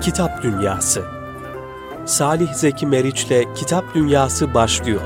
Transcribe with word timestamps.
Kitap 0.00 0.42
Dünyası 0.42 1.04
Salih 2.06 2.54
Zeki 2.54 2.86
Meriç'le 2.86 3.54
Kitap 3.54 3.94
Dünyası 3.94 4.54
başlıyor. 4.54 5.00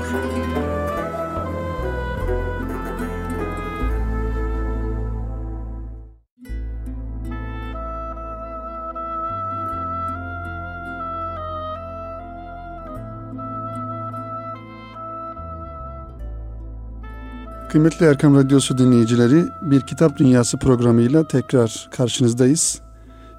Kıymetli 17.69 18.05
Erkam 18.05 18.35
Radyosu 18.35 18.77
dinleyicileri, 18.77 19.45
bir 19.61 19.81
Kitap 19.81 20.17
Dünyası 20.17 20.57
programıyla 20.57 21.27
tekrar 21.27 21.89
karşınızdayız. 21.91 22.82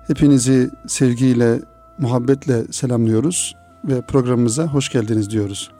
Hepinizi 0.07 0.71
sevgiyle, 0.86 1.61
muhabbetle 1.99 2.64
selamlıyoruz 2.72 3.57
ve 3.85 4.00
programımıza 4.00 4.67
hoş 4.67 4.89
geldiniz 4.89 5.30
diyoruz. 5.30 5.71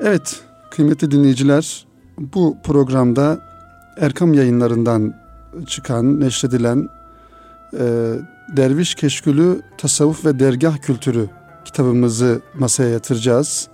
Evet, 0.00 0.40
kıymetli 0.70 1.10
dinleyiciler, 1.10 1.86
bu 2.18 2.56
programda 2.62 3.38
Erkam 3.96 4.34
yayınlarından 4.34 5.14
çıkan, 5.66 6.20
neşredilen 6.20 6.88
e, 7.72 8.14
Derviş 8.56 8.94
Keşkülü 8.94 9.62
Tasavvuf 9.78 10.24
ve 10.24 10.38
Dergah 10.38 10.78
Kültürü 10.78 11.26
kitabımızı 11.64 12.40
masaya 12.54 12.88
yatıracağız. 12.90 13.68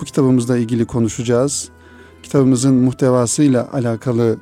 Bu 0.00 0.04
kitabımızla 0.04 0.58
ilgili 0.58 0.84
konuşacağız 0.84 1.70
kitabımızın 2.22 2.74
muhtevasıyla 2.74 3.68
alakalı 3.72 4.36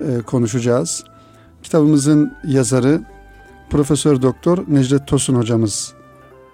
e, 0.00 0.20
konuşacağız. 0.20 1.04
Kitabımızın 1.62 2.36
yazarı 2.44 3.02
Profesör 3.70 4.22
Doktor 4.22 4.58
Necdet 4.68 5.06
Tosun 5.06 5.34
hocamız. 5.34 5.94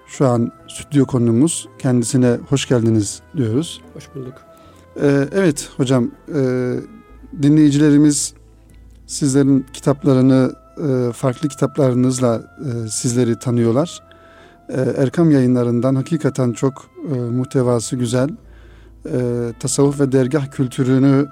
Şu 0.06 0.26
an 0.26 0.52
stüdyo 0.68 1.06
konumuz. 1.06 1.68
Kendisine 1.78 2.38
hoş 2.48 2.68
geldiniz 2.68 3.22
diyoruz. 3.36 3.80
Hoş 3.94 4.14
bulduk. 4.14 4.34
Ee, 5.02 5.28
evet 5.32 5.70
hocam, 5.76 6.10
e, 6.34 6.74
dinleyicilerimiz 7.42 8.34
sizlerin 9.06 9.66
kitaplarını, 9.72 10.52
e, 10.78 11.12
farklı 11.12 11.48
kitaplarınızla 11.48 12.42
e, 12.58 12.88
sizleri 12.88 13.38
tanıyorlar. 13.38 14.02
E, 14.68 14.80
Erkam 14.80 15.30
yayınlarından 15.30 15.94
hakikaten 15.94 16.52
çok 16.52 16.86
e, 17.14 17.14
muhtevası 17.14 17.96
güzel, 17.96 18.28
e, 19.06 19.18
tasavvuf 19.60 20.00
ve 20.00 20.12
dergah 20.12 20.50
kültürünü 20.50 21.26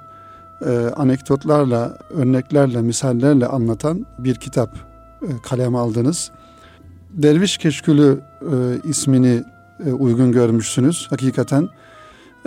e, 0.66 0.70
anekdotlarla, 0.96 1.98
örneklerle, 2.10 2.82
misallerle 2.82 3.46
anlatan 3.46 4.06
bir 4.18 4.34
kitap 4.34 4.87
e, 5.22 5.26
kaleme 5.42 5.78
aldınız. 5.78 6.30
Derviş 7.10 7.58
Keşkülü 7.58 8.20
e, 8.42 8.88
ismini 8.88 9.44
e, 9.86 9.92
uygun 9.92 10.32
görmüşsünüz 10.32 11.06
hakikaten. 11.10 11.68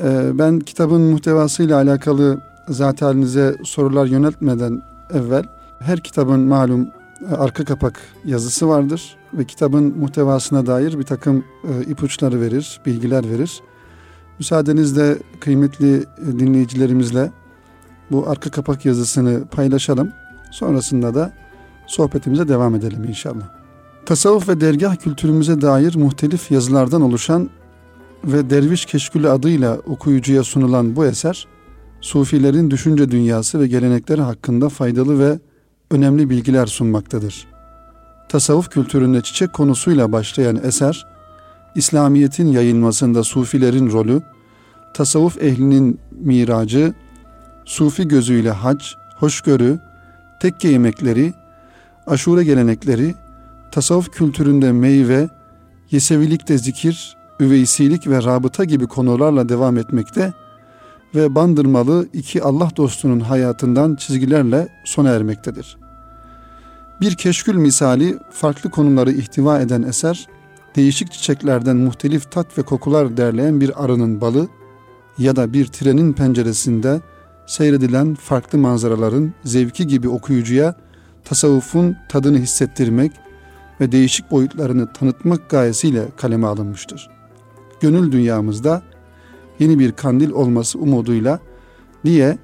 E, 0.04 0.38
ben 0.38 0.60
kitabın 0.60 1.02
muhtevasıyla 1.02 1.78
alakalı 1.78 2.42
zaten 2.68 3.06
halinize 3.06 3.56
sorular 3.64 4.06
yöneltmeden 4.06 4.82
evvel 5.14 5.44
her 5.80 6.00
kitabın 6.00 6.40
malum 6.40 6.88
e, 7.32 7.36
arka 7.36 7.66
kapak 7.66 8.02
yazısı 8.26 8.68
vardır 8.68 9.18
ve 9.34 9.46
kitabın 9.46 9.98
muhtevasına 9.98 10.66
dair 10.66 11.00
bir 11.00 11.04
takım 11.04 11.46
e, 11.64 11.84
ipuçları 11.92 12.42
verir, 12.42 12.82
bilgiler 12.86 13.30
verir. 13.30 13.62
Müsaadenizle 14.40 15.18
kıymetli 15.40 16.06
dinleyicilerimizle 16.40 17.32
bu 18.12 18.30
arka 18.30 18.52
kapak 18.52 18.86
yazısını 18.86 19.46
paylaşalım. 19.46 20.12
Sonrasında 20.52 21.16
da 21.16 21.34
sohbetimize 21.92 22.48
devam 22.48 22.76
edelim 22.76 23.04
inşallah. 23.08 23.50
Tasavvuf 24.06 24.50
ve 24.50 24.62
dergah 24.62 24.96
kültürümüze 24.96 25.62
dair 25.62 25.96
muhtelif 25.96 26.52
yazılardan 26.52 27.02
oluşan 27.02 27.50
ve 28.24 28.50
Derviş 28.50 28.86
Keşkülü 28.86 29.30
adıyla 29.30 29.78
okuyucuya 29.78 30.44
sunulan 30.44 30.96
bu 30.96 31.06
eser, 31.06 31.48
Sufilerin 32.02 32.72
düşünce 32.72 33.12
dünyası 33.12 33.60
ve 33.60 33.68
gelenekleri 33.68 34.22
hakkında 34.22 34.70
faydalı 34.70 35.20
ve 35.20 35.40
önemli 35.92 36.30
bilgiler 36.30 36.66
sunmaktadır. 36.66 37.48
Tasavvuf 38.30 38.70
kültüründe 38.70 39.22
çiçek 39.22 39.54
konusuyla 39.54 40.12
başlayan 40.12 40.60
eser, 40.64 41.08
İslamiyet'in 41.76 42.48
yayılmasında 42.48 43.24
sufilerin 43.24 43.92
rolü, 43.92 44.22
tasavvuf 44.94 45.44
ehlinin 45.44 46.00
miracı, 46.12 46.94
sufi 47.66 48.08
gözüyle 48.08 48.52
hac, 48.52 48.86
hoşgörü, 49.16 49.80
tekke 50.42 50.68
yemekleri, 50.68 51.34
aşure 52.12 52.44
gelenekleri, 52.44 53.16
tasavvuf 53.72 54.12
kültüründe 54.12 54.72
meyve, 54.72 55.30
yesevilikte 55.92 56.58
zikir, 56.58 57.18
üveysilik 57.40 58.08
ve 58.08 58.24
rabıta 58.24 58.64
gibi 58.64 58.88
konularla 58.88 59.50
devam 59.50 59.78
etmekte 59.78 60.34
ve 61.16 61.36
bandırmalı 61.36 62.08
iki 62.14 62.44
Allah 62.44 62.70
dostunun 62.78 63.20
hayatından 63.20 63.96
çizgilerle 63.96 64.68
sona 64.86 65.10
ermektedir. 65.10 65.78
Bir 67.02 67.16
keşkül 67.16 67.56
misali 67.56 68.18
farklı 68.32 68.70
konuları 68.70 69.12
ihtiva 69.12 69.60
eden 69.60 69.82
eser, 69.82 70.28
değişik 70.76 71.12
çiçeklerden 71.12 71.78
muhtelif 71.78 72.32
tat 72.32 72.58
ve 72.58 72.62
kokular 72.62 73.18
derleyen 73.18 73.62
bir 73.62 73.84
arının 73.84 74.22
balı 74.22 74.48
ya 75.18 75.36
da 75.36 75.54
bir 75.54 75.66
trenin 75.66 76.14
penceresinde 76.14 77.02
seyredilen 77.48 78.16
farklı 78.16 78.58
manzaraların 78.58 79.34
zevki 79.44 79.88
gibi 79.88 80.10
okuyucuya 80.10 80.76
tasavvufun 81.26 81.98
tadını 82.10 82.38
hissettirmek 82.38 83.12
ve 83.82 83.92
değişik 83.92 84.32
boyutlarını 84.32 84.94
tanıtmak 84.94 85.50
gayesiyle 85.50 86.06
kaleme 86.18 86.48
alınmıştır. 86.48 87.10
Gönül 87.82 88.12
dünyamızda 88.12 88.82
yeni 89.60 89.80
bir 89.80 89.92
kandil 89.92 90.32
olması 90.32 90.80
umuduyla 90.80 91.40
diye 92.06 92.38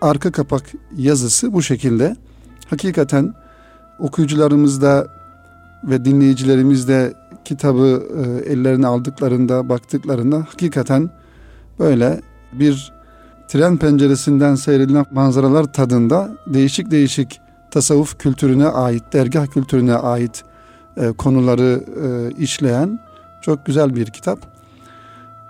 arka 0.00 0.32
kapak 0.32 0.62
yazısı 0.96 1.52
bu 1.52 1.62
şekilde. 1.62 2.16
Hakikaten 2.70 3.34
okuyucularımızda 3.98 5.06
ve 5.84 6.04
dinleyicilerimizde 6.04 7.14
kitabı 7.44 8.02
e, 8.16 8.52
ellerine 8.52 8.86
aldıklarında, 8.86 9.68
baktıklarında 9.68 10.36
hakikaten 10.36 11.10
böyle 11.78 12.20
bir 12.52 12.92
tren 13.48 13.76
penceresinden 13.76 14.54
seyredilen 14.54 15.06
manzaralar 15.10 15.72
tadında 15.72 16.36
değişik 16.46 16.90
değişik 16.90 17.40
tasavvuf 17.74 18.18
kültürüne 18.18 18.66
ait, 18.66 19.12
dergah 19.12 19.46
kültürüne 19.46 19.94
ait 19.94 20.44
e, 20.96 21.12
konuları 21.12 21.84
e, 22.04 22.34
işleyen 22.42 23.00
çok 23.42 23.66
güzel 23.66 23.96
bir 23.96 24.06
kitap. 24.06 24.38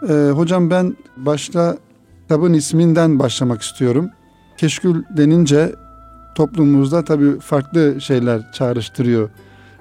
E, 0.08 0.12
hocam 0.12 0.70
ben 0.70 0.96
başta 1.16 1.76
kitabın 2.22 2.52
isminden 2.52 3.18
başlamak 3.18 3.62
istiyorum. 3.62 4.10
Keşkül 4.56 5.02
denince 5.16 5.74
toplumumuzda 6.34 7.04
tabii 7.04 7.40
farklı 7.40 8.00
şeyler 8.00 8.52
çağrıştırıyor. 8.52 9.30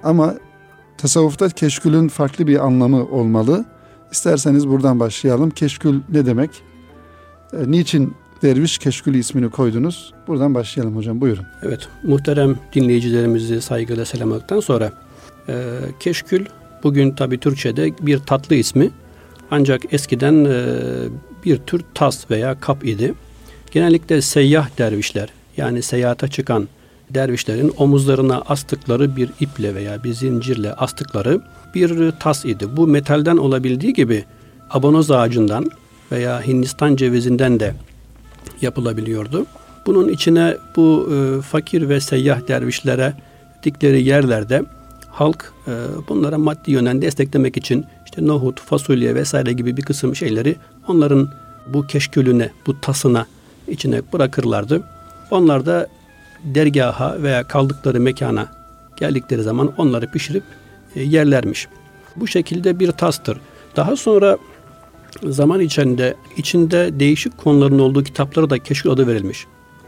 Ama 0.02 0.34
tasavvufta 0.98 1.48
keşkülün 1.48 2.08
farklı 2.08 2.46
bir 2.46 2.66
anlamı 2.66 3.04
olmalı. 3.04 3.64
İsterseniz 4.12 4.68
buradan 4.68 5.00
başlayalım. 5.00 5.50
Keşkül 5.50 6.00
ne 6.08 6.26
demek? 6.26 6.50
E, 7.52 7.70
niçin 7.70 8.14
Derviş 8.44 8.78
Keşkül 8.78 9.14
ismini 9.14 9.50
koydunuz? 9.50 10.12
Buradan 10.26 10.54
başlayalım 10.54 10.96
hocam 10.96 11.20
buyurun. 11.20 11.44
Evet 11.62 11.88
muhterem 12.02 12.58
dinleyicilerimizi 12.74 13.62
saygıyla 13.62 14.04
selamladıktan 14.04 14.60
sonra 14.60 14.92
e, 15.48 15.54
Keşkül 16.00 16.46
bugün 16.82 17.10
tabi 17.10 17.38
Türkçe'de 17.38 17.92
bir 18.00 18.18
tatlı 18.18 18.56
ismi. 18.56 18.90
Ancak 19.50 19.92
eskiden 19.92 20.44
e, 20.44 20.64
bir 21.44 21.56
tür 21.56 21.82
tas 21.94 22.30
veya 22.30 22.60
kap 22.60 22.84
idi. 22.84 23.14
Genellikle 23.70 24.22
seyyah 24.22 24.78
dervişler 24.78 25.28
yani 25.56 25.82
seyahate 25.82 26.28
çıkan 26.28 26.68
dervişlerin 27.10 27.72
omuzlarına 27.76 28.40
astıkları 28.40 29.16
bir 29.16 29.30
iple 29.40 29.74
veya 29.74 30.04
bir 30.04 30.12
zincirle 30.12 30.74
astıkları 30.74 31.40
bir 31.74 32.10
tas 32.10 32.44
idi. 32.44 32.66
Bu 32.76 32.86
metalden 32.86 33.36
olabildiği 33.36 33.92
gibi 33.92 34.24
abonoz 34.70 35.10
ağacından 35.10 35.70
veya 36.12 36.46
Hindistan 36.46 36.96
cevizinden 36.96 37.60
de 37.60 37.74
yapılabiliyordu. 38.60 39.46
Bunun 39.86 40.08
içine 40.08 40.56
bu 40.76 41.10
e, 41.12 41.42
fakir 41.42 41.88
ve 41.88 42.00
seyyah 42.00 42.48
dervişlere 42.48 43.14
dikleri 43.62 44.02
yerlerde 44.02 44.62
halk 45.08 45.52
e, 45.66 45.72
bunlara 46.08 46.38
maddi 46.38 46.70
yönden 46.70 47.02
desteklemek 47.02 47.56
için 47.56 47.86
işte 48.04 48.26
nohut, 48.26 48.60
fasulye 48.60 49.14
vesaire 49.14 49.52
gibi 49.52 49.76
bir 49.76 49.82
kısım 49.82 50.16
şeyleri 50.16 50.56
onların 50.88 51.28
bu 51.66 51.86
keşkülüne, 51.86 52.50
bu 52.66 52.80
tasına 52.80 53.26
içine 53.68 54.00
bırakırlardı. 54.12 54.82
Onlar 55.30 55.66
da 55.66 55.86
dergaha 56.44 57.22
veya 57.22 57.48
kaldıkları 57.48 58.00
mekana 58.00 58.48
geldikleri 58.96 59.42
zaman 59.42 59.72
onları 59.78 60.10
pişirip 60.10 60.42
e, 60.96 61.02
yerlermiş. 61.02 61.68
Bu 62.16 62.26
şekilde 62.26 62.78
bir 62.78 62.92
tastır. 62.92 63.40
Daha 63.76 63.96
sonra 63.96 64.38
zaman 65.22 65.60
içinde 65.60 66.14
içinde 66.36 67.00
değişik 67.00 67.38
konuların 67.38 67.78
olduğu 67.78 68.04
kitaplara 68.04 68.50
da 68.50 68.58
keşkül 68.58 68.90
adı 68.90 69.06
verilmiş. 69.06 69.46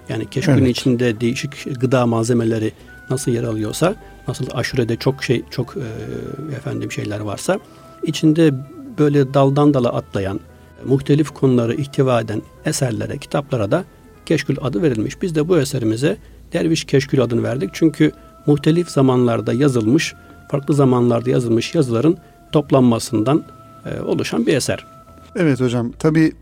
Yani 0.08 0.30
keşkülün 0.30 0.58
evet. 0.58 0.76
içinde 0.76 1.20
değişik 1.20 1.80
gıda 1.80 2.06
malzemeleri 2.06 2.72
nasıl 3.10 3.30
yer 3.30 3.42
alıyorsa, 3.44 3.94
nasıl 4.28 4.46
aşurede 4.52 4.96
çok 4.96 5.24
şey 5.24 5.42
çok 5.50 5.74
e, 5.76 6.54
efendim 6.56 6.92
şeyler 6.92 7.20
varsa 7.20 7.58
içinde 8.02 8.54
böyle 8.98 9.34
daldan 9.34 9.74
dala 9.74 9.92
atlayan, 9.92 10.40
muhtelif 10.84 11.30
konuları 11.30 11.74
ihtiva 11.74 12.20
eden 12.20 12.42
eserlere, 12.64 13.18
kitaplara 13.18 13.70
da 13.70 13.84
Keşkül 14.26 14.56
adı 14.62 14.82
verilmiş. 14.82 15.22
Biz 15.22 15.34
de 15.34 15.48
bu 15.48 15.58
eserimize 15.58 16.16
Derviş 16.52 16.84
Keşkül 16.84 17.22
adını 17.22 17.42
verdik. 17.42 17.70
Çünkü 17.72 18.12
muhtelif 18.46 18.88
zamanlarda 18.88 19.52
yazılmış, 19.52 20.14
farklı 20.50 20.74
zamanlarda 20.74 21.30
yazılmış 21.30 21.74
yazıların 21.74 22.16
toplanmasından 22.52 23.44
e, 23.86 24.00
oluşan 24.00 24.46
bir 24.46 24.56
eser. 24.56 24.95
Evet 25.36 25.60
hocam. 25.60 25.92
Tabi 25.92 26.32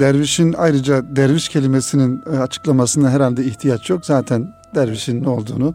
dervişin 0.00 0.52
ayrıca 0.52 1.16
derviş 1.16 1.48
kelimesinin 1.48 2.22
e, 2.32 2.38
açıklamasına 2.38 3.10
herhalde 3.10 3.44
ihtiyaç 3.44 3.90
yok. 3.90 4.06
Zaten 4.06 4.54
dervişin 4.74 5.22
ne 5.22 5.28
olduğunu 5.28 5.74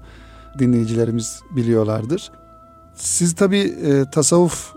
dinleyicilerimiz 0.60 1.42
biliyorlardır. 1.56 2.32
Siz 2.96 3.36
tabi 3.36 3.58
e, 3.58 4.06
tasavvuf 4.12 4.74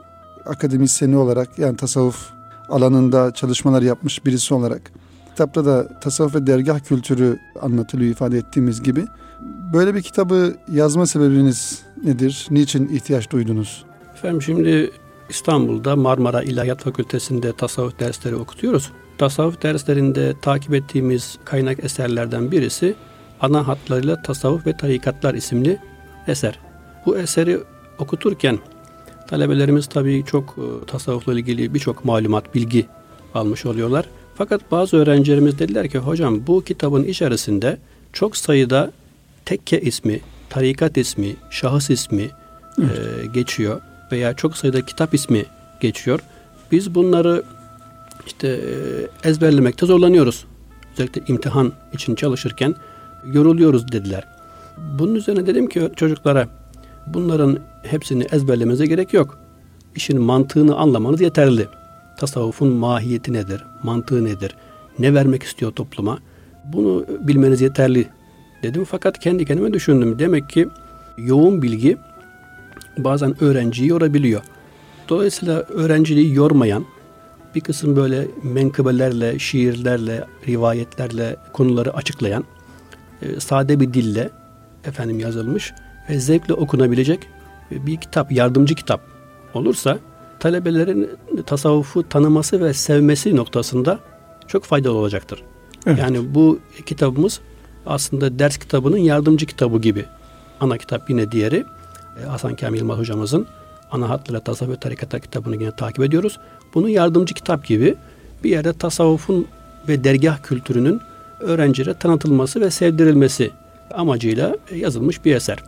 akademisyeni 0.46 1.16
olarak 1.16 1.58
yani 1.58 1.76
tasavvuf 1.76 2.30
alanında 2.68 3.34
çalışmalar 3.34 3.82
yapmış 3.82 4.26
birisi 4.26 4.54
olarak 4.54 4.92
kitapta 5.30 5.64
da 5.64 6.00
tasavvuf 6.00 6.34
ve 6.34 6.46
dergah 6.46 6.80
kültürü 6.80 7.38
anlatılıyor 7.62 8.10
ifade 8.10 8.38
ettiğimiz 8.38 8.82
gibi. 8.82 9.04
Böyle 9.72 9.94
bir 9.94 10.02
kitabı 10.02 10.54
yazma 10.72 11.06
sebebiniz 11.06 11.82
nedir? 12.04 12.46
Niçin 12.50 12.88
ihtiyaç 12.88 13.30
duydunuz? 13.30 13.84
Efendim 14.14 14.42
şimdi 14.42 14.90
İstanbul'da 15.30 15.96
Marmara 15.96 16.42
İlahiyat 16.42 16.82
Fakültesi'nde 16.82 17.52
tasavvuf 17.52 18.00
dersleri 18.00 18.36
okutuyoruz. 18.36 18.90
Tasavvuf 19.18 19.62
derslerinde 19.62 20.34
takip 20.42 20.74
ettiğimiz 20.74 21.38
kaynak 21.44 21.84
eserlerden 21.84 22.52
birisi 22.52 22.94
ana 23.40 23.68
hatlarıyla 23.68 24.22
Tasavvuf 24.22 24.66
ve 24.66 24.76
Tarikatlar 24.76 25.34
isimli 25.34 25.78
eser. 26.28 26.58
Bu 27.06 27.18
eseri 27.18 27.60
okuturken 27.98 28.58
talebelerimiz 29.28 29.86
tabii 29.86 30.24
çok 30.26 30.56
e, 30.58 30.86
tasavvufla 30.86 31.32
ilgili 31.34 31.74
birçok 31.74 32.04
malumat, 32.04 32.54
bilgi 32.54 32.86
almış 33.34 33.66
oluyorlar. 33.66 34.06
Fakat 34.34 34.70
bazı 34.70 34.96
öğrencilerimiz 34.96 35.58
dediler 35.58 35.88
ki 35.88 35.98
hocam 35.98 36.46
bu 36.46 36.64
kitabın 36.64 37.04
içerisinde 37.04 37.78
çok 38.12 38.36
sayıda 38.36 38.92
tekke 39.44 39.80
ismi, 39.80 40.20
tarikat 40.50 40.96
ismi, 40.96 41.36
şahıs 41.50 41.90
ismi 41.90 42.30
evet. 42.78 42.90
e, 43.24 43.26
geçiyor 43.26 43.80
veya 44.12 44.34
çok 44.34 44.56
sayıda 44.56 44.86
kitap 44.86 45.14
ismi 45.14 45.44
geçiyor. 45.80 46.20
Biz 46.72 46.94
bunları 46.94 47.42
işte 48.26 48.48
e, 48.48 49.28
ezberlemekte 49.28 49.86
zorlanıyoruz. 49.86 50.44
Özellikle 50.92 51.22
imtihan 51.26 51.72
için 51.92 52.14
çalışırken 52.14 52.74
yoruluyoruz 53.32 53.92
dediler. 53.92 54.24
Bunun 54.98 55.14
üzerine 55.14 55.46
dedim 55.46 55.68
ki 55.68 55.90
çocuklara 55.96 56.48
bunların 57.06 57.58
hepsini 57.82 58.26
ezberlemenize 58.32 58.86
gerek 58.86 59.12
yok. 59.12 59.38
İşin 59.96 60.20
mantığını 60.20 60.76
anlamanız 60.76 61.20
yeterli. 61.20 61.68
Tasavvufun 62.16 62.68
mahiyeti 62.68 63.32
nedir? 63.32 63.64
Mantığı 63.82 64.24
nedir? 64.24 64.54
Ne 64.98 65.14
vermek 65.14 65.42
istiyor 65.42 65.72
topluma? 65.72 66.18
Bunu 66.72 67.06
bilmeniz 67.20 67.60
yeterli 67.60 68.06
dedim. 68.62 68.84
Fakat 68.84 69.18
kendi 69.18 69.44
kendime 69.44 69.72
düşündüm. 69.72 70.18
Demek 70.18 70.50
ki 70.50 70.68
yoğun 71.18 71.62
bilgi 71.62 71.96
bazen 72.98 73.44
öğrenciyi 73.44 73.88
yorabiliyor. 73.88 74.42
Dolayısıyla 75.08 75.60
öğrenciliği 75.60 76.34
yormayan 76.34 76.84
bir 77.54 77.60
kısım 77.60 77.96
böyle 77.96 78.26
menkıbelerle, 78.42 79.38
şiirlerle, 79.38 80.24
rivayetlerle 80.48 81.36
konuları 81.52 81.94
açıklayan 81.94 82.44
e, 83.22 83.40
sade 83.40 83.80
bir 83.80 83.94
dille 83.94 84.30
efendim 84.84 85.20
yazılmış 85.20 85.72
ve 86.10 86.20
zevkle 86.20 86.54
okunabilecek 86.54 87.20
bir 87.70 87.96
kitap, 87.96 88.32
yardımcı 88.32 88.74
kitap 88.74 89.00
olursa 89.54 89.98
talebelerin 90.40 91.10
tasavvufu 91.46 92.08
tanıması 92.08 92.64
ve 92.64 92.72
sevmesi 92.74 93.36
noktasında 93.36 93.98
çok 94.46 94.64
faydalı 94.64 94.96
olacaktır. 94.96 95.42
Evet. 95.86 95.98
Yani 95.98 96.34
bu 96.34 96.58
kitabımız 96.86 97.40
aslında 97.86 98.38
ders 98.38 98.58
kitabının 98.58 98.98
yardımcı 98.98 99.46
kitabı 99.46 99.78
gibi. 99.78 100.04
Ana 100.60 100.78
kitap 100.78 101.10
yine 101.10 101.32
diğeri. 101.32 101.64
E, 102.22 102.26
Hasan 102.26 102.56
Kamil 102.56 102.78
Yılmaz 102.78 102.98
hocamızın 102.98 103.46
ana 103.90 104.08
hatlarıyla 104.08 104.40
tasavvuf 104.40 104.72
ve 104.72 104.80
tarikata 104.80 105.18
kitabını 105.18 105.56
yine 105.56 105.72
takip 105.72 106.04
ediyoruz. 106.04 106.38
Bunu 106.74 106.88
yardımcı 106.88 107.34
kitap 107.34 107.64
gibi 107.64 107.94
bir 108.44 108.50
yerde 108.50 108.72
tasavvufun 108.72 109.46
ve 109.88 110.04
dergah 110.04 110.42
kültürünün 110.42 111.00
öğrencilere 111.40 111.94
tanıtılması 111.94 112.60
ve 112.60 112.70
sevdirilmesi 112.70 113.50
amacıyla 113.94 114.56
yazılmış 114.74 115.24
bir 115.24 115.34
eser. 115.34 115.58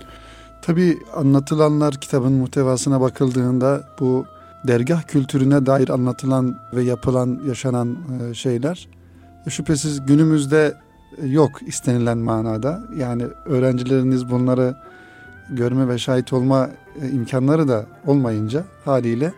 Tabi 0.62 0.99
anlatılanlar 1.15 1.94
kitabın 1.94 2.33
muhtevasına 2.33 3.00
bakıldığında 3.00 3.85
bu 4.00 4.27
dergah 4.65 5.03
kültürüne 5.03 5.67
dair 5.67 5.89
anlatılan 5.89 6.56
ve 6.73 6.83
yapılan, 6.83 7.41
yaşanan 7.47 7.97
e, 8.31 8.35
şeyler 8.35 8.89
şüphesiz 9.49 10.06
günümüzde 10.06 10.75
yok 11.25 11.50
istenilen 11.67 12.19
manada. 12.19 12.83
Yani 12.97 13.25
öğrencileriniz 13.44 14.31
bunları 14.31 14.75
görme 15.50 15.89
ve 15.89 15.99
şahit 15.99 16.33
olma 16.33 16.71
e, 17.03 17.09
imkanları 17.09 17.69
da 17.69 17.87
olmayınca 18.06 18.65
haliyle 18.85 19.33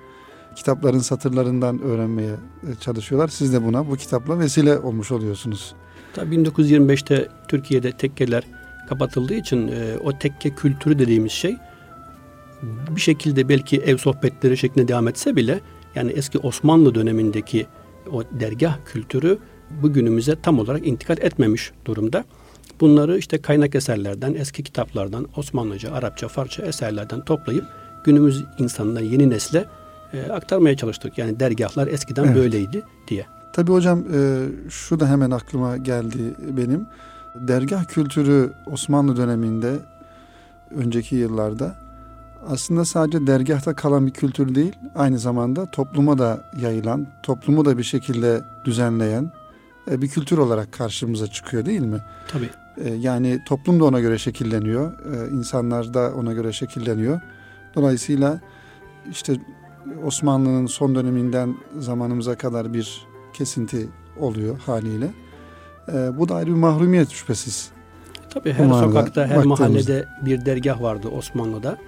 kitapların 0.57 0.99
satırlarından 0.99 1.83
öğrenmeye 1.83 2.33
e, 2.33 2.75
çalışıyorlar. 2.81 3.29
Siz 3.29 3.53
de 3.53 3.65
buna 3.65 3.91
bu 3.91 3.97
kitapla 3.97 4.39
vesile 4.39 4.79
olmuş 4.79 5.13
oluyorsunuz. 5.13 5.75
Tabii 6.15 6.35
1925'te 6.35 7.29
Türkiye'de 7.49 7.93
tekkeler 7.93 8.45
kapatıldığı 8.89 9.35
için 9.35 9.69
e, 9.69 9.99
o 10.05 10.19
tekke 10.19 10.51
kültürü 10.51 10.99
dediğimiz 10.99 11.33
şey 11.33 11.57
bir 12.91 13.01
şekilde 13.01 13.49
belki 13.49 13.77
ev 13.77 13.97
sohbetleri 13.97 14.57
şeklinde 14.57 14.89
devam 14.89 15.09
etse 15.09 15.37
bile 15.37 15.61
yani 15.95 16.13
eski 16.13 16.39
Osmanlı 16.39 16.95
dönemindeki 16.95 17.67
o 18.13 18.23
dergah 18.41 18.79
kültürü 18.87 19.39
bugünümüze 19.83 20.37
tam 20.43 20.59
olarak 20.59 20.87
intikal 20.87 21.19
etmemiş 21.19 21.73
durumda. 21.85 22.25
Bunları 22.81 23.19
işte 23.19 23.43
kaynak 23.43 23.75
eserlerden, 23.75 24.35
eski 24.35 24.63
kitaplardan, 24.63 25.27
Osmanlıca, 25.37 25.93
Arapça, 25.93 26.29
Farsça 26.29 26.63
eserlerden 26.63 27.21
toplayıp 27.21 27.65
günümüz 28.05 28.45
insanına, 28.59 29.01
yeni 29.01 29.31
nesle 29.31 29.65
e, 30.13 30.33
aktarmaya 30.33 30.77
çalıştık. 30.77 31.19
Yani 31.19 31.41
dergahlar 31.41 31.87
eskiden 31.87 32.25
evet. 32.25 32.37
böyleydi 32.37 32.83
diye. 33.09 33.27
Tabii 33.53 33.73
hocam 33.73 34.05
e, 34.15 34.49
şu 34.71 35.01
da 35.01 35.09
hemen 35.09 35.31
aklıma 35.31 35.77
geldi 35.77 36.35
benim. 36.51 36.87
Dergah 37.35 37.85
kültürü 37.85 38.53
Osmanlı 38.67 39.17
döneminde 39.17 39.73
önceki 40.71 41.17
yıllarda 41.17 41.85
aslında 42.49 42.85
sadece 42.85 43.27
dergahta 43.27 43.75
kalan 43.75 44.07
bir 44.07 44.13
kültür 44.13 44.55
değil, 44.55 44.73
aynı 44.95 45.19
zamanda 45.19 45.67
topluma 45.67 46.19
da 46.19 46.45
yayılan, 46.61 47.07
toplumu 47.23 47.65
da 47.65 47.79
bir 47.79 47.83
şekilde 47.83 48.45
düzenleyen 48.65 49.33
e, 49.91 50.03
bir 50.03 50.09
kültür 50.09 50.39
olarak 50.39 50.73
karşımıza 50.73 51.27
çıkıyor 51.27 51.67
değil 51.67 51.81
mi? 51.81 52.01
Tabii. 52.29 52.51
E, 52.79 52.95
yani 52.95 53.45
toplum 53.45 53.81
da 53.81 53.85
ona 53.85 54.01
göre 54.01 54.19
şekilleniyor, 54.19 54.93
e, 54.93 55.31
insanlar 55.31 55.95
da 55.95 56.13
ona 56.17 56.33
göre 56.33 56.53
şekilleniyor. 56.53 57.21
Dolayısıyla 57.75 58.41
işte 59.11 59.37
Osmanlı'nın 60.05 60.67
son 60.67 60.95
döneminden 60.95 61.57
zamanımıza 61.79 62.35
kadar 62.35 62.75
bir 62.75 63.07
kesinti 63.33 63.89
oluyor 64.21 64.59
haliyle. 64.59 65.11
Bu 66.19 66.29
da 66.29 66.35
ayrı 66.35 66.47
bir 66.47 66.55
mahrumiyet 66.55 67.11
şüphesiz. 67.11 67.71
Tabii 68.31 68.53
her 68.53 68.65
Umarla, 68.65 68.87
sokakta, 68.89 69.27
her 69.27 69.45
mahallede 69.45 70.09
bir 70.23 70.47
dergah 70.47 70.83
vardı 70.83 71.09
Osmanlı'da. 71.09 71.79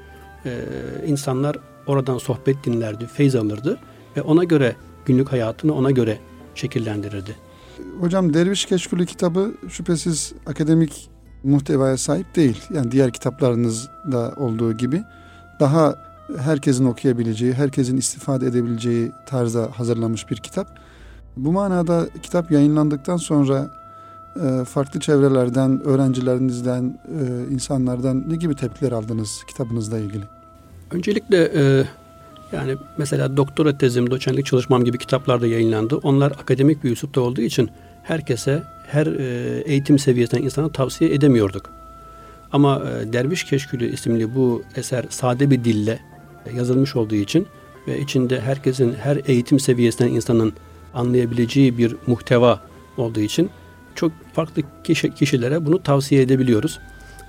Ee, 0.47 0.61
insanlar 1.07 1.57
oradan 1.87 2.19
sohbet 2.19 2.65
dinlerdi, 2.65 3.07
feyz 3.07 3.37
alırdı 3.37 3.79
ve 4.17 4.23
ona 4.23 4.45
göre 4.45 4.77
günlük 5.05 5.33
hayatını 5.33 5.75
ona 5.75 5.91
göre 5.91 6.19
şekillendirirdi. 6.55 7.37
Hocam 8.01 8.35
Derviş 8.35 8.65
Keşkülü 8.65 9.07
kitabı 9.07 9.55
şüphesiz 9.69 10.33
akademik 10.47 11.11
muhtevaya 11.45 11.97
sahip 11.97 12.37
değil. 12.37 12.63
Yani 12.75 12.91
diğer 12.91 13.11
kitaplarınızda 13.11 14.35
olduğu 14.37 14.73
gibi 14.73 15.03
daha 15.61 15.95
herkesin 16.39 16.85
okuyabileceği, 16.85 17.53
herkesin 17.53 17.97
istifade 17.97 18.47
edebileceği 18.47 19.13
tarzda 19.27 19.71
hazırlanmış 19.77 20.31
bir 20.31 20.37
kitap. 20.37 20.79
Bu 21.37 21.53
manada 21.53 22.07
kitap 22.23 22.51
yayınlandıktan 22.51 23.17
sonra 23.17 23.71
e, 24.43 24.65
farklı 24.65 25.01
çevrelerden, 25.01 25.81
öğrencilerinizden, 25.85 26.99
e, 27.21 27.53
insanlardan 27.55 28.25
ne 28.29 28.37
gibi 28.37 28.55
tepkiler 28.55 28.93
aldınız 28.93 29.43
kitabınızla 29.49 29.99
ilgili? 29.99 30.25
Öncelikle 30.91 31.51
e, 31.55 31.85
yani 32.53 32.77
mesela 32.99 33.37
doktora 33.37 33.79
tezim, 33.79 34.11
doçentlik 34.11 34.47
çalışmam 34.47 34.85
gibi 34.85 34.99
kitaplar 34.99 35.41
da 35.41 35.47
yayınlandı. 35.47 35.97
Onlar 35.97 36.31
akademik 36.31 36.85
bir 36.85 36.91
üslupta 36.91 37.21
olduğu 37.21 37.41
için 37.41 37.71
herkese, 38.03 38.63
her 38.87 39.07
e, 39.07 39.61
eğitim 39.61 39.99
seviyesinden 39.99 40.43
insana 40.43 40.69
tavsiye 40.69 41.15
edemiyorduk. 41.15 41.71
Ama 42.53 42.83
e, 42.83 43.13
Derviş 43.13 43.45
Keşkülü 43.45 43.93
isimli 43.93 44.35
bu 44.35 44.63
eser 44.77 45.05
sade 45.09 45.51
bir 45.51 45.65
dille 45.65 45.99
yazılmış 46.55 46.97
olduğu 46.97 47.15
için 47.15 47.47
ve 47.89 48.01
içinde 48.01 48.41
herkesin 48.41 48.95
her 48.95 49.19
eğitim 49.27 49.61
seviyesinden 49.61 50.11
insanın 50.11 50.53
anlayabileceği 50.95 51.79
bir 51.79 51.97
muhteva 52.07 52.61
olduğu 52.97 53.21
için 53.21 53.51
çok 53.95 54.13
farklı 54.33 54.63
kişi, 54.85 55.15
kişilere 55.15 55.67
bunu 55.67 55.83
tavsiye 55.83 56.23
edebiliyoruz. 56.23 56.79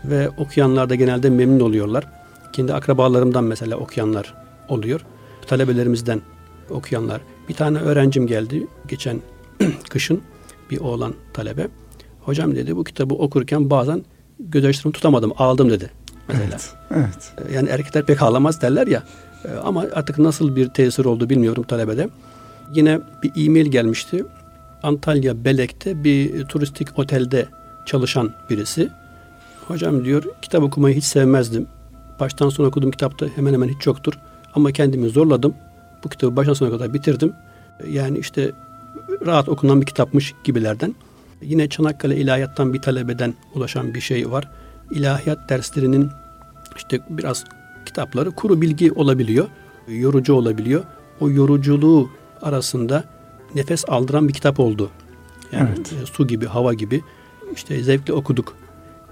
Ve 0.06 0.30
okuyanlar 0.30 0.90
da 0.90 0.96
genelde 0.96 1.30
memnun 1.30 1.60
oluyorlar. 1.60 2.08
Kendi 2.54 2.74
akrabalarımdan 2.74 3.44
mesela 3.44 3.76
okuyanlar 3.76 4.47
oluyor. 4.70 5.02
Talebelerimizden 5.48 6.22
okuyanlar. 6.70 7.22
Bir 7.50 7.54
tane 7.54 7.80
öğrencim 7.80 8.28
geldi 8.28 8.68
geçen 8.88 9.22
kışın 9.90 10.22
bir 10.72 10.80
oğlan 10.80 11.14
talebe. 11.34 11.68
Hocam 12.22 12.56
dedi 12.56 12.76
bu 12.76 12.84
kitabı 12.84 13.16
okurken 13.16 13.70
bazen 13.70 14.04
gözyaşlarımı 14.40 14.94
tutamadım, 14.94 15.34
ağladım 15.38 15.70
dedi 15.70 15.92
mesela. 16.28 16.46
Evet, 16.46 16.74
evet. 16.92 17.54
Yani 17.54 17.70
erkekler 17.70 18.06
pek 18.06 18.22
ağlamaz 18.22 18.62
derler 18.62 18.88
ya. 18.88 19.04
Ee, 19.46 19.52
ama 19.64 19.86
artık 19.94 20.20
nasıl 20.20 20.56
bir 20.56 20.70
tesir 20.70 21.06
oldu 21.06 21.30
bilmiyorum 21.30 21.64
talebede. 21.64 22.10
Yine 22.74 23.00
bir 23.24 23.46
e-mail 23.46 23.66
gelmişti. 23.66 24.26
Antalya 24.84 25.46
Belek'te 25.46 26.04
bir 26.04 26.46
turistik 26.46 27.00
otelde 27.00 27.46
çalışan 27.86 28.34
birisi. 28.50 28.90
Hocam 29.68 30.06
diyor 30.06 30.24
kitap 30.42 30.64
okumayı 30.64 30.96
hiç 30.96 31.04
sevmezdim. 31.04 31.68
Baştan 32.20 32.50
sona 32.50 32.68
okuduğum 32.68 32.92
kitapta 32.92 33.26
hemen 33.36 33.54
hemen 33.54 33.70
hiç 33.70 33.86
yoktur. 33.86 34.14
Ama 34.58 34.72
kendimi 34.72 35.10
zorladım. 35.10 35.54
Bu 36.04 36.10
kitabı 36.10 36.36
baştan 36.36 36.54
sona 36.54 36.70
kadar 36.70 36.94
bitirdim. 36.94 37.34
Yani 37.90 38.18
işte 38.18 38.52
rahat 39.26 39.50
okunan 39.50 39.82
bir 39.82 39.86
kitapmış 39.86 40.34
gibilerden. 40.44 40.96
Yine 41.42 41.70
Çanakkale 41.70 42.18
İlahiyat'tan 42.18 42.74
bir 42.74 42.82
talebeden 42.82 43.34
ulaşan 43.56 43.94
bir 43.94 44.02
şey 44.02 44.32
var. 44.32 44.50
İlahiyat 44.92 45.50
derslerinin 45.50 46.10
işte 46.76 47.00
biraz 47.10 47.44
kitapları 47.86 48.32
kuru 48.32 48.62
bilgi 48.62 48.92
olabiliyor. 48.92 49.48
Yorucu 49.88 50.34
olabiliyor. 50.34 50.84
O 51.20 51.30
yoruculuğu 51.30 52.10
arasında 52.42 53.04
nefes 53.56 53.90
aldıran 53.90 54.28
bir 54.28 54.34
kitap 54.34 54.60
oldu. 54.60 54.90
Yani 55.52 55.70
evet. 55.78 55.94
E, 56.04 56.06
su 56.06 56.28
gibi, 56.28 56.46
hava 56.46 56.74
gibi 56.74 57.02
işte 57.56 57.84
zevkle 57.84 58.14
okuduk 58.14 58.56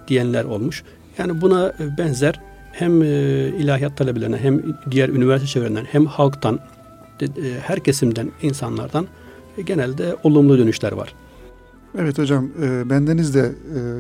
diyenler 0.08 0.44
olmuş. 0.44 0.84
Yani 1.18 1.42
buna 1.42 1.74
benzer 1.98 2.42
hem 2.76 3.02
e, 3.02 3.06
ilahiyat 3.48 3.98
talebelerine 3.98 4.38
hem 4.38 4.62
diğer 4.92 5.10
üniversite 5.10 5.48
çevrelerinden 5.48 5.86
hem 5.86 6.06
halktan 6.06 6.60
e, 7.22 7.28
her 7.62 7.80
kesimden 7.80 8.32
insanlardan 8.42 9.08
genelde 9.66 10.16
olumlu 10.24 10.58
dönüşler 10.58 10.92
var. 10.92 11.16
Evet 11.98 12.18
hocam 12.18 12.50
bendeniz 12.90 13.36
de 13.36 13.52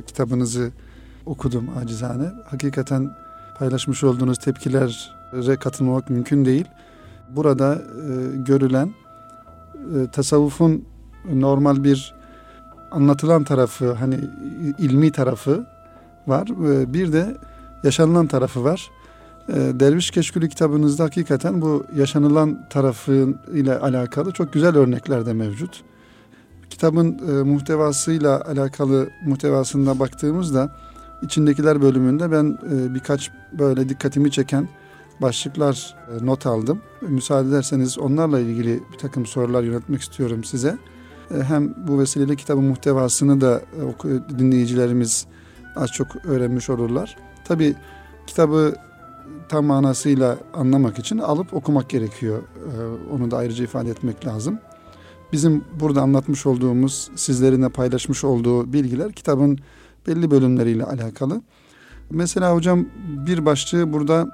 kitabınızı 0.08 0.72
okudum 1.25 1.70
acizane. 1.77 2.32
Hakikaten 2.46 3.12
paylaşmış 3.60 4.03
olduğunuz 4.03 4.38
tepkilere 4.38 5.55
katılmamak 5.55 6.10
mümkün 6.10 6.46
değil. 6.46 6.65
Burada 7.29 7.82
görülen 8.36 8.94
tasavvufun 10.12 10.86
normal 11.34 11.84
bir 11.84 12.15
anlatılan 12.91 13.44
tarafı 13.44 13.94
hani 13.94 14.20
ilmi 14.79 15.12
tarafı 15.12 15.65
var. 16.27 16.48
Bir 16.94 17.13
de 17.13 17.38
yaşanılan 17.86 18.27
tarafı 18.27 18.63
var. 18.63 18.92
Derviş 19.48 20.12
Keşkülü 20.12 20.50
kitabınızda 20.50 21.04
hakikaten 21.04 21.62
bu 21.62 21.86
yaşanılan 21.96 22.70
tarafı 22.70 23.36
ile 23.54 23.80
alakalı 23.80 24.32
çok 24.32 24.54
güzel 24.54 24.77
örnekler 24.77 25.25
de 25.25 25.34
mevcut. 25.34 25.84
Kitabın 26.70 27.20
e, 27.30 27.44
muhtevasıyla 27.44 28.42
alakalı 28.42 29.10
muhtevasında 29.25 30.00
baktığımızda 30.00 30.75
içindekiler 31.22 31.82
bölümünde 31.82 32.32
ben 32.32 32.58
e, 32.72 32.94
birkaç 32.94 33.32
böyle 33.60 33.89
dikkatimi 33.89 34.32
çeken 34.32 34.70
başlıklar 35.22 35.96
e, 36.08 36.25
not 36.25 36.46
aldım. 36.46 36.82
Müsaade 37.01 37.50
ederseniz 37.50 38.00
onlarla 38.00 38.39
ilgili 38.39 38.84
bir 38.94 38.98
takım 38.98 39.25
sorular 39.25 39.63
yönetmek 39.63 40.01
istiyorum 40.01 40.44
size. 40.44 40.77
Hem 41.42 41.74
bu 41.88 42.00
vesileyle 42.00 42.36
kitabın 42.36 42.63
muhtevasını 42.63 43.42
da 43.42 43.62
dinleyicilerimiz 44.39 45.25
az 45.75 45.92
çok 45.92 46.08
öğrenmiş 46.25 46.70
olurlar. 46.70 47.18
Tabi 47.45 47.75
kitabı 48.27 48.75
tam 49.49 49.65
manasıyla 49.65 50.37
anlamak 50.53 50.99
için 50.99 51.17
alıp 51.17 51.53
okumak 51.53 51.89
gerekiyor. 51.89 52.41
Onu 53.11 53.31
da 53.31 53.37
ayrıca 53.37 53.63
ifade 53.63 53.89
etmek 53.89 54.25
lazım. 54.25 54.59
Bizim 55.31 55.63
burada 55.79 56.01
anlatmış 56.01 56.45
olduğumuz, 56.45 57.11
sizlerin 57.15 57.61
de 57.61 57.69
paylaşmış 57.69 58.23
olduğu 58.23 58.73
bilgiler 58.73 59.11
kitabın 59.11 59.59
belli 60.07 60.31
bölümleriyle 60.31 60.83
alakalı. 60.83 61.41
Mesela 62.09 62.53
hocam 62.53 62.85
bir 63.27 63.45
başlığı 63.45 63.93
burada 63.93 64.27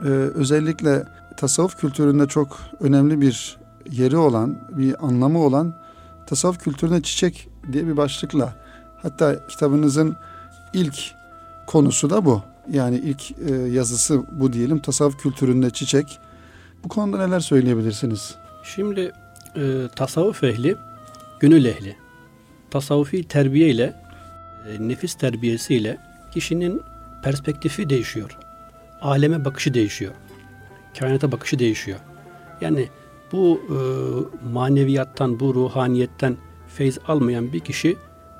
e, 0.00 0.08
özellikle 0.08 1.04
tasavvuf 1.36 1.80
kültüründe 1.80 2.26
çok 2.26 2.58
önemli 2.80 3.20
bir 3.20 3.58
yeri 3.90 4.16
olan, 4.16 4.58
bir 4.70 5.06
anlamı 5.06 5.38
olan 5.38 5.74
tasavvuf 6.26 6.58
kültürüne 6.58 7.02
çiçek 7.02 7.48
diye 7.72 7.86
bir 7.86 7.96
başlıkla 7.96 8.54
hatta 9.02 9.46
kitabınızın 9.46 10.16
ilk 10.72 10.94
konusu 11.66 12.10
da 12.10 12.24
bu. 12.24 12.51
Yani 12.70 12.96
ilk 12.96 13.30
e, 13.30 13.54
yazısı 13.54 14.22
bu 14.32 14.52
diyelim 14.52 14.78
tasavvuf 14.78 15.18
kültüründe 15.18 15.70
çiçek. 15.70 16.18
Bu 16.84 16.88
konuda 16.88 17.26
neler 17.26 17.40
söyleyebilirsiniz? 17.40 18.34
Şimdi 18.64 19.12
e, 19.56 19.88
tasavvuf 19.96 20.44
ehli, 20.44 20.76
gönül 21.40 21.64
ehli. 21.64 21.96
Tasavvufi 22.70 23.28
terbiye 23.28 23.68
ile, 23.68 23.94
e, 24.68 24.88
nefis 24.88 25.14
terbiyesi 25.14 25.74
ile 25.74 25.98
kişinin 26.34 26.82
perspektifi 27.22 27.90
değişiyor 27.90 28.38
aleme 29.02 29.44
bakışı 29.44 29.74
değişiyor. 29.74 30.12
Kainata 30.98 31.32
bakışı 31.32 31.58
değişiyor. 31.58 31.98
Yani 32.60 32.88
bu 33.32 33.60
e, 33.68 33.76
maneviyattan, 34.52 35.40
bu 35.40 35.54
ruhaniyetten 35.54 36.36
feyz 36.68 36.98
almayan 37.08 37.52
bir 37.52 37.60
kişi 37.60 37.96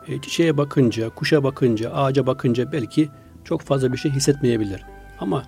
e, 0.09 0.21
çiçeğe 0.21 0.57
bakınca, 0.57 1.09
kuşa 1.09 1.45
bakınca, 1.45 1.93
ağaca 1.93 2.27
bakınca 2.27 2.73
belki 2.73 3.09
çok 3.45 3.61
fazla 3.61 3.93
bir 3.93 3.99
şey 3.99 4.11
hissetmeyebilir. 4.11 4.85
Ama 5.19 5.43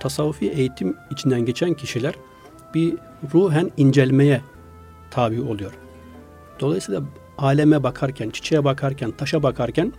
tasavvufi 0.00 0.50
eğitim 0.50 0.96
içinden 1.10 1.40
geçen 1.40 1.74
kişiler 1.74 2.14
bir 2.74 2.94
ruhen 3.34 3.70
incelmeye 3.76 4.40
tabi 5.10 5.40
oluyor. 5.40 5.72
Dolayısıyla 6.60 7.02
aleme 7.38 7.82
bakarken, 7.82 8.30
çiçeğe 8.30 8.64
bakarken, 8.64 9.10
taşa 9.10 9.42
bakarken 9.42 9.92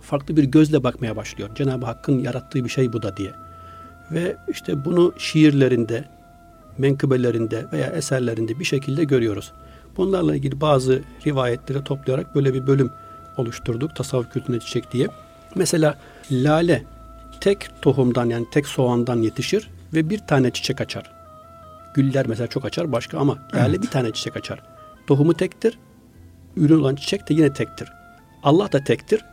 farklı 0.00 0.36
bir 0.36 0.44
gözle 0.44 0.84
bakmaya 0.84 1.16
başlıyor. 1.16 1.50
Cenab-ı 1.54 1.86
Hakk'ın 1.86 2.18
yarattığı 2.18 2.64
bir 2.64 2.68
şey 2.68 2.92
bu 2.92 3.02
da 3.02 3.16
diye. 3.16 3.32
Ve 4.10 4.36
işte 4.48 4.84
bunu 4.84 5.14
şiirlerinde, 5.18 6.04
menkıbelerinde 6.78 7.66
veya 7.72 7.86
eserlerinde 7.86 8.58
bir 8.58 8.64
şekilde 8.64 9.04
görüyoruz. 9.04 9.52
Bunlarla 9.96 10.34
ilgili 10.34 10.60
bazı 10.60 11.02
rivayetleri 11.26 11.84
toplayarak 11.84 12.34
böyle 12.34 12.54
bir 12.54 12.66
bölüm 12.66 12.90
oluşturduk. 13.36 13.96
Tasavvuf 13.96 14.32
kültürüne 14.32 14.60
çiçek 14.60 14.92
diye. 14.92 15.08
Mesela 15.54 15.98
lale 16.32 16.84
tek 17.40 17.82
tohumdan 17.82 18.26
yani 18.26 18.46
tek 18.50 18.66
soğandan 18.66 19.16
yetişir 19.16 19.70
ve 19.94 20.10
bir 20.10 20.18
tane 20.18 20.50
çiçek 20.50 20.80
açar. 20.80 21.12
Güller 21.94 22.26
mesela 22.26 22.46
çok 22.46 22.64
açar 22.64 22.92
başka 22.92 23.18
ama 23.18 23.38
lale 23.54 23.70
evet. 23.70 23.82
bir 23.82 23.90
tane 23.90 24.12
çiçek 24.12 24.36
açar. 24.36 24.62
Tohumu 25.06 25.34
tektir. 25.34 25.78
Ürün 26.56 26.80
olan 26.80 26.94
çiçek 26.94 27.28
de 27.28 27.34
yine 27.34 27.52
tektir. 27.52 27.92
Allah 28.42 28.72
da 28.72 28.84
tektir. 28.84 29.24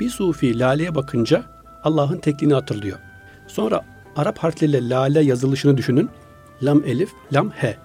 Bir 0.00 0.10
sufi 0.10 0.58
laleye 0.58 0.94
bakınca 0.94 1.44
Allah'ın 1.84 2.18
tekliğini 2.18 2.54
hatırlıyor. 2.54 2.98
Sonra 3.48 3.84
Arap 4.16 4.38
harfleriyle 4.38 4.88
lale 4.88 5.20
yazılışını 5.20 5.76
düşünün. 5.76 6.10
Lam 6.62 6.84
elif, 6.84 7.10
lam 7.32 7.50
he. 7.50 7.76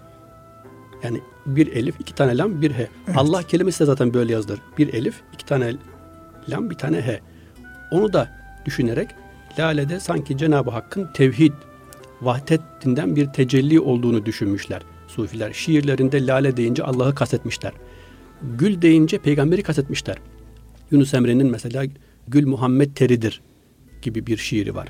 Yani 1.04 1.22
bir 1.46 1.68
elif, 1.68 1.96
iki 2.00 2.16
tane 2.16 2.38
lam, 2.38 2.62
bir 2.62 2.72
he. 2.72 2.90
Evet. 3.08 3.18
Allah 3.18 3.44
kelimesi 3.44 3.80
de 3.80 3.86
zaten 3.86 4.14
böyle 4.14 4.34
yazılır. 4.34 4.60
Bir 4.78 4.94
elif, 4.94 5.22
iki 5.34 5.46
tane 5.46 5.74
lam, 6.50 6.70
bir 6.70 6.76
tane 6.76 7.02
he. 7.02 7.20
Onu 7.92 8.14
da 8.14 8.45
düşünerek 8.66 9.10
lalede 9.60 10.00
sanki 10.00 10.38
Cenab-ı 10.38 10.72
Hakk'ın 10.72 11.10
tevhid, 11.14 11.54
vahdetinden 12.22 13.16
bir 13.16 13.26
tecelli 13.26 13.80
olduğunu 13.80 14.26
düşünmüşler 14.26 14.82
sufiler. 15.08 15.54
Şiirlerinde 15.54 16.28
lale 16.28 16.58
deyince 16.58 16.84
Allah'ı 16.84 17.16
kastetmişler. 17.16 17.72
Gül 18.42 18.82
deyince 18.82 19.18
peygamberi 19.18 19.64
kastetmişler. 19.64 20.18
Yunus 20.92 21.14
Emre'nin 21.14 21.52
mesela 21.52 21.86
Gül 22.28 22.48
Muhammed 22.48 22.96
teridir 22.96 23.42
gibi 24.02 24.28
bir 24.28 24.38
şiiri 24.38 24.76
var. 24.76 24.88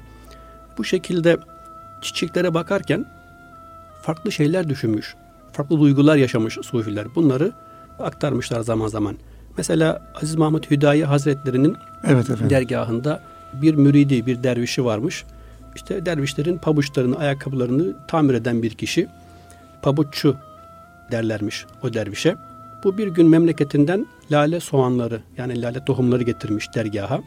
Bu 0.77 0.83
şekilde 0.83 1.37
çiçeklere 2.01 2.53
bakarken 2.53 3.05
farklı 4.01 4.31
şeyler 4.31 4.69
düşünmüş, 4.69 5.15
farklı 5.51 5.79
duygular 5.79 6.15
yaşamış 6.15 6.53
sufiler. 6.53 7.15
Bunları 7.15 7.51
aktarmışlar 7.99 8.61
zaman 8.61 8.87
zaman. 8.87 9.17
Mesela 9.57 10.13
Aziz 10.15 10.35
Mahmut 10.35 10.71
Hüdayi 10.71 11.05
Hazretleri'nin 11.05 11.75
evet 12.07 12.27
dergahında 12.49 13.21
bir 13.61 13.75
müridi, 13.75 14.25
bir 14.25 14.43
dervişi 14.43 14.85
varmış. 14.85 15.25
İşte 15.75 16.05
dervişlerin 16.05 16.57
pabuçlarını, 16.57 17.17
ayakkabılarını 17.17 17.93
tamir 18.07 18.33
eden 18.33 18.63
bir 18.63 18.71
kişi. 18.71 19.07
Pabuççu 19.81 20.35
derlermiş 21.11 21.65
o 21.83 21.93
dervişe. 21.93 22.35
Bu 22.83 22.97
bir 22.97 23.07
gün 23.07 23.29
memleketinden 23.29 24.05
lale 24.31 24.59
soğanları 24.59 25.21
yani 25.37 25.61
lale 25.61 25.85
tohumları 25.85 26.23
getirmiş 26.23 26.75
dergaha. 26.75 27.21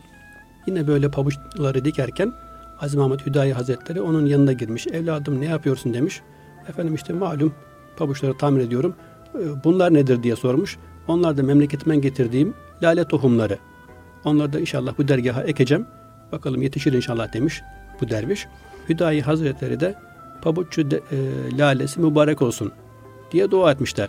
Yine 0.67 0.87
böyle 0.87 1.11
pabuçları 1.11 1.85
dikerken 1.85 2.33
Aziz 2.81 2.95
Mahmut 2.95 3.27
Hüdayi 3.27 3.53
Hazretleri 3.53 4.01
onun 4.01 4.27
yanına 4.27 4.53
girmiş. 4.53 4.87
Evladım 4.87 5.41
ne 5.41 5.45
yapıyorsun 5.45 5.95
demiş. 5.95 6.21
Efendim 6.69 6.95
işte 6.95 7.13
malum 7.13 7.55
pabuçları 7.97 8.39
tamir 8.39 8.61
ediyorum. 8.61 8.95
Ee, 9.35 9.65
bunlar 9.65 9.95
nedir 9.95 10.23
diye 10.23 10.37
sormuş. 10.37 10.79
Onlar 11.09 11.37
da 11.37 11.43
memleketimden 11.43 12.01
getirdiğim 12.01 12.55
lale 12.83 13.05
tohumları. 13.05 13.59
Onları 14.25 14.53
da 14.53 14.61
inşallah 14.61 14.99
bu 14.99 15.09
dergaha 15.09 15.43
ekeceğim. 15.43 15.87
Bakalım 16.33 16.63
yetişir 16.63 16.93
inşallah 16.93 17.33
demiş 17.33 17.63
bu 18.01 18.09
derviş. 18.09 18.47
Hüdayi 18.89 19.23
Hazretleri 19.23 19.81
de 19.81 19.95
pabuççu 20.43 20.91
de, 20.91 20.97
e, 20.97 21.59
lalesi 21.59 22.01
mübarek 22.01 22.43
olsun 22.43 22.73
diye 23.33 23.51
dua 23.51 23.73
etmişler. 23.73 24.09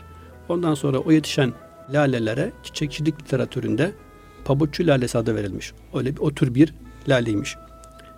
Ondan 0.50 0.74
sonra 0.74 0.98
o 0.98 1.12
yetişen 1.12 1.54
lalelere 1.94 2.52
çiçekçilik 2.64 3.22
literatüründe 3.22 3.92
pabuççu 4.46 4.88
lalesi 4.88 5.18
adı 5.18 5.36
verilmiş. 5.36 5.74
Öyle 5.94 6.16
bir, 6.16 6.22
o 6.22 6.34
tür 6.34 6.56
bir 6.56 6.74
laleymiş. 7.10 7.58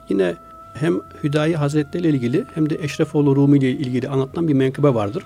Yine 0.09 0.35
hem 0.73 0.99
Hüdayi 1.23 1.55
Hazretleri 1.55 2.03
ile 2.03 2.09
ilgili 2.09 2.45
hem 2.53 2.69
de 2.69 2.77
Eşrefoğlu 2.81 3.35
Rumi 3.35 3.57
ile 3.57 3.71
ilgili 3.71 4.09
anlatılan 4.09 4.47
bir 4.47 4.53
menkıbe 4.53 4.93
vardır. 4.93 5.23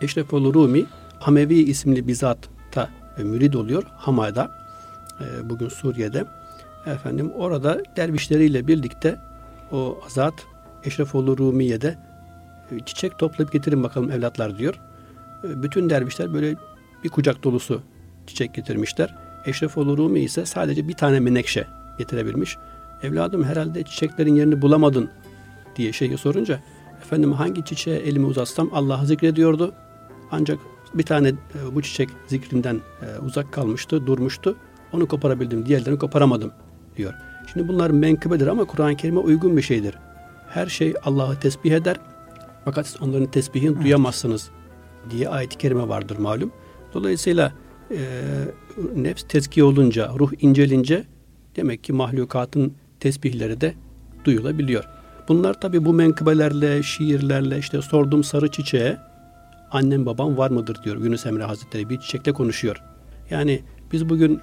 Eşrefoğlu 0.00 0.54
Rumi 0.54 0.86
Hamevi 1.20 1.54
isimli 1.54 2.08
bir 2.08 2.14
zatta 2.14 2.88
e, 3.18 3.22
mürid 3.22 3.54
oluyor 3.54 3.82
Hama'da 3.96 4.50
e, 5.20 5.50
bugün 5.50 5.68
Suriye'de. 5.68 6.24
Efendim 6.86 7.32
orada 7.36 7.82
dervişleriyle 7.96 8.66
birlikte 8.66 9.18
o 9.72 10.00
zat 10.08 10.34
Eşrefoğlu 10.84 11.38
Rumiye'de 11.38 11.98
e, 12.70 12.80
çiçek 12.80 13.18
toplayıp 13.18 13.52
getirin 13.52 13.82
bakalım 13.82 14.10
evlatlar 14.10 14.58
diyor. 14.58 14.80
E, 15.44 15.62
bütün 15.62 15.90
dervişler 15.90 16.34
böyle 16.34 16.56
bir 17.04 17.08
kucak 17.08 17.44
dolusu 17.44 17.82
çiçek 18.26 18.54
getirmişler. 18.54 19.14
Eşrefoğlu 19.46 19.98
Rumi 19.98 20.20
ise 20.20 20.46
sadece 20.46 20.88
bir 20.88 20.94
tane 20.94 21.20
menekşe 21.20 21.66
getirebilmiş. 21.98 22.56
Evladım 23.02 23.44
herhalde 23.44 23.82
çiçeklerin 23.82 24.34
yerini 24.34 24.62
bulamadın 24.62 25.10
diye 25.76 25.92
şeyi 25.92 26.18
sorunca 26.18 26.60
efendim 27.02 27.32
hangi 27.32 27.64
çiçeğe 27.64 27.98
elimi 27.98 28.26
uzatsam 28.26 28.70
Allah'ı 28.72 29.06
zikrediyordu. 29.06 29.74
Ancak 30.30 30.58
bir 30.94 31.02
tane 31.02 31.28
e, 31.28 31.74
bu 31.74 31.82
çiçek 31.82 32.08
zikrinden 32.26 32.80
uzak 33.26 33.52
kalmıştı, 33.52 34.06
durmuştu. 34.06 34.56
Onu 34.92 35.08
koparabildim, 35.08 35.66
diğerlerini 35.66 35.98
koparamadım 35.98 36.52
diyor. 36.96 37.14
Şimdi 37.52 37.68
bunlar 37.68 37.90
menkıbedir 37.90 38.46
ama 38.46 38.64
Kur'an-ı 38.64 38.96
Kerim'e 38.96 39.20
uygun 39.20 39.56
bir 39.56 39.62
şeydir. 39.62 39.94
Her 40.48 40.66
şey 40.66 40.94
Allah'ı 41.04 41.40
tesbih 41.40 41.72
eder. 41.72 41.96
Fakat 42.64 42.86
siz 42.86 43.02
onların 43.02 43.30
tesbihini 43.30 43.72
evet. 43.74 43.84
duyamazsınız 43.84 44.50
diye 45.10 45.28
ayet-i 45.28 45.58
kerime 45.58 45.88
vardır 45.88 46.18
malum. 46.18 46.52
Dolayısıyla 46.94 47.52
e, 47.90 47.98
nefs 48.96 49.22
tezkiye 49.22 49.64
olunca, 49.64 50.12
ruh 50.18 50.32
incelince 50.40 51.04
demek 51.56 51.84
ki 51.84 51.92
mahlukatın 51.92 52.74
tesbihleri 53.00 53.60
de 53.60 53.74
duyulabiliyor. 54.24 54.84
Bunlar 55.28 55.60
tabi 55.60 55.84
bu 55.84 55.92
menkıbelerle, 55.92 56.82
şiirlerle 56.82 57.58
işte 57.58 57.82
sordum 57.82 58.24
sarı 58.24 58.50
çiçeğe 58.50 58.98
annem 59.70 60.06
babam 60.06 60.36
var 60.36 60.50
mıdır 60.50 60.82
diyor 60.84 60.96
Yunus 60.96 61.26
Emre 61.26 61.44
Hazretleri 61.44 61.88
bir 61.88 62.00
çiçekle 62.00 62.32
konuşuyor. 62.32 62.82
Yani 63.30 63.62
biz 63.92 64.08
bugün 64.08 64.40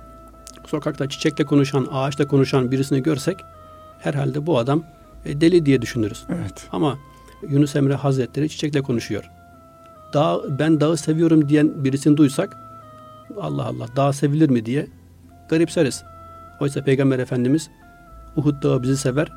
sokakta 0.68 1.10
çiçekle 1.10 1.46
konuşan, 1.46 1.88
ağaçla 1.92 2.28
konuşan 2.28 2.72
birisini 2.72 3.04
görsek 3.04 3.38
herhalde 4.00 4.46
bu 4.46 4.58
adam 4.58 4.84
e, 5.26 5.42
deli 5.42 5.66
diye 5.66 5.82
düşünürüz. 5.82 6.24
Evet. 6.30 6.68
Ama 6.72 6.98
Yunus 7.50 7.76
Emre 7.76 7.96
Hazretleri 7.96 8.50
çiçekle 8.50 8.82
konuşuyor. 8.82 9.32
Dağ, 10.14 10.60
ben 10.60 10.80
dağı 10.80 10.98
seviyorum 10.98 11.50
diyen 11.50 11.84
birisini 11.84 12.18
duysak 12.18 12.58
Allah 13.42 13.66
Allah 13.66 13.88
dağ 13.96 14.14
sevilir 14.14 14.50
mi 14.50 14.66
diye 14.66 14.88
garipseriz. 15.50 16.04
Oysa 16.60 16.84
Peygamber 16.84 17.20
Efendimiz 17.20 17.70
Uhud 18.36 18.64
dağı 18.64 18.84
bizi 18.84 18.98
sever, 18.98 19.28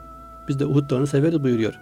biz 0.49 0.58
de 0.58 0.66
Uhud 0.66 0.90
dağını 0.90 1.06
severiz 1.06 1.42
buyuruyor. 1.42 1.75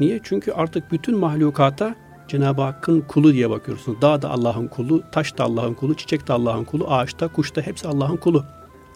Niye? 0.00 0.20
Çünkü 0.22 0.52
artık 0.52 0.92
bütün 0.92 1.18
mahlukata 1.18 1.94
Cenab-ı 2.28 2.62
Hakk'ın 2.62 3.00
kulu 3.00 3.32
diye 3.32 3.50
bakıyorsunuz. 3.50 4.02
Dağ 4.02 4.22
da 4.22 4.30
Allah'ın 4.30 4.66
kulu, 4.66 5.02
taş 5.12 5.38
da 5.38 5.44
Allah'ın 5.44 5.74
kulu, 5.74 5.94
çiçek 5.94 6.28
de 6.28 6.32
Allah'ın 6.32 6.64
kulu, 6.64 6.90
ağaç 6.90 7.20
da, 7.20 7.28
kuş 7.28 7.56
da 7.56 7.60
hepsi 7.60 7.88
Allah'ın 7.88 8.16
kulu. 8.16 8.44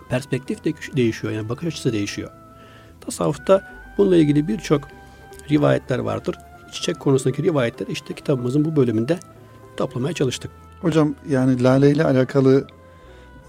Perspektif 0.09 0.65
de 0.65 0.73
değişiyor 0.97 1.33
yani 1.33 1.49
bakış 1.49 1.67
açısı 1.67 1.93
değişiyor. 1.93 2.31
Tasavvufta 3.01 3.63
bununla 3.99 4.17
ilgili 4.17 4.49
birçok 4.49 4.89
rivayetler 5.51 5.99
vardır. 5.99 6.37
Çiçek 6.73 7.01
konusundaki 7.01 7.43
rivayetler 7.43 7.87
işte 7.87 8.15
kitabımızın 8.15 8.65
bu 8.65 8.77
bölümünde 8.77 9.19
toplamaya 9.77 10.15
çalıştık. 10.15 10.51
Hocam 10.81 11.15
yani 11.29 11.63
lale 11.63 11.91
ile 11.91 12.05
alakalı 12.05 12.67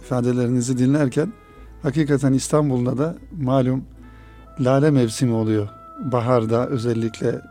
ifadelerinizi 0.02 0.78
dinlerken 0.78 1.34
hakikaten 1.84 2.34
İstanbul'da 2.34 2.98
da 2.98 3.16
malum 3.42 3.86
lale 4.60 4.92
mevsimi 4.92 5.34
oluyor. 5.34 5.70
Baharda 6.00 6.68
özellikle 6.68 7.42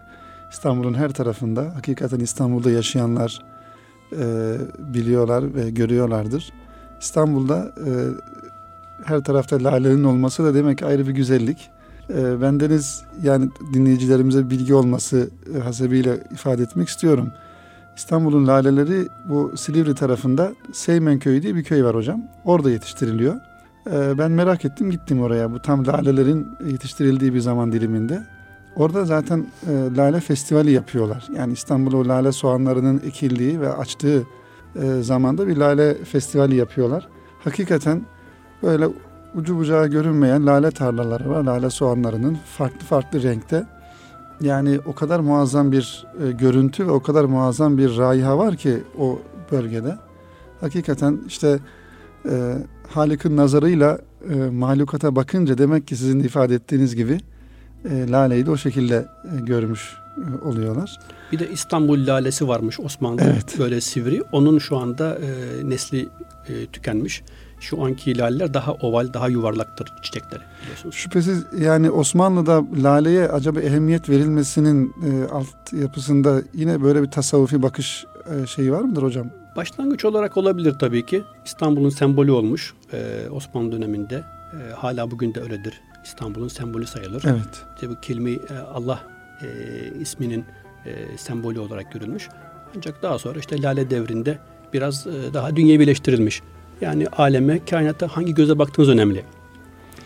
İstanbul'un 0.52 0.94
her 0.94 1.12
tarafında 1.12 1.74
hakikaten 1.74 2.20
İstanbul'da 2.20 2.70
yaşayanlar 2.70 3.42
e, 4.12 4.57
biliyorlar 4.78 5.54
ve 5.54 5.70
görüyorlardır. 5.70 6.52
İstanbul'da 7.00 7.72
her 9.04 9.20
tarafta 9.20 9.64
lalenin 9.64 10.04
olması 10.04 10.44
da 10.44 10.54
demek 10.54 10.82
ayrı 10.82 11.09
bir 11.09 11.12
güzellik. 11.12 11.70
E, 12.11 12.40
bendeniz 12.40 13.02
yani 13.22 13.48
dinleyicilerimize 13.72 14.50
bilgi 14.50 14.74
olması 14.74 15.30
e, 15.56 15.59
hasebiyle 15.59 16.18
ifade 16.32 16.62
etmek 16.62 16.88
istiyorum. 16.88 17.32
İstanbul'un 17.96 18.46
laleleri 18.46 19.09
bu 19.28 19.52
Silivri 19.56 19.94
tarafında 19.94 20.52
Seymen 20.72 21.18
Köyü 21.18 21.42
diye 21.42 21.54
bir 21.54 21.64
köy 21.64 21.85
var 21.85 21.94
hocam. 21.94 22.22
Orada 22.44 22.70
yetiştiriliyor. 22.70 23.35
E, 23.90 24.18
ben 24.18 24.30
merak 24.30 24.64
ettim 24.64 24.90
gittim 24.90 25.22
oraya. 25.22 25.52
Bu 25.52 25.62
tam 25.62 25.87
lalelerin 25.87 26.46
yetiştirildiği 26.70 27.35
bir 27.35 27.40
zaman 27.40 27.72
diliminde. 27.72 28.22
Orada 28.76 29.04
zaten 29.04 29.46
e, 29.66 29.96
lale 29.96 30.20
festivali 30.20 30.70
yapıyorlar. 30.70 31.26
Yani 31.37 31.52
İstanbul'u 31.52 32.09
lale 32.09 32.32
soğanlarının 32.32 33.02
ekildiği 33.06 33.61
ve 33.61 33.72
açtığı 33.72 34.22
e, 34.82 35.02
zamanda 35.02 35.46
bir 35.46 35.56
lale 35.56 36.04
festivali 36.04 36.56
yapıyorlar. 36.56 37.09
Hakikaten 37.44 38.02
böyle 38.62 38.88
ucu 39.35 39.59
bucağı 39.59 39.87
görünmeyen 39.87 40.47
lale 40.47 40.71
tarlaları 40.71 41.31
var. 41.31 41.45
Lale 41.45 41.71
soğanlarının 41.71 42.38
farklı 42.59 42.87
farklı 42.87 43.23
renkte. 43.23 43.66
Yani 44.40 44.81
o 44.87 44.95
kadar 44.95 45.21
muazzam 45.21 45.73
bir 45.73 46.07
e, 46.25 46.33
görüntü 46.33 46.87
ve 46.87 46.90
o 46.90 47.03
kadar 47.03 47.25
muazzam 47.25 47.79
bir 47.79 47.97
raiha 47.97 48.38
var 48.38 48.57
ki 48.57 48.83
o 48.99 49.19
bölgede. 49.53 49.97
Hakikaten 50.61 51.21
işte 51.27 51.59
e, 52.31 52.55
Halik'in 52.88 53.37
nazarıyla 53.37 53.99
e, 54.31 54.35
mahlukata 54.35 55.16
bakınca 55.16 55.59
demek 55.59 55.87
ki 55.87 55.97
sizin 55.97 56.21
ifade 56.21 56.55
ettiğiniz 56.55 56.97
gibi 56.97 57.19
e, 57.90 58.11
laleyi 58.11 58.47
de 58.47 58.51
o 58.51 58.57
şekilde 58.57 58.95
e, 59.25 59.40
görmüş 59.40 59.95
e, 60.16 60.49
oluyorlar. 60.49 60.99
Bir 61.33 61.38
de 61.38 61.51
İstanbul 61.51 62.07
lalesi 62.07 62.49
varmış 62.49 62.81
Osmanlı 62.81 63.23
evet. 63.25 63.59
böyle 63.59 63.81
sivri. 63.81 64.23
Onun 64.33 64.59
şu 64.59 64.77
anda 64.77 65.19
e, 65.19 65.29
nesli 65.71 66.09
e, 66.49 66.66
tükenmiş. 66.66 67.23
Şu 67.61 67.85
anki 67.85 68.19
laleler 68.19 68.55
daha 68.55 68.73
oval, 68.73 69.12
daha 69.12 69.29
yuvarlaktır 69.29 69.92
çiçekleri 70.03 70.42
biliyorsunuz. 70.62 70.95
Şüphesiz 70.95 71.45
yani 71.61 71.90
Osmanlı'da 71.90 72.62
laleye 72.83 73.29
acaba 73.29 73.61
ehemmiyet 73.61 74.09
verilmesinin 74.09 74.95
e, 75.05 75.25
alt 75.33 75.73
yapısında 75.73 76.42
yine 76.55 76.83
böyle 76.83 77.03
bir 77.03 77.11
tasavvufi 77.11 77.62
bakış 77.62 78.07
e, 78.42 78.47
şeyi 78.47 78.73
var 78.73 78.81
mıdır 78.81 79.03
hocam? 79.03 79.27
Başlangıç 79.57 80.05
olarak 80.05 80.37
olabilir 80.37 80.75
tabii 80.81 81.07
ki. 81.07 81.25
İstanbul'un 81.45 81.88
sembolü 81.88 82.31
olmuş 82.31 82.75
e, 82.92 83.29
Osmanlı 83.31 83.73
döneminde. 83.73 84.25
E, 84.53 84.73
hala 84.73 85.11
bugün 85.11 85.35
de 85.35 85.40
öyledir. 85.40 85.81
İstanbul'un 86.05 86.49
sembolü 86.49 86.87
sayılır. 86.87 87.25
Evet. 87.27 87.64
İşte 87.75 87.90
bu 87.90 88.01
kelime 88.01 88.31
e, 88.31 88.38
Allah 88.75 89.01
e, 89.42 89.47
isminin 90.01 90.45
e, 90.87 91.19
sembolü 91.19 91.59
olarak 91.61 91.92
görülmüş. 91.92 92.29
Ancak 92.77 93.03
daha 93.03 93.19
sonra 93.19 93.38
işte 93.38 93.62
Lale 93.62 93.90
devrinde 93.90 94.38
biraz 94.73 95.07
e, 95.07 95.35
daha 95.35 95.57
dünyevileştirilmiş. 95.57 96.42
Yani 96.80 97.06
aleme, 97.08 97.64
kainata 97.64 98.08
hangi 98.08 98.34
göze 98.34 98.58
baktığınız 98.58 98.88
önemli. 98.88 99.24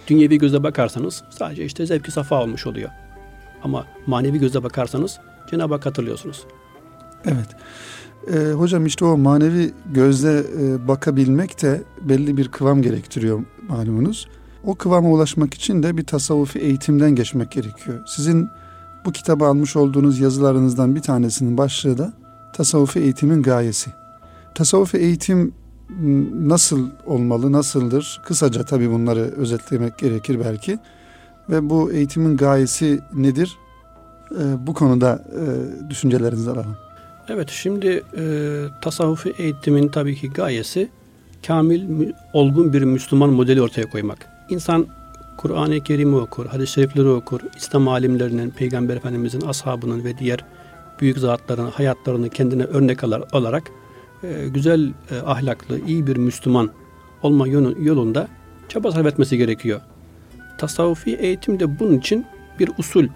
Dünyevi 0.06 0.38
göze 0.38 0.62
bakarsanız 0.62 1.22
sadece 1.30 1.64
işte 1.64 1.87
zevki 1.87 2.11
safa 2.11 2.42
olmuş 2.42 2.66
oluyor. 2.66 2.90
Ama 3.62 3.87
manevi 4.06 4.38
göze 4.38 4.62
bakarsanız 4.62 5.20
Cenab-ı 5.50 5.74
Hak 5.74 5.87
hatırlıyorsunuz. 5.87 6.44
Evet. 7.24 7.48
Ee, 8.33 8.52
hocam 8.52 8.87
işte 8.87 9.04
o 9.04 9.16
manevi 9.16 9.70
gözle 9.87 10.38
e, 10.38 10.88
bakabilmek 10.88 11.62
de 11.62 11.83
belli 12.02 12.37
bir 12.37 12.48
kıvam 12.48 12.83
gerektiriyor 12.83 13.44
malumunuz. 13.68 14.28
O 14.64 14.74
kıvama 14.74 15.11
ulaşmak 15.11 15.54
için 15.54 15.83
de 15.83 15.96
bir 15.96 16.04
tasavvufi 16.04 16.59
eğitimden 16.59 17.11
geçmek 17.11 17.50
gerekiyor. 17.50 18.02
Sizin 18.06 18.48
bu 19.04 19.12
kitabı 19.12 19.44
almış 19.44 19.76
olduğunuz 19.76 20.20
yazılarınızdan 20.20 20.96
bir 20.96 21.00
tanesinin 21.00 21.59
başlığı 21.59 21.98
da 21.98 22.12
tasavvufi 22.52 23.00
eğitimin 23.00 23.42
gayesi. 23.42 23.90
Tasavvufi 24.54 24.96
eğitim 24.96 25.52
nasıl 26.48 26.88
olmalı, 27.07 27.53
nasıldır? 27.53 28.20
Kısaca 28.24 28.64
tabii 28.64 28.90
bunları 28.90 29.20
özetlemek 29.20 29.98
gerekir 29.98 30.40
belki. 30.44 30.79
Ve 31.50 31.70
bu 31.70 31.92
eğitimin 31.92 32.37
gayesi 32.37 33.00
nedir? 33.14 33.57
Ee, 34.33 34.66
bu 34.66 34.74
konuda 34.74 35.24
e, 35.33 35.90
düşüncelerinizi 35.90 36.50
alalım. 36.50 36.76
Evet 37.29 37.48
şimdi 37.50 38.03
e, 38.16 38.24
tasavvufi 38.81 39.35
eğitimin 39.38 39.88
tabii 39.88 40.16
ki 40.16 40.31
gayesi 40.31 40.88
kamil, 41.46 42.12
olgun 42.33 42.72
bir 42.72 42.83
Müslüman 42.83 43.31
modeli 43.31 43.62
ortaya 43.62 43.90
koymak. 43.90 44.26
İnsan 44.48 44.87
Kur'an-ı 45.37 45.81
Kerim'i 45.81 46.16
okur, 46.16 46.46
hadis-i 46.46 46.72
şerifleri 46.72 47.09
okur, 47.09 47.40
İslam 47.57 47.88
alimlerinin, 47.88 48.50
Peygamber 48.50 48.96
Efendimizin, 48.96 49.40
ashabının 49.40 50.05
ve 50.05 50.18
diğer 50.18 50.44
büyük 51.00 51.18
zatların 51.18 51.70
hayatlarını 51.70 52.29
kendine 52.29 52.64
örnek 52.64 53.05
alarak 53.05 53.70
güzel, 54.48 54.92
e, 55.11 55.16
ahlaklı, 55.26 55.80
iyi 55.87 56.06
bir 56.06 56.16
Müslüman 56.16 56.70
olma 57.22 57.48
yolunda 57.78 58.28
çaba 58.68 58.92
sarf 58.92 59.06
etmesi 59.06 59.38
gerekiyor. 59.38 59.80
tasavvufi 60.59 61.14
eğitim 61.14 61.61
de 61.61 61.78
bunun 61.78 61.98
için 61.98 62.26
bir 62.59 62.70
usul. 62.78 63.06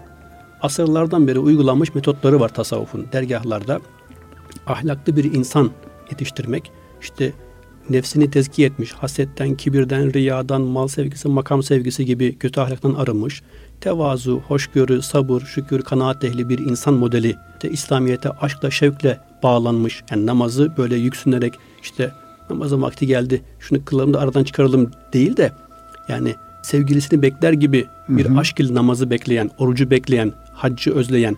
Asırlardan 0.61 1.27
beri 1.27 1.39
uygulanmış 1.39 1.95
metotları 1.95 2.39
var 2.39 2.53
tasavvufun. 2.53 3.07
Dergahlarda 3.13 3.79
ahlaklı 4.67 5.15
bir 5.15 5.33
insan 5.33 5.71
yetiştirmek, 6.11 6.71
işte 7.01 7.33
nefsini 7.89 8.31
tezkiye 8.31 8.67
etmiş, 8.67 8.91
hasetten, 8.91 9.55
kibirden, 9.55 10.13
riyadan, 10.13 10.61
mal 10.61 10.87
sevgisi, 10.87 11.27
makam 11.27 11.63
sevgisi 11.63 12.05
gibi 12.05 12.37
kötü 12.37 12.61
ahlaktan 12.61 12.93
arınmış, 12.93 13.41
tevazu, 13.81 14.41
hoşgörü, 14.47 15.01
sabır, 15.01 15.41
şükür, 15.41 15.81
kanaat 15.81 16.23
ehli 16.23 16.49
bir 16.49 16.59
insan 16.59 16.93
modeli, 16.93 17.35
de 17.61 17.69
İslamiyet'e 17.69 18.29
aşkla, 18.29 18.71
şevkle 18.71 19.19
bağlanmış. 19.43 20.03
Yani 20.11 20.25
namazı 20.25 20.77
böyle 20.77 20.95
yüksünerek 20.95 21.53
işte 21.81 22.11
namazın 22.49 22.81
vakti 22.81 23.07
geldi, 23.07 23.41
şunu 23.59 23.85
kılalım 23.85 24.13
da 24.13 24.19
aradan 24.19 24.43
çıkaralım 24.43 24.91
değil 25.13 25.37
de 25.37 25.51
yani 26.07 26.35
sevgilisini 26.63 27.21
bekler 27.21 27.53
gibi 27.53 27.87
bir 28.09 28.25
hı 28.25 28.33
hı. 28.33 28.39
aşk 28.39 28.59
ile 28.59 28.73
namazı 28.73 29.09
bekleyen, 29.09 29.51
orucu 29.57 29.89
bekleyen, 29.89 30.33
haccı 30.53 30.95
özleyen 30.95 31.37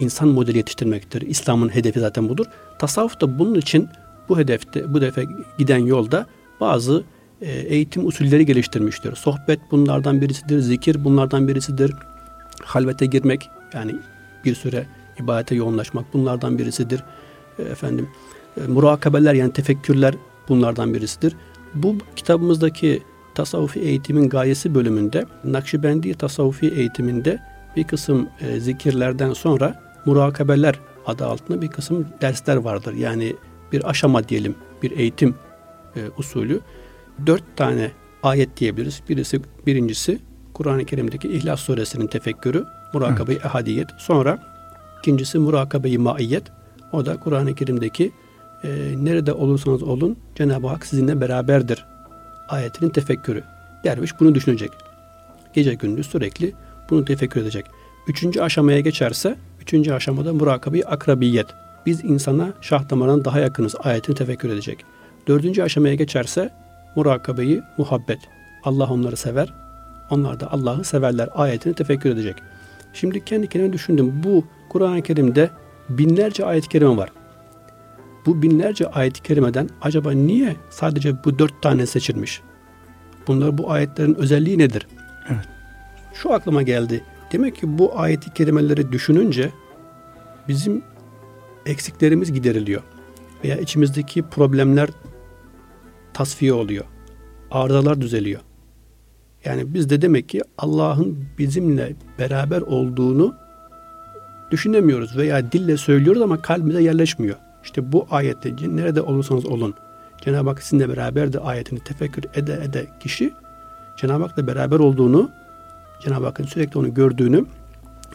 insan 0.00 0.28
modeli 0.28 0.56
yetiştirmektir. 0.56 1.22
İslam'ın 1.22 1.74
hedefi 1.74 2.00
zaten 2.00 2.28
budur. 2.28 2.46
Tasavvuf 2.78 3.20
da 3.20 3.38
bunun 3.38 3.54
için 3.54 3.88
bu 4.28 4.38
hedefte, 4.38 4.94
bu 4.94 5.00
defa 5.00 5.22
giden 5.58 5.78
yolda 5.78 6.26
bazı 6.60 7.04
eğitim 7.46 8.06
usulleri 8.06 8.46
geliştirmiştir. 8.46 9.14
Sohbet 9.14 9.60
bunlardan 9.70 10.20
birisidir, 10.20 10.58
zikir 10.58 11.04
bunlardan 11.04 11.48
birisidir. 11.48 11.92
Halvete 12.62 13.06
girmek 13.06 13.50
yani 13.74 13.94
bir 14.44 14.54
süre 14.54 14.86
ibadete 15.20 15.54
yoğunlaşmak 15.54 16.14
bunlardan 16.14 16.58
birisidir. 16.58 17.04
E, 17.58 17.62
efendim 17.62 18.08
e, 18.56 18.66
murakabeler 18.66 19.34
yani 19.34 19.52
tefekkürler 19.52 20.14
bunlardan 20.48 20.94
birisidir. 20.94 21.36
Bu 21.74 21.96
kitabımızdaki 22.16 23.02
tasavvufi 23.34 23.80
eğitimin 23.80 24.28
gayesi 24.28 24.74
bölümünde 24.74 25.26
Nakşibendi 25.44 26.14
tasavvufi 26.14 26.68
eğitiminde 26.68 27.38
bir 27.76 27.84
kısım 27.84 28.28
e, 28.40 28.60
zikirlerden 28.60 29.32
sonra 29.32 29.82
murakabeler 30.04 30.80
adı 31.06 31.26
altında 31.26 31.62
bir 31.62 31.68
kısım 31.68 32.06
dersler 32.20 32.56
vardır. 32.56 32.94
Yani 32.94 33.36
bir 33.72 33.90
aşama 33.90 34.28
diyelim, 34.28 34.54
bir 34.82 34.90
eğitim 34.90 35.34
e, 35.96 36.00
usulü. 36.18 36.60
Dört 37.26 37.56
tane 37.56 37.90
ayet 38.22 38.56
diyebiliriz. 38.56 39.02
Birisi, 39.08 39.40
birincisi 39.66 40.18
Kur'an-ı 40.54 40.84
Kerim'deki 40.84 41.28
İhlas 41.28 41.60
Suresinin 41.60 42.06
tefekkürü, 42.06 42.64
murakabe-i 42.92 43.34
evet. 43.34 43.44
ehadiyet. 43.44 43.88
Sonra 43.98 44.38
ikincisi 44.98 45.38
murakabe-i 45.38 45.98
maiyet. 45.98 46.42
O 46.92 47.06
da 47.06 47.20
Kur'an-ı 47.20 47.54
Kerim'deki 47.54 48.12
e, 48.64 48.68
nerede 48.96 49.32
olursanız 49.32 49.82
olun 49.82 50.18
Cenab-ı 50.34 50.66
Hak 50.66 50.86
sizinle 50.86 51.20
beraberdir 51.20 51.84
ayetinin 52.48 52.90
tefekkürü. 52.90 53.44
Derviş 53.84 54.20
bunu 54.20 54.34
düşünecek. 54.34 54.70
Gece 55.54 55.74
gündüz 55.74 56.06
sürekli 56.06 56.52
bunu 56.90 57.04
tefekkür 57.04 57.40
edecek. 57.40 57.66
Üçüncü 58.08 58.40
aşamaya 58.40 58.80
geçerse, 58.80 59.36
üçüncü 59.60 59.92
aşamada 59.92 60.32
murakabe 60.32 60.82
akrabiyet. 60.82 61.46
Biz 61.86 62.04
insana 62.04 62.52
şah 62.60 62.90
damarından 62.90 63.24
daha 63.24 63.40
yakınız 63.40 63.74
ayetini 63.78 64.16
tefekkür 64.16 64.48
edecek. 64.48 64.84
Dördüncü 65.28 65.62
aşamaya 65.62 65.94
geçerse 65.94 66.50
murakabeyi 66.98 67.62
muhabbet. 67.76 68.18
Allah 68.64 68.86
onları 68.86 69.16
sever, 69.16 69.54
onlar 70.10 70.40
da 70.40 70.52
Allah'ı 70.52 70.84
severler 70.84 71.28
ayetini 71.34 71.74
tefekkür 71.74 72.10
edecek. 72.10 72.36
Şimdi 72.92 73.24
kendi 73.24 73.48
kendime 73.48 73.72
düşündüm. 73.72 74.20
Bu 74.24 74.44
Kur'an-ı 74.68 75.02
Kerim'de 75.02 75.50
binlerce 75.88 76.44
ayet-i 76.44 76.68
kerime 76.68 76.96
var. 76.96 77.10
Bu 78.26 78.42
binlerce 78.42 78.86
ayet-i 78.86 79.22
kerimeden 79.22 79.68
acaba 79.82 80.12
niye 80.12 80.56
sadece 80.70 81.24
bu 81.24 81.38
dört 81.38 81.62
tane 81.62 81.86
seçilmiş? 81.86 82.40
Bunlar 83.26 83.58
bu 83.58 83.70
ayetlerin 83.70 84.14
özelliği 84.14 84.58
nedir? 84.58 84.86
Evet. 85.28 85.48
Şu 86.14 86.32
aklıma 86.32 86.62
geldi. 86.62 87.04
Demek 87.32 87.56
ki 87.56 87.78
bu 87.78 87.98
ayet-i 87.98 88.32
kerimeleri 88.34 88.92
düşününce 88.92 89.50
bizim 90.48 90.82
eksiklerimiz 91.66 92.32
gideriliyor. 92.32 92.82
Veya 93.44 93.56
içimizdeki 93.56 94.22
problemler 94.22 94.88
tasfiye 96.18 96.52
oluyor. 96.52 96.84
Arızalar 97.50 98.00
düzeliyor. 98.00 98.40
Yani 99.44 99.74
biz 99.74 99.90
de 99.90 100.02
demek 100.02 100.28
ki 100.28 100.42
Allah'ın 100.58 101.24
bizimle 101.38 101.94
beraber 102.18 102.60
olduğunu 102.60 103.34
düşünemiyoruz 104.50 105.16
veya 105.16 105.52
dille 105.52 105.76
söylüyoruz 105.76 106.22
ama 106.22 106.42
kalbimize 106.42 106.82
yerleşmiyor. 106.82 107.36
İşte 107.64 107.92
bu 107.92 108.06
ayette 108.10 108.56
nerede 108.62 109.00
olursanız 109.00 109.46
olun 109.46 109.74
Cenab-ı 110.20 110.48
Hak 110.48 110.62
sizinle 110.62 110.88
beraberdir 110.88 111.50
ayetini 111.50 111.80
tefekkür 111.80 112.24
ede 112.34 112.60
ede 112.64 112.86
kişi 113.00 113.34
Cenab-ı 113.96 114.22
Hak'la 114.22 114.46
beraber 114.46 114.78
olduğunu 114.78 115.30
Cenab-ı 116.04 116.24
Hakk'ın 116.24 116.44
sürekli 116.44 116.78
onu 116.78 116.94
gördüğünü 116.94 117.44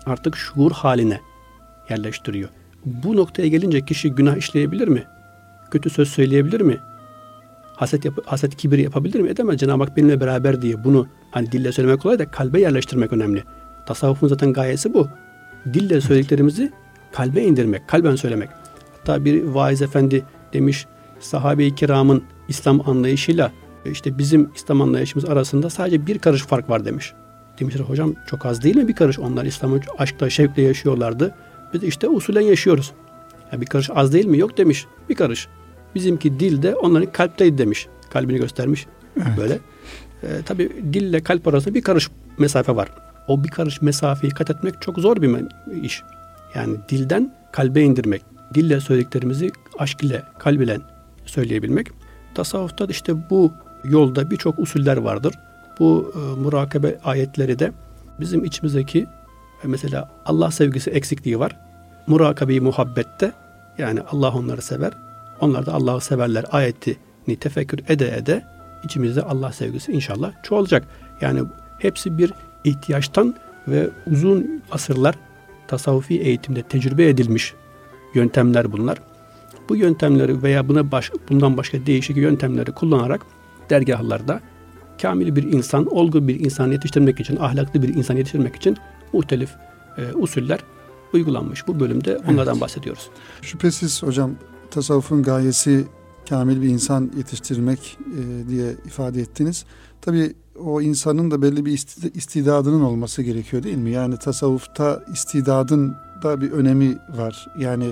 artık 0.06 0.36
şuur 0.36 0.72
haline 0.72 1.22
yerleştiriyor. 1.89 2.50
Bu 2.86 3.16
noktaya 3.16 3.48
gelince 3.48 3.86
kişi 3.86 4.12
günah 4.12 4.38
işleyebilir 4.38 4.88
mi? 4.88 5.04
Kötü 5.72 5.89
söz 5.89 6.10
söyleyebilir 6.10 6.62
mi? 6.62 6.80
Haset, 7.76 8.06
yap 8.06 8.14
haset 8.26 8.56
kibir 8.58 8.78
yapabilir 8.78 9.20
mi? 9.20 9.30
Edemez. 9.30 9.60
Cenab-ı 9.60 9.84
Hak 9.84 9.98
benimle 9.98 10.20
beraber 10.20 10.62
diye 10.62 10.84
bunu 10.84 11.08
hani 11.32 11.52
dille 11.52 11.72
söylemek 11.72 12.02
kolay 12.02 12.20
da 12.20 12.32
kalbe 12.32 12.62
yerleştirmek 12.62 13.14
önemli. 13.14 13.44
Tasavvufun 13.86 14.28
zaten 14.28 14.54
gayesi 14.54 14.94
bu. 14.94 15.08
Dille 15.74 16.02
söylediklerimizi 16.02 16.72
kalbe 17.12 17.44
indirmek, 17.44 17.88
kalben 17.90 18.16
söylemek. 18.16 18.50
Hatta 18.98 19.26
bir 19.26 19.44
vaiz 19.44 19.82
efendi 19.82 20.24
demiş 20.54 20.86
sahabe-i 21.20 21.76
kiramın 21.76 22.24
İslam 22.48 22.90
anlayışıyla 22.90 23.52
işte 23.86 24.18
bizim 24.18 24.50
İslam 24.56 24.82
anlayışımız 24.82 25.26
arasında 25.26 25.70
sadece 25.70 26.08
bir 26.08 26.20
karış 26.20 26.42
fark 26.42 26.70
var 26.70 26.86
demiş. 26.86 27.14
Demişler 27.60 27.80
hocam 27.80 28.16
çok 28.28 28.46
az 28.46 28.64
değil 28.64 28.76
mi 28.76 28.88
bir 28.88 28.96
karış? 28.96 29.20
Onlar 29.20 29.46
İslam'ı 29.46 29.80
aşkla, 29.98 30.30
şevkle 30.30 30.62
yaşıyorlardı. 30.62 31.36
Biz 31.74 31.84
işte 31.84 32.10
usulen 32.10 32.42
yaşıyoruz. 32.42 32.92
Ya 33.52 33.62
bir 33.62 33.66
karış 33.66 33.90
az 33.96 34.14
değil 34.14 34.26
mi? 34.26 34.38
Yok 34.38 34.58
demiş. 34.58 34.86
Bir 35.10 35.16
karış. 35.16 35.48
Bizimki 35.95 36.39
dilde 36.39 36.75
onların 36.75 37.12
kalpteydi 37.12 37.58
demiş. 37.58 37.88
Kalbini 38.10 38.38
göstermiş. 38.38 38.88
Evet. 39.17 39.38
Böyle. 39.38 39.60
Ee, 40.23 40.27
tabii 40.45 40.71
dille 40.93 41.23
kalp 41.23 41.47
arasında 41.47 41.73
bir 41.75 41.82
karış 41.82 42.10
mesafe 42.38 42.75
var. 42.75 42.89
O 43.27 43.43
bir 43.43 43.49
karış 43.49 43.82
mesafeyi 43.82 44.34
kat 44.34 44.49
etmek 44.49 44.82
çok 44.82 44.99
zor 44.99 45.21
bir 45.21 45.45
iş. 45.82 46.03
Yani 46.56 46.77
dilden 46.89 47.34
kalbe 47.51 47.82
indirmek. 47.82 48.21
Dille 48.53 48.79
söylediklerimizi 48.79 49.51
aşk 49.79 50.03
ile, 50.03 50.23
kalb 50.39 50.62
ile 50.62 50.77
söyleyebilmek. 51.25 51.88
Tasavvufta 52.36 52.86
işte 52.86 53.29
bu 53.29 53.51
yolda 53.84 54.32
birçok 54.32 54.60
usuller 54.60 54.97
vardır. 54.97 55.34
Bu 55.79 56.13
e, 56.15 56.39
murakabe 56.41 56.99
ayetleri 57.03 57.60
de 57.60 57.71
bizim 58.19 58.45
içimizdeki 58.45 58.99
e, 59.63 59.67
mesela 59.67 60.10
Allah 60.25 60.51
sevgisi 60.51 60.89
eksikliği 60.89 61.39
var. 61.39 61.60
Murakabeyi 62.08 62.62
muhabbette 62.62 63.32
yani 63.77 64.01
Allah 64.01 64.32
onları 64.32 64.62
sever. 64.62 64.91
Onlar 65.43 65.65
da 65.65 65.73
Allah'ı 65.73 66.01
severler 66.01 66.45
ayetini 66.51 67.36
tefekkür 67.39 67.79
ede 67.88 68.17
ede 68.17 68.45
içimizde 68.84 69.21
Allah 69.21 69.51
sevgisi 69.51 69.91
inşallah 69.91 70.43
çoğalacak. 70.43 70.88
Yani 71.21 71.43
hepsi 71.79 72.17
bir 72.17 72.34
ihtiyaçtan 72.63 73.36
ve 73.67 73.89
uzun 74.12 74.63
asırlar 74.71 75.15
tasavvufi 75.67 76.19
eğitimde 76.19 76.62
tecrübe 76.62 77.10
edilmiş 77.10 77.53
yöntemler 78.13 78.71
bunlar. 78.71 78.97
Bu 79.69 79.75
yöntemleri 79.75 80.43
veya 80.43 80.67
buna 80.67 80.91
baş, 80.91 81.12
bundan 81.29 81.58
başka 81.58 81.86
değişik 81.86 82.17
yöntemleri 82.17 82.71
kullanarak 82.71 83.21
dergahlarda 83.69 84.41
kamil 85.01 85.36
bir 85.36 85.43
insan, 85.43 85.86
olgu 85.86 86.27
bir 86.27 86.39
insan 86.39 86.71
yetiştirmek 86.71 87.19
için, 87.19 87.38
ahlaklı 87.38 87.82
bir 87.82 87.95
insan 87.95 88.15
yetiştirmek 88.15 88.56
için 88.56 88.77
muhtelif 89.13 89.49
e, 89.97 90.13
usuller 90.13 90.60
uygulanmış. 91.13 91.67
Bu 91.67 91.79
bölümde 91.79 92.17
onlardan 92.17 92.53
evet. 92.53 92.62
bahsediyoruz. 92.62 93.10
Şüphesiz 93.41 94.03
hocam 94.03 94.32
tasavvufun 94.74 95.24
gayesi 95.24 95.86
kamil 96.30 96.62
bir 96.62 96.70
insan 96.70 97.12
yetiştirmek 97.18 97.98
e, 98.18 98.50
diye 98.50 98.72
ifade 98.86 99.22
ettiniz. 99.22 99.66
Tabi 100.02 100.34
o 100.60 100.82
insanın 100.82 101.32
da 101.32 101.42
belli 101.42 101.66
bir 101.66 101.72
istidadının 102.14 102.82
olması 102.82 103.22
gerekiyor 103.22 103.64
değil 103.64 103.78
mi? 103.78 103.92
Yani 103.92 104.18
tasavvufta 104.18 105.04
istidadın 105.14 105.96
da 106.24 106.42
bir 106.42 106.52
önemi 106.52 106.98
var. 107.18 107.48
Yani 107.60 107.92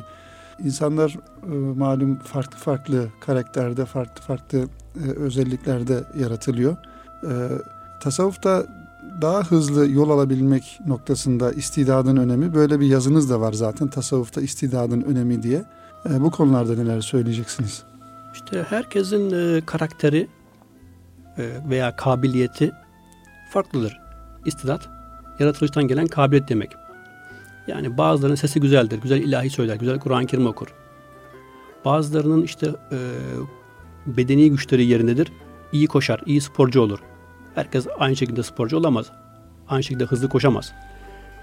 insanlar 0.63 1.17
e, 1.44 1.56
malum 1.78 2.15
farklı 2.15 2.58
farklı 2.58 3.08
karakterde, 3.20 3.86
farklı 3.86 4.22
farklı 4.22 4.60
e, 5.06 5.10
özelliklerde 5.10 6.04
yaratılıyor. 6.20 6.78
E, 7.24 7.32
tasavvufta 8.04 8.65
daha 9.22 9.44
hızlı 9.44 9.89
yol 9.89 10.10
alabilmek 10.10 10.80
noktasında 10.88 11.52
istidadın 11.52 12.17
önemi 12.17 12.54
böyle 12.54 12.80
bir 12.80 12.86
yazınız 12.86 13.30
da 13.30 13.41
var 13.41 13.54
zaten 13.54 13.88
tasavvufta 13.88 14.41
istidadın 14.41 15.02
önemi 15.02 15.44
diye. 15.44 15.65
E, 16.09 16.21
bu 16.21 16.31
konularda 16.31 16.75
neler 16.75 17.01
söyleyeceksiniz? 17.01 17.83
İşte 18.33 18.65
herkesin 18.69 19.31
e, 19.31 19.61
karakteri 19.65 20.27
e, 21.37 21.49
veya 21.69 21.95
kabiliyeti 21.95 22.71
farklıdır. 23.49 23.99
İstidat 24.45 24.89
yaratılıştan 25.39 25.87
gelen 25.87 26.07
kabiliyet 26.07 26.49
demek. 26.49 26.71
Yani 27.67 27.97
bazılarının 27.97 28.35
sesi 28.35 28.59
güzeldir, 28.59 29.01
güzel 29.01 29.21
ilahi 29.21 29.49
söyler, 29.49 29.75
güzel 29.75 29.99
Kur'an-ı 29.99 30.25
Kerim 30.25 30.47
okur. 30.47 30.67
Bazılarının 31.85 32.43
işte 32.43 32.67
e, 32.91 32.97
bedeni 34.07 34.49
güçleri 34.49 34.85
yerindedir, 34.85 35.31
iyi 35.71 35.87
koşar, 35.87 36.21
iyi 36.25 36.41
sporcu 36.41 36.81
olur. 36.81 36.99
Herkes 37.55 37.87
aynı 37.99 38.15
şekilde 38.15 38.43
sporcu 38.43 38.77
olamaz. 38.77 39.11
aynı 39.69 39.83
şekilde 39.83 40.05
hızlı 40.05 40.29
koşamaz. 40.29 40.73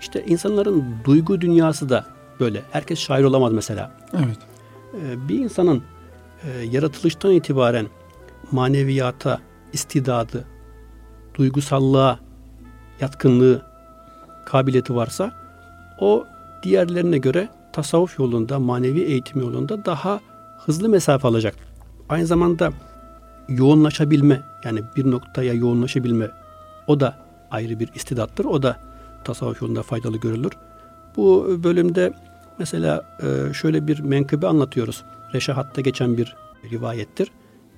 İşte 0.01 0.25
insanların 0.25 0.85
duygu 1.05 1.41
dünyası 1.41 1.89
da 1.89 2.07
böyle. 2.41 2.63
Herkes 2.71 2.99
şair 2.99 3.25
olamaz 3.25 3.53
mesela. 3.53 3.91
Evet. 4.15 4.39
Ee, 4.95 5.29
bir 5.29 5.39
insanın 5.39 5.83
e, 6.45 6.61
yaratılıştan 6.61 7.33
itibaren 7.33 7.87
maneviyata, 8.53 9.41
istidadı, 9.73 10.45
duygusallığa, 11.35 12.19
yatkınlığı, 13.01 13.63
kabiliyeti 14.47 14.95
varsa 14.95 15.33
o 16.01 16.27
diğerlerine 16.63 17.19
göre 17.19 17.49
tasavvuf 17.73 18.19
yolunda, 18.19 18.59
manevi 18.59 19.01
eğitim 19.01 19.41
yolunda 19.41 19.85
daha 19.85 20.21
hızlı 20.59 20.89
mesafe 20.89 21.29
alacak. 21.29 21.55
Aynı 22.09 22.27
zamanda 22.27 22.73
yoğunlaşabilme, 23.49 24.43
yani 24.65 24.83
bir 24.97 25.11
noktaya 25.11 25.53
yoğunlaşabilme 25.53 26.31
o 26.87 27.01
da 27.01 27.17
ayrı 27.51 27.81
bir 27.81 27.89
istidattır. 27.95 28.45
O 28.45 28.63
da 28.63 28.77
tasavvuf 29.25 29.63
yolunda 29.63 29.83
faydalı 29.83 30.17
görülür. 30.17 30.53
Bu 31.17 31.59
bölümde 31.65 32.13
mesela 32.59 33.19
e, 33.23 33.55
şöyle 33.55 33.87
bir 33.87 34.01
menkıbe 34.01 34.47
anlatıyoruz. 34.47 35.05
Reşahat'ta 35.35 35.81
geçen 35.81 36.17
bir 36.17 36.37
rivayettir. 36.71 37.31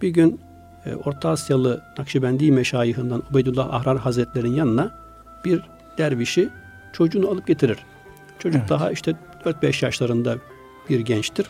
Bir 0.02 0.08
gün 0.08 0.40
e, 0.84 0.94
Orta 0.94 1.28
Asyalı 1.28 1.82
Nakşibendi 1.98 2.52
meşayihinden 2.52 3.22
Ubeydullah 3.30 3.74
Ahrar 3.74 3.98
Hazretleri'nin 3.98 4.54
yanına 4.54 4.94
bir 5.44 5.62
dervişi 5.98 6.48
çocuğunu 6.92 7.30
alıp 7.30 7.46
getirir. 7.46 7.78
Çocuk 8.38 8.60
evet. 8.60 8.70
daha 8.70 8.90
işte 8.90 9.16
4-5 9.44 9.84
yaşlarında 9.84 10.36
bir 10.88 11.00
gençtir. 11.00 11.46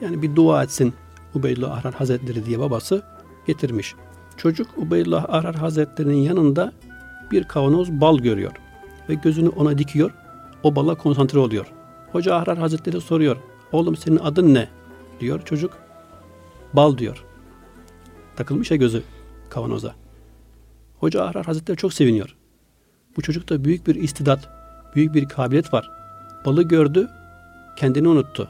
Yani 0.00 0.22
bir 0.22 0.36
dua 0.36 0.62
etsin 0.62 0.94
Ubeydullah 1.34 1.70
Ahrar 1.78 1.94
Hazretleri 1.94 2.46
diye 2.46 2.58
babası 2.58 3.02
getirmiş. 3.46 3.94
Çocuk 4.36 4.78
Ubeydullah 4.78 5.24
Ahrar 5.28 5.54
Hazretleri'nin 5.54 6.16
yanında 6.22 6.72
bir 7.30 7.44
kavanoz 7.44 7.90
bal 7.90 8.18
görüyor 8.18 8.52
ve 9.08 9.14
gözünü 9.14 9.48
ona 9.48 9.78
dikiyor. 9.78 10.10
O 10.62 10.76
bala 10.76 10.94
konsantre 10.94 11.38
oluyor. 11.38 11.66
Hoca 12.12 12.34
Ahrar 12.34 12.58
Hazretleri 12.58 13.00
soruyor. 13.00 13.36
Oğlum 13.72 13.96
senin 13.96 14.16
adın 14.16 14.54
ne? 14.54 14.68
diyor. 15.20 15.40
Çocuk 15.44 15.78
bal 16.72 16.98
diyor. 16.98 17.24
Takılmış 18.36 18.70
ya 18.70 18.76
gözü 18.76 19.02
kavanoza. 19.50 19.94
Hoca 20.98 21.24
Ahrar 21.24 21.46
Hazretleri 21.46 21.76
çok 21.76 21.92
seviniyor. 21.92 22.36
Bu 23.16 23.22
çocukta 23.22 23.64
büyük 23.64 23.86
bir 23.86 23.94
istidat, 23.94 24.48
büyük 24.94 25.14
bir 25.14 25.28
kabiliyet 25.28 25.74
var. 25.74 25.90
Balı 26.46 26.62
gördü, 26.62 27.08
kendini 27.76 28.08
unuttu. 28.08 28.48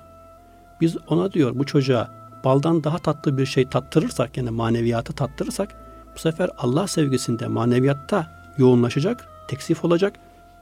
Biz 0.80 0.96
ona 1.08 1.32
diyor 1.32 1.52
bu 1.54 1.66
çocuğa 1.66 2.30
baldan 2.44 2.84
daha 2.84 2.98
tatlı 2.98 3.38
bir 3.38 3.46
şey 3.46 3.68
tattırırsak 3.68 4.36
yani 4.36 4.50
maneviyatı 4.50 5.12
tattırırsak 5.12 5.76
bu 6.14 6.18
sefer 6.18 6.50
Allah 6.58 6.86
sevgisinde 6.86 7.46
maneviyatta 7.46 8.26
yoğunlaşacak, 8.58 9.28
teksif 9.48 9.84
olacak. 9.84 10.14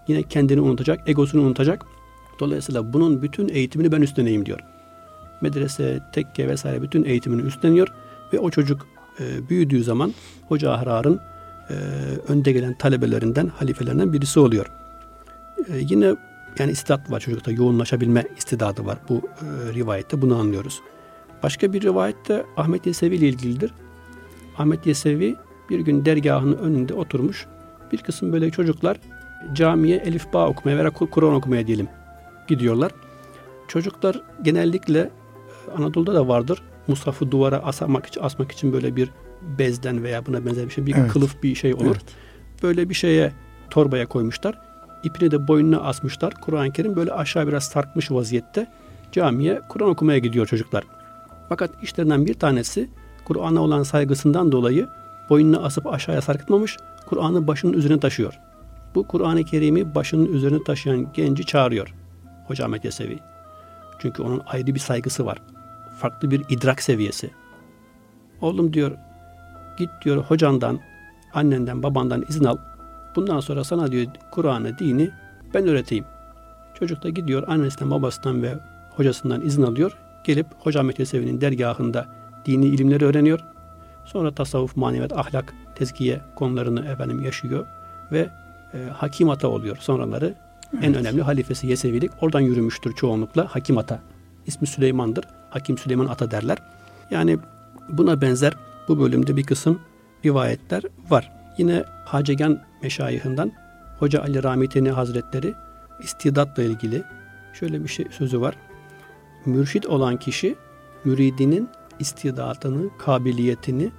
Yine 0.08 0.22
kendini 0.22 0.60
unutacak, 0.60 1.08
egosunu 1.08 1.42
unutacak. 1.42 1.86
Dolayısıyla 2.40 2.92
bunun 2.92 3.22
bütün 3.22 3.48
eğitimini 3.48 3.92
ben 3.92 4.02
üstleneyim 4.02 4.46
diyor. 4.46 4.60
Medrese, 5.40 6.00
tekke 6.12 6.48
vesaire 6.48 6.82
bütün 6.82 7.04
eğitimini 7.04 7.42
üstleniyor 7.42 7.88
ve 8.32 8.38
o 8.38 8.50
çocuk 8.50 8.86
e, 9.20 9.48
büyüdüğü 9.48 9.84
zaman 9.84 10.14
Hoca 10.48 10.72
Ahrar'ın 10.72 11.20
e, 11.70 11.74
önde 12.28 12.52
gelen 12.52 12.74
talebelerinden, 12.78 13.46
halifelerinden 13.46 14.12
birisi 14.12 14.40
oluyor. 14.40 14.66
E, 15.68 15.78
yine 15.78 16.14
yani 16.58 16.72
istidat 16.72 17.10
var 17.10 17.20
çocukta, 17.20 17.52
yoğunlaşabilme 17.52 18.24
istidadı 18.36 18.86
var. 18.86 18.98
Bu 19.08 19.16
e, 19.16 19.74
rivayette 19.74 20.22
bunu 20.22 20.38
anlıyoruz. 20.38 20.80
Başka 21.42 21.72
bir 21.72 21.82
rivayette 21.82 22.44
Ahmet 22.56 22.86
Yesevi 22.86 23.16
ile 23.16 23.28
ilgilidir. 23.28 23.72
Ahmet 24.58 24.86
Yesevi 24.86 25.36
bir 25.70 25.80
gün 25.80 26.04
dergahının 26.04 26.58
önünde 26.58 26.94
oturmuş. 26.94 27.46
Bir 27.92 27.98
kısım 27.98 28.32
böyle 28.32 28.50
çocuklar 28.50 29.00
camiye 29.52 29.96
elif 29.96 30.32
bağ 30.32 30.48
okumaya 30.48 30.78
veya 30.78 30.90
Kur'an 30.90 31.34
okumaya 31.34 31.66
diyelim 31.66 31.88
gidiyorlar. 32.48 32.92
Çocuklar 33.68 34.22
genellikle 34.42 34.98
e, 34.98 35.10
Anadolu'da 35.76 36.14
da 36.14 36.28
vardır. 36.28 36.62
Musafı 36.88 37.30
duvara 37.30 37.56
asmak 37.58 38.06
için, 38.06 38.20
asmak 38.22 38.52
için 38.52 38.72
böyle 38.72 38.96
bir 38.96 39.10
bezden 39.58 40.02
veya 40.04 40.26
buna 40.26 40.46
benzer 40.46 40.66
bir 40.66 40.70
şey, 40.70 40.86
bir 40.86 40.94
evet. 40.96 41.12
kılıf 41.12 41.42
bir 41.42 41.54
şey 41.54 41.74
olur. 41.74 41.84
Evet. 41.84 42.14
Böyle 42.62 42.88
bir 42.88 42.94
şeye 42.94 43.32
torbaya 43.70 44.06
koymuşlar. 44.06 44.58
İpini 45.02 45.30
de 45.30 45.48
boynuna 45.48 45.80
asmışlar. 45.80 46.34
Kur'an-ı 46.34 46.72
Kerim 46.72 46.96
böyle 46.96 47.12
aşağı 47.12 47.48
biraz 47.48 47.64
sarkmış 47.64 48.10
vaziyette 48.10 48.66
camiye 49.12 49.60
Kur'an 49.68 49.88
okumaya 49.88 50.18
gidiyor 50.18 50.46
çocuklar. 50.46 50.84
Fakat 51.48 51.82
işlerinden 51.82 52.26
bir 52.26 52.34
tanesi 52.34 52.90
Kur'an'a 53.24 53.60
olan 53.60 53.82
saygısından 53.82 54.52
dolayı 54.52 54.88
boynunu 55.30 55.64
asıp 55.64 55.86
aşağıya 55.86 56.20
sarkıtmamış, 56.20 56.76
Kur'an'ı 57.06 57.46
başının 57.46 57.72
üzerine 57.72 58.00
taşıyor. 58.00 58.38
Bu 58.94 59.06
Kur'an-ı 59.06 59.44
Kerim'i 59.44 59.94
başının 59.94 60.32
üzerine 60.32 60.64
taşıyan 60.64 61.12
genci 61.12 61.46
çağırıyor. 61.46 61.94
Hoca 62.48 62.64
Ahmet 62.64 62.84
Yesevi. 62.84 63.18
Çünkü 63.98 64.22
onun 64.22 64.42
ayrı 64.46 64.74
bir 64.74 64.80
saygısı 64.80 65.26
var. 65.26 65.38
Farklı 65.98 66.30
bir 66.30 66.44
idrak 66.48 66.82
seviyesi. 66.82 67.30
Oğlum 68.40 68.72
diyor, 68.72 68.92
git 69.78 69.90
diyor 70.04 70.24
hocandan, 70.24 70.80
annenden, 71.34 71.82
babandan 71.82 72.24
izin 72.28 72.44
al. 72.44 72.56
Bundan 73.16 73.40
sonra 73.40 73.64
sana 73.64 73.92
diyor 73.92 74.06
Kur'an'ı, 74.30 74.78
dini 74.78 75.10
ben 75.54 75.66
öğreteyim. 75.66 76.04
Çocuk 76.74 77.02
da 77.02 77.08
gidiyor 77.08 77.48
annesinden, 77.48 77.90
babasından 77.90 78.42
ve 78.42 78.54
hocasından 78.96 79.40
izin 79.40 79.62
alıyor. 79.62 79.98
Gelip 80.24 80.46
Hoca 80.58 80.80
Ahmet 80.80 80.98
Yesevi'nin 80.98 81.40
dergahında 81.40 82.06
dini 82.44 82.66
ilimleri 82.66 83.04
öğreniyor. 83.04 83.40
Sonra 84.04 84.34
tasavvuf, 84.34 84.76
maneviyat, 84.76 85.12
ahlak, 85.12 85.54
tezkiye 85.74 86.20
konularını 86.34 86.86
efendim 86.86 87.22
yaşıyor 87.22 87.66
ve 88.12 88.30
e, 88.74 88.78
hakim 88.92 89.30
ata 89.30 89.48
oluyor. 89.48 89.76
Sonraları 89.76 90.34
evet. 90.74 90.84
en 90.84 90.94
önemli 90.94 91.22
halifesi 91.22 91.66
Yesevilik 91.66 92.10
oradan 92.20 92.40
yürümüştür 92.40 92.92
çoğunlukla 92.94 93.46
hakim 93.46 93.78
ata. 93.78 94.00
İsmi 94.46 94.66
Süleyman'dır. 94.66 95.24
Hakim 95.50 95.78
Süleyman 95.78 96.06
Ata 96.06 96.30
derler. 96.30 96.58
Yani 97.10 97.38
buna 97.88 98.20
benzer 98.20 98.52
bu 98.88 99.00
bölümde 99.00 99.36
bir 99.36 99.42
kısım 99.42 99.80
rivayetler 100.24 100.82
var. 101.10 101.32
Yine 101.58 101.84
Hacegan 102.04 102.60
Meşayihinden 102.82 103.52
Hoca 103.98 104.22
Ali 104.22 104.42
Rahmetini 104.42 104.90
Hazretleri 104.90 105.54
istidatla 106.02 106.62
ilgili 106.62 107.02
şöyle 107.54 107.84
bir 107.84 107.88
şey 107.88 108.06
sözü 108.10 108.40
var. 108.40 108.54
Mürşit 109.46 109.86
olan 109.86 110.16
kişi 110.16 110.56
müridinin 111.04 111.68
istidatını, 111.98 112.90
kabiliyetini, 112.98 113.90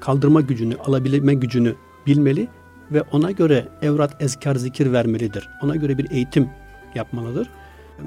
kaldırma 0.00 0.40
gücünü, 0.40 0.76
alabilme 0.76 1.34
gücünü 1.34 1.74
bilmeli 2.06 2.48
ve 2.92 3.02
ona 3.02 3.30
göre 3.30 3.68
evrat, 3.82 4.22
ezkar, 4.22 4.54
zikir 4.54 4.92
vermelidir. 4.92 5.48
Ona 5.62 5.76
göre 5.76 5.98
bir 5.98 6.10
eğitim 6.10 6.48
yapmalıdır. 6.94 7.48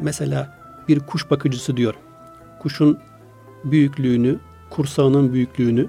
Mesela 0.01 0.57
bir 0.87 0.99
kuş 0.99 1.31
bakıcısı 1.31 1.77
diyor. 1.77 1.93
Kuşun 2.59 2.97
büyüklüğünü, 3.63 4.39
kursağının 4.69 5.33
büyüklüğünü, 5.33 5.87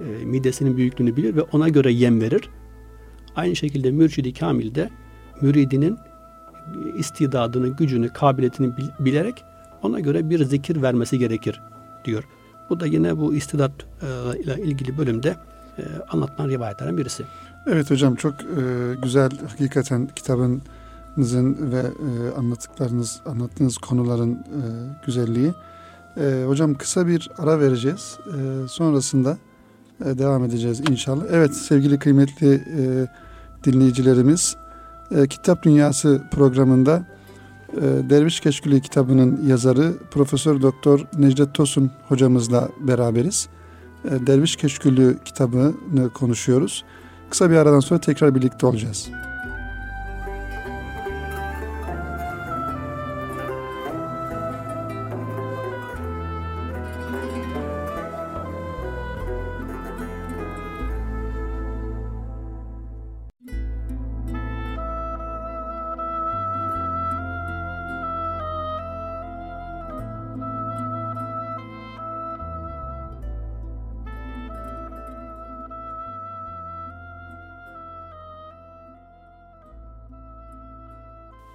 e, 0.00 0.24
midesinin 0.24 0.76
büyüklüğünü 0.76 1.16
bilir 1.16 1.36
ve 1.36 1.42
ona 1.42 1.68
göre 1.68 1.92
yem 1.92 2.20
verir. 2.20 2.48
Aynı 3.36 3.56
şekilde 3.56 3.90
mürşidi 3.90 4.32
kamil 4.32 4.74
de 4.74 4.90
müridinin 5.40 5.98
istidadını, 6.94 7.68
gücünü, 7.68 8.08
kabiliyetini 8.08 8.72
bilerek 8.98 9.44
ona 9.82 10.00
göre 10.00 10.30
bir 10.30 10.44
zikir 10.44 10.82
vermesi 10.82 11.18
gerekir 11.18 11.60
diyor. 12.04 12.24
Bu 12.70 12.80
da 12.80 12.86
yine 12.86 13.18
bu 13.18 13.34
istidat 13.34 13.72
e, 14.02 14.40
ile 14.40 14.62
ilgili 14.62 14.98
bölümde 14.98 15.36
e, 15.78 15.82
anlatılan 16.08 16.48
rivayetlerden 16.48 16.98
birisi. 16.98 17.24
Evet 17.66 17.90
hocam 17.90 18.14
çok 18.14 18.34
e, 18.34 18.44
güzel 19.02 19.30
hakikaten 19.48 20.08
kitabınızın 20.16 21.72
ve 21.72 21.80
e, 21.80 22.38
anlattıklarınız 22.38 23.20
anlattığınız 23.26 23.78
konuların 23.78 24.32
e, 24.32 24.60
güzelliği. 25.06 25.52
E, 26.16 26.44
hocam 26.46 26.74
kısa 26.74 27.06
bir 27.06 27.30
ara 27.38 27.60
vereceğiz. 27.60 28.18
E, 28.26 28.68
sonrasında 28.68 29.38
e, 30.04 30.18
devam 30.18 30.44
edeceğiz 30.44 30.80
inşallah. 30.90 31.24
Evet 31.30 31.54
sevgili 31.54 31.98
kıymetli 31.98 32.54
e, 32.54 33.06
dinleyicilerimiz 33.64 34.56
e, 35.10 35.26
Kitap 35.26 35.62
Dünyası 35.62 36.22
programında 36.30 37.06
e, 37.76 37.80
Derviş 37.82 38.40
Keşkülü 38.40 38.80
kitabının 38.80 39.46
yazarı 39.46 39.92
Profesör 40.10 40.62
Doktor 40.62 41.06
Necdet 41.18 41.54
Tosun 41.54 41.90
hocamızla 42.08 42.68
beraberiz. 42.80 43.48
E, 44.04 44.26
Derviş 44.26 44.56
Keşkülü 44.56 45.18
kitabını 45.24 46.10
konuşuyoruz. 46.14 46.84
Kısa 47.30 47.50
bir 47.50 47.56
aradan 47.56 47.80
sonra 47.80 48.00
tekrar 48.00 48.34
birlikte 48.34 48.66
olacağız. 48.66 49.08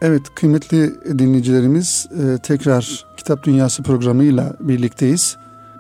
Evet 0.08 0.36
kıymetli 0.36 0.94
dinleyicilerimiz 1.20 2.08
e, 2.12 2.38
tekrar 2.38 3.06
Kitap 3.18 3.44
Dünyası 3.44 3.84
programıyla 3.84 4.56
birlikteyiz. 4.60 5.38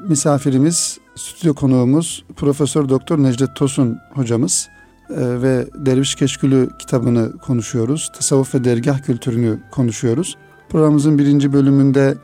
Misafirimiz, 0.08 0.98
stüdyo 1.16 1.54
konuğumuz 1.54 2.26
Profesör 2.36 2.90
Doktor 2.90 3.24
Necdet 3.24 3.56
Tosun 3.56 4.00
hocamız 4.14 4.70
e, 5.10 5.16
ve 5.18 5.68
Derviş 5.76 6.16
Keşkülü 6.16 6.70
kitabını 6.80 7.38
konuşuyoruz. 7.38 8.12
Tasavvuf 8.16 8.56
ve 8.56 8.64
dergah 8.64 9.04
kültürünü 9.04 9.60
konuşuyoruz. 9.72 10.38
Programımızın 10.70 11.20
birinci 11.20 11.54
bölümünde 11.54 12.18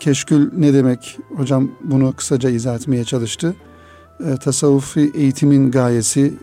keşkül 0.00 0.50
ne 0.58 0.74
demek? 0.74 1.18
Hocam 1.36 1.70
bunu 1.84 2.12
kısaca 2.12 2.50
izah 2.50 2.74
etmeye 2.74 3.04
çalıştı. 3.04 3.56
E, 4.24 4.36
tasavvufi 4.36 5.12
eğitimin 5.14 5.70
gayesi 5.70 6.34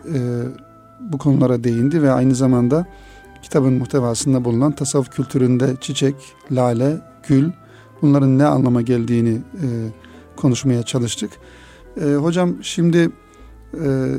bu 1.00 1.18
konulara 1.18 1.64
değindi 1.64 2.02
ve 2.02 2.12
aynı 2.12 2.34
zamanda 2.34 2.86
kitabın 3.44 3.72
muhtevasında 3.72 4.44
bulunan 4.44 4.72
tasavvuf 4.72 5.10
kültüründe 5.10 5.76
çiçek, 5.80 6.14
lale, 6.52 7.00
gül 7.28 7.50
bunların 8.02 8.38
ne 8.38 8.44
anlama 8.44 8.82
geldiğini 8.82 9.34
e, 9.34 9.66
konuşmaya 10.36 10.82
çalıştık. 10.82 11.30
E, 12.00 12.14
hocam 12.14 12.54
şimdi 12.62 13.10
e, 13.84 14.10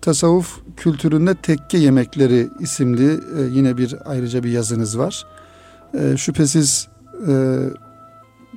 tasavvuf 0.00 0.60
kültüründe 0.76 1.34
tekke 1.34 1.78
yemekleri 1.78 2.48
isimli 2.60 3.12
e, 3.12 3.42
yine 3.50 3.76
bir 3.76 3.94
ayrıca 4.04 4.42
bir 4.42 4.50
yazınız 4.50 4.98
var. 4.98 5.26
E, 5.94 6.16
şüphesiz 6.16 6.88
e, 7.28 7.64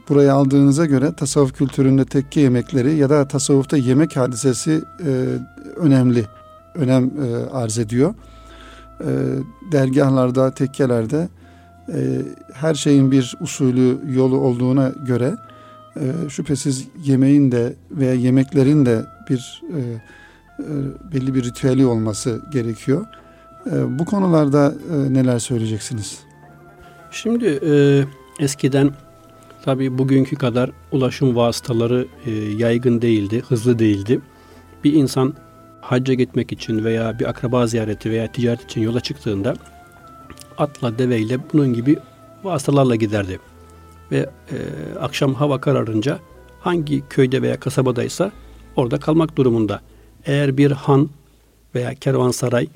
buraya 0.09 0.33
aldığınıza 0.33 0.85
göre 0.85 1.13
tasavvuf 1.13 1.53
kültüründe 1.53 2.05
tekke 2.05 2.41
yemekleri 2.41 2.95
ya 2.95 3.09
da 3.09 3.27
tasavvufta 3.27 3.77
yemek 3.77 4.17
hadisesi 4.17 4.81
e, 5.05 5.09
önemli 5.75 6.25
önem 6.75 7.05
e, 7.05 7.49
arz 7.51 7.79
ediyor 7.79 8.13
e, 9.01 9.11
dergahlarda, 9.71 10.53
tekkelerde 10.53 11.29
e, 11.93 12.21
her 12.53 12.73
şeyin 12.73 13.11
bir 13.11 13.35
usulü, 13.41 13.99
yolu 14.15 14.37
olduğuna 14.37 14.91
göre 15.07 15.35
e, 15.95 16.29
şüphesiz 16.29 16.87
yemeğin 17.03 17.51
de 17.51 17.73
veya 17.91 18.13
yemeklerin 18.13 18.85
de 18.85 19.05
bir 19.29 19.61
e, 19.73 19.79
e, 19.79 20.65
belli 21.13 21.35
bir 21.35 21.43
ritüeli 21.43 21.85
olması 21.85 22.41
gerekiyor. 22.51 23.05
E, 23.71 23.99
bu 23.99 24.05
konularda 24.05 24.73
e, 24.93 25.13
neler 25.13 25.39
söyleyeceksiniz? 25.39 26.19
Şimdi 27.11 27.59
e, 27.65 28.03
eskiden 28.39 28.91
tabi 29.65 29.97
bugünkü 29.97 30.35
kadar 30.35 30.71
ulaşım 30.91 31.35
vasıtaları 31.35 32.07
e, 32.25 32.31
yaygın 32.31 33.01
değildi, 33.01 33.43
hızlı 33.47 33.79
değildi. 33.79 34.21
Bir 34.83 34.93
insan 34.93 35.33
hacca 35.81 36.13
gitmek 36.13 36.51
için 36.51 36.83
veya 36.83 37.19
bir 37.19 37.29
akraba 37.29 37.67
ziyareti 37.67 38.11
veya 38.11 38.31
ticaret 38.31 38.63
için 38.63 38.81
yola 38.81 38.99
çıktığında 38.99 39.55
atla, 40.57 40.97
deveyle 40.97 41.39
bunun 41.53 41.73
gibi 41.73 41.97
vasıtalarla 42.43 42.95
giderdi. 42.95 43.39
Ve 44.11 44.17
e, 44.51 44.57
akşam 44.99 45.33
hava 45.33 45.61
kararınca 45.61 46.19
hangi 46.59 47.03
köyde 47.09 47.41
veya 47.41 47.59
kasabadaysa 47.59 48.31
orada 48.75 48.99
kalmak 48.99 49.37
durumunda. 49.37 49.81
Eğer 50.25 50.57
bir 50.57 50.71
han 50.71 51.09
veya 51.75 51.95
kervansaray 51.95 52.67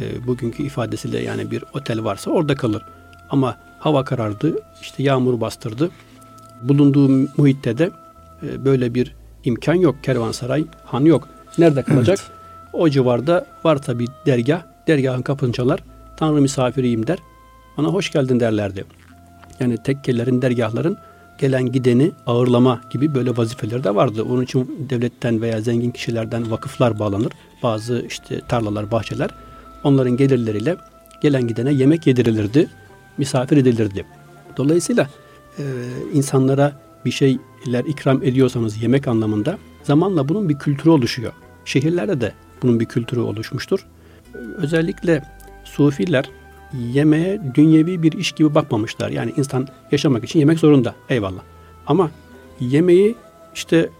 e, 0.00 0.26
bugünkü 0.26 0.62
ifadesiyle 0.62 1.22
yani 1.22 1.50
bir 1.50 1.64
otel 1.74 2.04
varsa 2.04 2.30
orada 2.30 2.54
kalır. 2.54 2.82
Ama 3.30 3.58
hava 3.78 4.04
karardı, 4.04 4.62
işte 4.82 5.02
yağmur 5.02 5.40
bastırdı. 5.40 5.90
Bulunduğu 6.62 7.08
muhitte 7.36 7.78
de 7.78 7.90
e, 8.42 8.64
böyle 8.64 8.94
bir 8.94 9.14
imkan 9.44 9.74
yok. 9.74 9.96
Kervansaray, 10.02 10.64
han 10.84 11.04
yok. 11.04 11.28
Nerede 11.58 11.82
kalacak? 11.82 12.18
Evet. 12.22 12.30
O 12.72 12.88
civarda 12.88 13.46
var 13.64 13.82
tabi 13.82 14.06
dergah. 14.26 14.62
Dergahın 14.86 15.22
kapını 15.22 15.52
çalar. 15.52 15.80
Tanrı 16.16 16.40
misafiriyim 16.40 17.06
der. 17.06 17.18
Ona 17.78 17.88
hoş 17.88 18.12
geldin 18.12 18.40
derlerdi. 18.40 18.84
Yani 19.60 19.82
tekkelerin, 19.82 20.42
dergahların 20.42 20.98
gelen 21.38 21.72
gideni 21.72 22.12
ağırlama 22.26 22.80
gibi 22.90 23.14
böyle 23.14 23.36
vazifeleri 23.36 23.84
de 23.84 23.94
vardı. 23.94 24.22
Onun 24.22 24.42
için 24.42 24.86
devletten 24.90 25.42
veya 25.42 25.60
zengin 25.60 25.90
kişilerden 25.90 26.50
vakıflar 26.50 26.98
bağlanır. 26.98 27.32
Bazı 27.62 28.04
işte 28.08 28.40
tarlalar, 28.48 28.90
bahçeler. 28.90 29.30
Onların 29.84 30.16
gelirleriyle 30.16 30.76
gelen 31.20 31.48
gidene 31.48 31.72
yemek 31.72 32.06
yedirilirdi. 32.06 32.68
Misafir 33.18 33.56
edilirdi. 33.56 34.06
Dolayısıyla 34.56 35.08
e, 35.58 35.62
insanlara 36.12 36.72
bir 37.04 37.10
şeyler 37.10 37.84
ikram 37.84 38.22
ediyorsanız 38.22 38.82
yemek 38.82 39.08
anlamında 39.08 39.58
zamanla 39.82 40.28
bunun 40.28 40.48
bir 40.48 40.58
kültürü 40.58 40.90
oluşuyor. 40.90 41.32
Şehirlerde 41.66 42.20
de 42.20 42.32
bunun 42.62 42.80
bir 42.80 42.84
kültürü 42.84 43.20
oluşmuştur. 43.20 43.86
Özellikle 44.56 45.22
Sufiler 45.64 46.30
yemeğe 46.72 47.40
dünyevi 47.54 48.02
bir 48.02 48.12
iş 48.12 48.32
gibi 48.32 48.54
bakmamışlar. 48.54 49.08
Yani 49.10 49.32
insan 49.36 49.68
yaşamak 49.92 50.24
için 50.24 50.38
yemek 50.38 50.58
zorunda. 50.58 50.94
Eyvallah. 51.08 51.42
Ama 51.86 52.10
yemeği 52.60 53.14
işte 53.54 53.90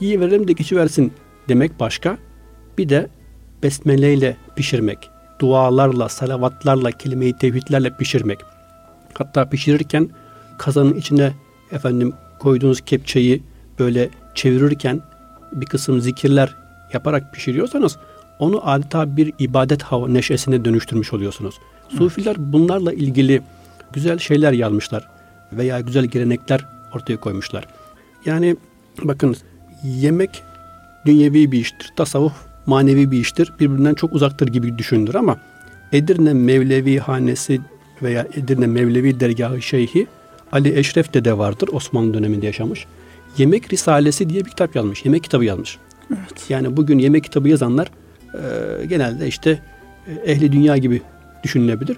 iyi 0.00 0.20
verelim 0.20 0.48
de 0.48 0.52
geçiversin 0.52 1.12
demek 1.48 1.80
başka. 1.80 2.18
Bir 2.78 2.88
de 2.88 3.08
besmeleyle 3.62 4.36
pişirmek. 4.56 5.10
Dualarla, 5.38 6.08
salavatlarla, 6.08 6.90
kelime-i 6.90 7.38
tevhidlerle 7.38 7.96
pişirmek. 7.96 8.38
Hatta 9.14 9.48
pişirirken 9.48 10.10
kazanın 10.58 10.94
içine 10.94 11.32
efendim 11.72 12.12
koyduğunuz 12.38 12.80
kepçeyi 12.80 13.42
böyle 13.78 14.08
çevirirken 14.34 15.00
bir 15.52 15.66
kısım 15.66 16.00
zikirler 16.00 16.56
yaparak 16.92 17.32
pişiriyorsanız 17.32 17.98
onu 18.38 18.70
adeta 18.70 19.16
bir 19.16 19.32
ibadet 19.38 19.82
hava 19.82 20.08
neşesine 20.08 20.64
dönüştürmüş 20.64 21.12
oluyorsunuz. 21.12 21.54
Evet. 21.90 21.98
Sufiler 21.98 22.36
bunlarla 22.38 22.92
ilgili 22.92 23.42
güzel 23.92 24.18
şeyler 24.18 24.52
yazmışlar 24.52 25.08
veya 25.52 25.80
güzel 25.80 26.04
gelenekler 26.04 26.66
ortaya 26.94 27.16
koymuşlar. 27.16 27.66
Yani 28.26 28.56
bakın 29.02 29.36
yemek 29.84 30.42
dünyevi 31.06 31.52
bir 31.52 31.58
iştir. 31.58 31.92
Tasavvuf 31.96 32.32
manevi 32.66 33.10
bir 33.10 33.18
iştir. 33.18 33.52
Birbirinden 33.60 33.94
çok 33.94 34.12
uzaktır 34.12 34.48
gibi 34.48 34.78
düşünülür 34.78 35.14
ama 35.14 35.38
Edirne 35.92 36.32
Mevlevi 36.32 36.98
Hanesi 36.98 37.60
veya 38.02 38.26
Edirne 38.34 38.66
Mevlevi 38.66 39.20
Dergahı 39.20 39.62
Şeyhi 39.62 40.06
Ali 40.52 40.78
Eşref 40.78 41.14
de 41.14 41.24
de 41.24 41.38
vardır. 41.38 41.68
Osmanlı 41.72 42.14
döneminde 42.14 42.46
yaşamış. 42.46 42.86
Yemek 43.38 43.72
Risalesi 43.72 44.28
diye 44.30 44.44
bir 44.44 44.50
kitap 44.50 44.76
yazmış. 44.76 45.04
Yemek 45.04 45.22
kitabı 45.22 45.44
yazmış. 45.44 45.78
Evet. 46.10 46.50
Yani 46.50 46.76
bugün 46.76 46.98
yemek 46.98 47.24
kitabı 47.24 47.48
yazanlar 47.48 47.90
e, 48.34 48.86
genelde 48.86 49.26
işte 49.26 49.62
e, 50.06 50.32
ehli 50.32 50.52
dünya 50.52 50.76
gibi 50.76 51.02
düşünülebilir. 51.44 51.96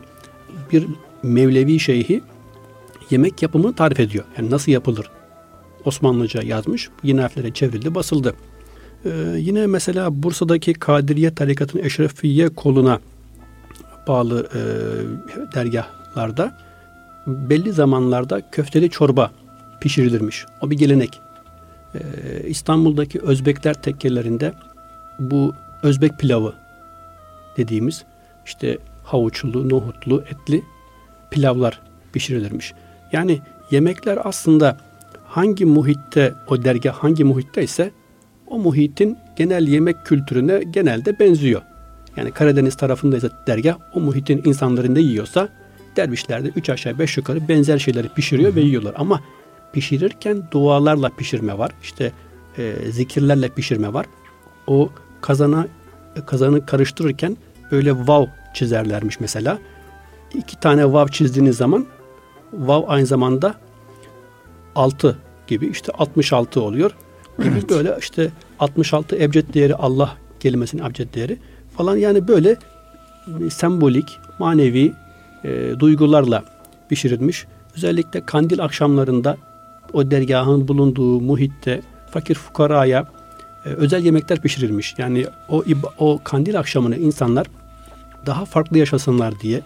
Bir 0.73 0.87
Mevlevi 1.23 1.81
şeyhi 1.81 2.23
yemek 3.11 3.43
yapımını 3.43 3.75
tarif 3.75 4.01
ediyor. 4.01 4.25
Yani 4.39 4.51
nasıl 4.51 4.73
yapılır? 4.73 5.11
Osmanlıca 5.85 6.43
yazmış. 6.43 6.91
Yine 7.03 7.21
harflere 7.21 7.51
çevrildi, 7.51 7.95
basıldı. 7.95 8.35
Ee, 9.05 9.11
yine 9.39 9.67
mesela 9.67 10.23
Bursa'daki 10.23 10.75
Kadiriye 10.75 11.35
tarikatının 11.35 11.83
Eşrefiye 11.83 12.49
koluna 12.49 13.01
bağlı 14.09 14.49
e, 14.55 14.61
dergahlarda 15.55 16.59
belli 17.27 17.73
zamanlarda 17.73 18.51
köfteli 18.51 18.91
çorba 18.91 19.31
pişirilirmiş. 19.81 20.47
O 20.63 20.71
bir 20.71 20.79
gelenek. 20.79 21.21
Ee, 21.97 22.49
İstanbul'daki 22.49 23.21
Özbekler 23.21 23.75
tekkelerinde 23.75 24.53
bu 25.19 25.55
Özbek 25.83 26.19
pilavı 26.19 26.55
dediğimiz 27.57 28.05
işte 28.47 28.79
havuçlu, 29.05 29.69
nohutlu, 29.69 30.25
etli 30.31 30.63
pilavlar 31.31 31.81
pişirilirmiş. 32.13 32.75
Yani 33.13 33.41
yemekler 33.71 34.19
aslında 34.25 34.77
hangi 35.25 35.65
muhitte 35.65 36.35
o 36.49 36.65
dergah 36.65 36.95
hangi 36.95 37.25
muhitte 37.25 37.63
ise 37.63 37.91
o 38.47 38.59
muhitin 38.59 39.19
genel 39.37 39.69
yemek 39.69 40.07
kültürüne 40.07 40.63
genelde 40.71 41.19
benziyor. 41.19 41.63
Yani 42.17 42.31
Karadeniz 42.31 42.77
tarafındaysa 42.77 43.29
dergah 43.47 43.77
o 43.95 44.01
muhitin 44.01 44.43
insanların 44.45 44.97
da 44.97 45.01
yiyorsa 45.01 45.49
dervişler 45.97 46.45
de 46.45 46.49
üç 46.57 46.71
aşağı 46.71 46.99
beş 46.99 47.17
yukarı 47.17 47.49
benzer 47.49 47.79
şeyleri 47.79 48.09
pişiriyor 48.09 48.55
ve 48.55 48.61
yiyorlar. 48.61 48.95
Ama 48.97 49.21
pişirirken 49.77 50.43
dualarla 50.51 51.09
pişirme 51.09 51.59
var. 51.59 51.71
İşte 51.83 52.13
e, 52.59 52.77
zikirlerle 52.91 53.49
pişirme 53.49 53.93
var. 53.93 54.07
O 54.67 54.91
kazana 55.21 55.67
kazanı 56.27 56.67
karıştırırken 56.67 57.37
böyle 57.71 57.93
vav 58.07 58.27
çizerlermiş 58.55 59.21
mesela. 59.21 59.59
İki 60.35 60.61
tane 60.61 60.93
vav 60.93 61.09
çizdiğiniz 61.09 61.57
zaman 61.57 61.87
vav 62.53 62.83
aynı 62.87 63.07
zamanda 63.07 63.55
altı 64.75 65.19
gibi 65.47 65.67
işte 65.67 65.93
66 65.93 66.61
oluyor. 66.61 66.91
Evet. 67.43 67.71
Böyle 67.71 67.97
işte 68.01 68.31
66 68.59 69.17
ebced 69.17 69.55
değeri 69.55 69.75
Allah 69.75 70.17
kelimesinin 70.41 70.83
abced 70.83 71.15
değeri 71.15 71.39
falan 71.77 71.97
yani 71.97 72.29
böyle 72.29 72.57
sembolik, 73.51 74.19
manevi 74.39 74.93
e, 75.45 75.73
duygularla 75.79 76.45
pişirilmiş. 76.89 77.47
Özellikle 77.77 78.27
kandil 78.27 78.65
akşamlarında 78.65 79.37
o 79.93 80.11
dergahın 80.11 80.69
bulunduğu 80.69 81.21
muhitte 81.21 81.83
fakir 82.11 82.35
fukaraya 82.35 83.07
e, 83.65 83.69
özel 83.69 84.05
yemekler 84.05 84.41
pişirilmiş. 84.41 84.95
Yani 84.99 85.27
o 85.49 85.65
o 85.99 86.21
kandil 86.25 86.59
akşamını 86.59 86.97
insanlar 86.97 87.47
daha 88.27 88.45
farklı 88.45 88.79
yaşasınlar 88.79 89.41
diye 89.41 89.61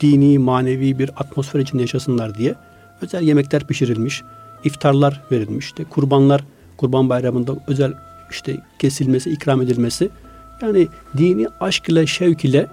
dini, 0.00 0.38
manevi 0.38 0.98
bir 0.98 1.10
atmosfer 1.16 1.60
içinde 1.60 1.82
yaşasınlar 1.82 2.34
diye 2.34 2.54
özel 3.02 3.22
yemekler 3.22 3.66
pişirilmiş, 3.66 4.22
iftarlar 4.64 5.20
verilmiş, 5.32 5.66
işte 5.66 5.84
kurbanlar, 5.84 6.44
kurban 6.76 7.08
bayramında 7.08 7.56
özel 7.66 7.92
işte 8.30 8.56
kesilmesi, 8.78 9.30
ikram 9.30 9.62
edilmesi. 9.62 10.10
Yani 10.62 10.88
dini 11.16 11.48
aşk 11.60 11.88
ile, 11.88 12.06
şevk 12.06 12.44
ile 12.44 12.66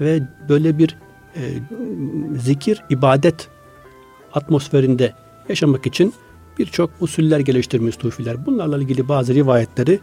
ve 0.00 0.22
böyle 0.48 0.78
bir 0.78 0.96
e, 1.36 1.40
zikir, 2.38 2.82
ibadet 2.90 3.48
atmosferinde 4.32 5.12
yaşamak 5.48 5.86
için 5.86 6.12
birçok 6.58 6.90
usuller 7.00 7.40
geliştirmiş 7.40 7.94
sufiler. 7.94 8.46
Bunlarla 8.46 8.78
ilgili 8.78 9.08
bazı 9.08 9.34
rivayetleri 9.34 10.00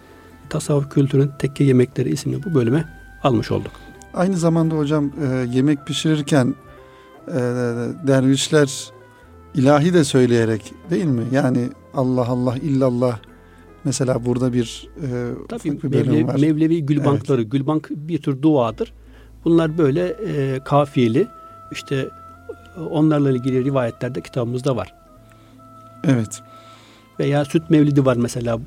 Tasavvuf 0.49 0.89
Kültürün 0.89 1.31
Tekke 1.39 1.63
Yemekleri 1.63 2.09
isimli 2.09 2.43
bu 2.43 2.53
bölüme 2.53 2.85
almış 3.23 3.51
olduk. 3.51 3.71
Aynı 4.13 4.37
zamanda 4.37 4.75
hocam 4.75 5.11
e, 5.21 5.47
yemek 5.53 5.87
pişirirken 5.87 6.55
e, 7.27 7.33
dervişler 8.07 8.89
ilahi 9.55 9.93
de 9.93 10.03
söyleyerek 10.03 10.73
değil 10.89 11.05
mi? 11.05 11.23
Yani 11.31 11.69
Allah 11.93 12.27
Allah 12.27 12.57
illallah 12.57 13.19
mesela 13.83 14.25
burada 14.25 14.53
bir, 14.53 14.89
e, 15.01 15.07
Tabii, 15.49 15.83
bir 15.83 15.89
Mevlevi, 15.89 16.27
var. 16.27 16.39
Mevlevi 16.39 16.85
gülbankları, 16.85 17.41
evet. 17.41 17.51
gülbank 17.51 17.89
bir 17.89 18.21
tür 18.21 18.41
duadır. 18.41 18.93
Bunlar 19.45 19.77
böyle 19.77 20.07
e, 20.07 20.59
kafiyeli 20.65 21.27
işte 21.71 22.09
onlarla 22.89 23.31
ilgili 23.31 23.63
rivayetler 23.63 24.13
kitabımızda 24.13 24.75
var. 24.75 24.96
Evet. 26.03 26.41
Veya 27.19 27.45
süt 27.45 27.69
mevlidi 27.69 28.05
var 28.05 28.15
mesela 28.15 28.59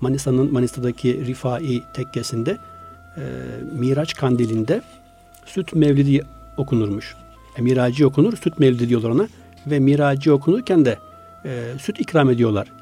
Manisa'nın 0.00 0.52
Manisa'daki 0.52 1.26
Rifai 1.26 1.82
tekkesinde 1.94 2.58
e, 3.16 3.22
Miraç 3.72 4.14
kandilinde 4.14 4.82
süt 5.46 5.74
mevlidi 5.74 6.20
okunurmuş. 6.56 7.16
E, 7.58 7.62
miraci 7.62 8.06
okunur, 8.06 8.36
süt 8.36 8.58
mevlidi 8.58 8.88
diyorlar 8.88 9.10
ona. 9.10 9.28
Ve 9.66 9.78
miraci 9.78 10.32
okunurken 10.32 10.84
de 10.84 10.98
e, 11.44 11.62
süt 11.78 12.00
ikram 12.00 12.30
ediyorlar 12.30 12.72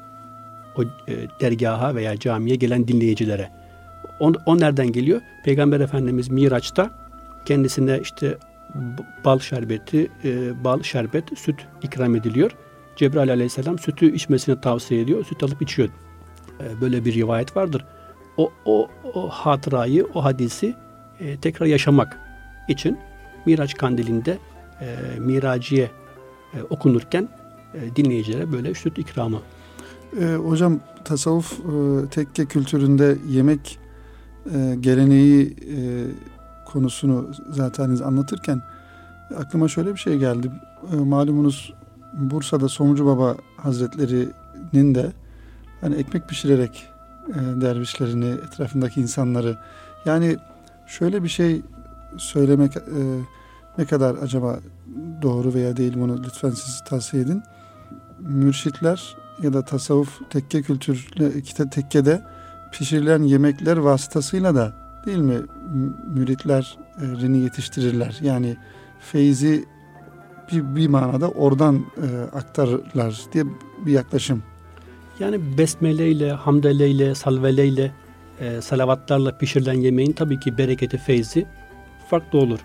o 0.77 0.83
e, 0.83 0.87
dergaha 1.41 1.95
veya 1.95 2.19
camiye 2.19 2.55
gelen 2.55 2.87
dinleyicilere. 2.87 3.49
O, 4.19 4.31
o 4.45 4.59
nereden 4.59 4.91
geliyor? 4.91 5.21
Peygamber 5.43 5.79
Efendimiz 5.79 6.29
Miraç'ta 6.29 6.91
kendisine 7.45 7.99
işte 8.01 8.37
bal 9.25 9.39
şerbeti, 9.39 10.11
e, 10.23 10.63
bal 10.63 10.83
şerbet, 10.83 11.23
süt 11.37 11.55
ikram 11.81 12.15
ediliyor. 12.15 12.51
Cebrail 12.95 13.31
aleyhisselam 13.31 13.79
sütü 13.79 14.15
içmesini 14.15 14.61
tavsiye 14.61 15.01
ediyor. 15.01 15.25
Süt 15.25 15.43
alıp 15.43 15.61
içiyor. 15.61 15.89
E, 16.59 16.81
böyle 16.81 17.05
bir 17.05 17.13
rivayet 17.13 17.57
vardır. 17.57 17.85
O, 18.37 18.51
o, 18.65 18.89
o 19.13 19.29
hatırayı, 19.29 20.07
o 20.13 20.23
hadisi 20.23 20.75
e, 21.19 21.37
tekrar 21.37 21.65
yaşamak 21.65 22.19
için 22.69 22.97
Miraç 23.45 23.73
kandilinde 23.73 24.37
e, 24.81 25.19
Miraciye 25.19 25.91
e, 26.53 26.63
okunurken 26.69 27.29
e, 27.73 27.95
dinleyicilere 27.95 28.51
böyle 28.51 28.73
süt 28.73 28.97
ikramı. 28.97 29.39
E, 30.21 30.25
hocam 30.35 30.79
tasavvuf 31.05 31.59
e, 31.59 32.09
tekke 32.09 32.45
kültüründe 32.45 33.17
yemek 33.29 33.79
e, 34.55 34.75
geleneği 34.79 35.47
e, 35.47 35.77
konusunu 36.65 37.31
zaten 37.49 37.95
anlatırken 37.95 38.61
aklıma 39.37 39.67
şöyle 39.67 39.93
bir 39.93 39.99
şey 39.99 40.17
geldi. 40.17 40.51
E, 40.93 40.95
malumunuz 40.95 41.73
Bursa'da 42.13 42.69
Somucu 42.69 43.05
Baba 43.05 43.35
Hazretleri'nin 43.57 44.95
de 44.95 45.11
hani 45.81 45.95
ekmek 45.95 46.29
pişirerek 46.29 46.89
e, 47.29 47.61
dervişlerini, 47.61 48.25
etrafındaki 48.25 49.01
insanları 49.01 49.57
yani 50.05 50.37
şöyle 50.87 51.23
bir 51.23 51.29
şey 51.29 51.61
söylemek 52.17 52.77
e, 52.77 52.81
ne 53.77 53.85
kadar 53.85 54.15
acaba 54.15 54.59
doğru 55.21 55.53
veya 55.53 55.77
değil 55.77 55.93
bunu 55.95 56.23
lütfen 56.23 56.49
siz 56.49 56.83
tavsiye 56.85 57.23
edin. 57.23 57.43
Mürşitler 58.19 59.15
ya 59.41 59.53
da 59.53 59.61
tasavvuf 59.61 60.29
tekke 60.29 60.61
kültürü 60.61 60.99
tekkede 61.71 62.21
pişirilen 62.71 63.23
yemekler 63.23 63.77
vasıtasıyla 63.77 64.55
da 64.55 64.73
değil 65.05 65.17
mi 65.17 65.37
müritlerini 66.15 67.37
yetiştirirler. 67.37 68.19
Yani 68.21 68.57
feyzi 68.99 69.65
bir, 70.51 70.75
bir 70.75 70.87
manada 70.87 71.29
oradan 71.29 71.75
e, 71.75 72.37
aktarırlar 72.37 73.21
diye 73.33 73.43
bir 73.85 73.91
yaklaşım. 73.91 74.43
Yani 75.19 75.57
besmele 75.57 76.11
ile, 76.11 76.31
hamdele 76.31 76.89
ile, 76.89 77.15
salvele 77.15 77.67
ile, 77.67 77.91
e, 78.39 78.61
salavatlarla 78.61 79.37
pişirilen 79.37 79.73
yemeğin 79.73 80.11
tabii 80.11 80.39
ki 80.39 80.57
bereketi, 80.57 80.97
feyzi 80.97 81.45
farklı 82.09 82.39
olur. 82.39 82.59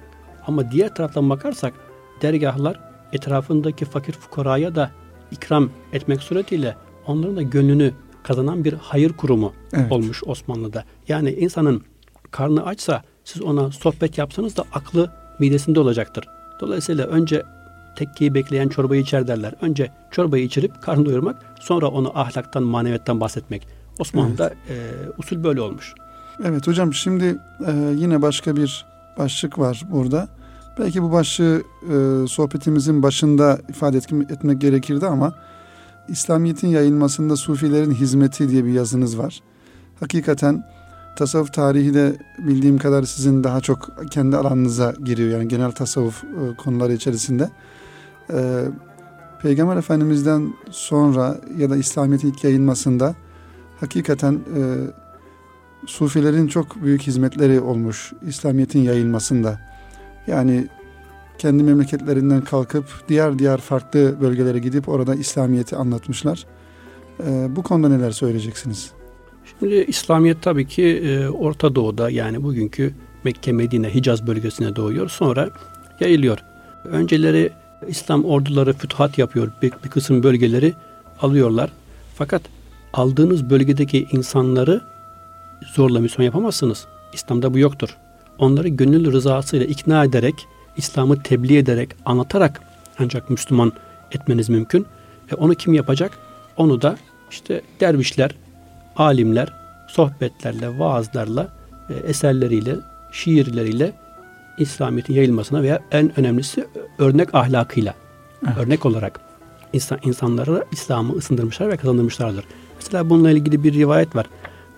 Ama 0.47 0.71
diğer 0.71 0.95
taraftan 0.95 1.31
bakarsak 1.31 1.75
dergahlar 2.23 2.81
etrafındaki 3.13 3.85
fakir 3.85 4.13
fukaraya 4.13 4.75
da 4.75 4.91
ikram 5.31 5.71
etmek 5.93 6.23
suretiyle 6.23 6.77
onların 7.07 7.37
da 7.37 7.43
gönlünü 7.43 7.93
kazanan 8.23 8.65
bir 8.65 8.73
hayır 8.73 9.13
kurumu 9.13 9.53
evet. 9.73 9.93
olmuş 9.93 10.23
Osmanlı'da. 10.27 10.85
Yani 11.09 11.31
insanın 11.31 11.83
karnı 12.31 12.65
açsa 12.65 13.03
siz 13.25 13.43
ona 13.43 13.71
sohbet 13.71 14.19
yapsanız 14.19 14.57
da 14.57 14.65
aklı 14.73 15.11
midesinde 15.39 15.81
olacaktır. 15.81 16.25
Dolayısıyla 16.61 17.07
önce 17.07 17.43
tekkeyi 17.99 18.35
bekleyen 18.35 18.69
çorbayı 18.69 19.03
içer 19.03 19.29
derler. 19.29 19.55
Önce 19.61 19.91
çorbayı 20.11 20.45
içirip 20.45 20.83
karnı 20.83 21.07
doyurmak, 21.07 21.37
sonra 21.61 21.89
onu 21.89 22.19
ahlaktan, 22.19 22.63
maneviyattan 22.63 23.21
bahsetmek. 23.21 23.69
Osmanlı'da 23.99 24.51
evet. 24.69 24.81
e, 24.81 25.11
usul 25.19 25.45
böyle 25.45 25.61
olmuş. 25.61 25.95
Evet 26.45 26.67
hocam 26.67 26.95
şimdi 26.95 27.39
e, 27.67 27.73
yine 27.95 28.23
başka 28.23 28.57
bir 28.57 28.87
başlık 29.19 29.59
var 29.59 29.83
burada. 29.91 30.29
Belki 30.79 31.03
bu 31.03 31.13
başlığı 31.13 31.63
e, 31.83 32.27
sohbetimizin 32.29 33.03
başında 33.03 33.59
ifade 33.69 33.99
etmek 34.31 34.61
gerekirdi 34.61 35.07
ama 35.07 35.35
İslamiyet'in 36.09 36.69
yayılmasında 36.69 37.37
Sufilerin 37.37 37.91
hizmeti 37.91 38.49
diye 38.49 38.65
bir 38.65 38.73
yazınız 38.73 39.19
var. 39.19 39.41
Hakikaten 40.01 40.65
tasavvuf 41.17 41.53
tarihi 41.53 41.95
de 41.95 42.17
bildiğim 42.39 42.79
kadar 42.79 43.03
sizin 43.03 43.45
daha 43.45 43.61
çok 43.61 44.11
kendi 44.11 44.37
alanınıza 44.37 44.95
giriyor. 45.05 45.31
Yani 45.31 45.49
genel 45.49 45.73
tasavvuf 45.73 46.25
e, 46.25 46.57
konuları 46.57 46.93
içerisinde. 46.93 47.51
E, 48.33 48.65
Peygamber 49.43 49.77
Efendimiz'den 49.77 50.55
sonra 50.71 51.41
ya 51.59 51.71
da 51.71 51.77
İslamiyet'in 51.77 52.29
ilk 52.29 52.45
yayılmasında 52.45 53.15
hakikaten 53.81 54.33
e, 54.33 54.61
Sufilerin 55.87 56.47
çok 56.47 56.83
büyük 56.83 57.03
hizmetleri 57.03 57.61
olmuş 57.61 58.13
İslamiyet'in 58.27 58.81
yayılmasında. 58.81 59.61
Yani 60.27 60.69
kendi 61.39 61.63
memleketlerinden 61.63 62.41
kalkıp 62.41 62.85
diğer 63.09 63.39
diğer 63.39 63.59
farklı 63.59 64.21
bölgelere 64.21 64.59
gidip 64.59 64.89
orada 64.89 65.15
İslamiyet'i 65.15 65.77
anlatmışlar. 65.77 66.47
E, 67.27 67.57
bu 67.57 67.63
konuda 67.63 67.89
neler 67.89 68.11
söyleyeceksiniz? 68.11 68.93
Şimdi 69.45 69.75
İslamiyet 69.75 70.43
tabii 70.43 70.67
ki 70.67 70.85
e, 70.85 71.29
Orta 71.29 71.75
Doğu'da 71.75 72.11
yani 72.11 72.43
bugünkü 72.43 72.95
Mekke, 73.25 73.53
Medine, 73.53 73.95
Hicaz 73.95 74.27
bölgesine 74.27 74.77
doğuyor. 74.77 75.09
Sonra 75.09 75.51
yayılıyor. 76.01 76.39
Önceleri 76.85 77.53
İslam 77.87 78.25
orduları 78.25 78.73
fütuhat 78.73 79.19
yapıyor. 79.19 79.53
Bir, 79.63 79.73
bir 79.85 79.89
kısım 79.91 80.23
bölgeleri 80.23 80.75
alıyorlar. 81.23 81.71
Fakat 82.15 82.43
aldığınız 82.93 83.51
bölgedeki 83.51 84.07
insanları 84.13 84.81
zorla 85.75 86.01
Müslüman 86.01 86.25
yapamazsınız. 86.25 86.87
İslam'da 87.13 87.55
bu 87.55 87.59
yoktur. 87.59 87.97
Onları 88.39 88.69
gönül 88.69 89.13
rızasıyla 89.13 89.67
ikna 89.67 90.05
ederek, 90.05 90.35
İslam'ı 90.77 91.23
tebliğ 91.23 91.57
ederek, 91.57 91.89
anlatarak 92.05 92.61
ancak 92.99 93.31
Müslüman 93.31 93.73
etmeniz 94.13 94.49
mümkün. 94.49 94.87
Ve 95.33 95.37
onu 95.37 95.55
kim 95.55 95.75
yapacak? 95.75 96.19
Onu 96.57 96.83
da 96.83 96.97
işte 97.31 97.63
dervişler, 97.81 98.35
alimler, 98.97 99.53
sohbetlerle, 99.89 100.79
vaazlarla, 100.79 101.49
e, 101.91 101.95
eserleriyle, 101.95 102.77
şiirleriyle 103.13 103.93
İslamiyet'in 104.59 105.15
yayılmasına 105.15 105.63
veya 105.63 105.81
en 105.91 106.21
önemlisi 106.21 106.67
örnek 106.99 107.35
ahlakıyla, 107.35 107.95
evet. 108.47 108.59
örnek 108.59 108.87
olarak 108.87 109.21
insan, 109.73 109.99
insanlara 110.03 110.65
İslam'ı 110.73 111.13
ısındırmışlar 111.13 111.69
ve 111.69 111.77
kazandırmışlardır. 111.77 112.45
Mesela 112.77 113.11
bununla 113.11 113.31
ilgili 113.31 113.65
bir 113.65 113.75
rivayet 113.75 114.17
var. 114.17 114.27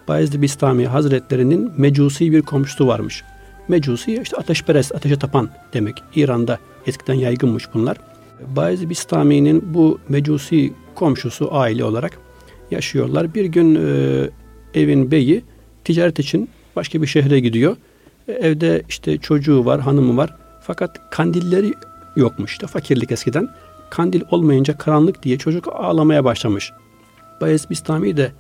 Bayezid 0.09 0.43
Bistami 0.43 0.87
Hazretlerinin 0.87 1.73
mecusi 1.77 2.33
bir 2.33 2.43
komşusu 2.43 2.87
varmış. 2.87 3.25
Mecusi 3.69 4.23
işte 4.23 4.37
ateşperest, 4.37 4.95
ateşe 4.95 5.19
tapan 5.19 5.51
demek. 5.73 6.03
İran'da 6.15 6.59
eskiden 6.87 7.15
yaygınmış 7.15 7.69
bunlar. 7.75 7.97
Bayezid 8.57 8.91
Bistami'nin 8.91 9.75
bu 9.75 9.99
mecusi 10.09 10.73
komşusu 10.95 11.55
aile 11.55 11.85
olarak 11.85 12.19
yaşıyorlar. 12.71 13.35
Bir 13.35 13.45
gün 13.45 13.75
e, 13.75 14.31
evin 14.75 15.11
beyi 15.11 15.43
ticaret 15.85 16.19
için 16.19 16.49
başka 16.77 17.03
bir 17.03 17.07
şehre 17.07 17.41
gidiyor. 17.41 17.77
Evde 18.31 18.83
işte 18.89 19.19
çocuğu 19.19 19.65
var, 19.65 19.81
hanımı 19.81 20.17
var. 20.17 20.35
Fakat 20.61 21.11
kandilleri 21.11 21.75
yokmuş. 22.17 22.53
İşte 22.53 22.67
fakirlik 22.67 23.13
eskiden. 23.13 23.49
Kandil 23.91 24.23
olmayınca 24.31 24.79
karanlık 24.79 25.23
diye 25.23 25.39
çocuk 25.39 25.69
ağlamaya 25.73 26.25
başlamış. 26.25 26.73
Bayezid 27.41 27.71
Bistami 27.71 28.17
de 28.17 28.33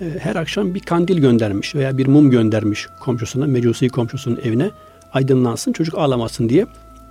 e, 0.00 0.04
her 0.18 0.36
akşam 0.36 0.74
bir 0.74 0.80
kandil 0.80 1.18
göndermiş 1.18 1.74
veya 1.74 1.98
bir 1.98 2.06
mum 2.06 2.30
göndermiş 2.30 2.86
komşusuna, 3.00 3.46
mecusi 3.46 3.88
komşusunun 3.88 4.40
evine 4.44 4.70
aydınlansın, 5.12 5.72
çocuk 5.72 5.98
ağlamasın 5.98 6.48
diye. 6.48 6.66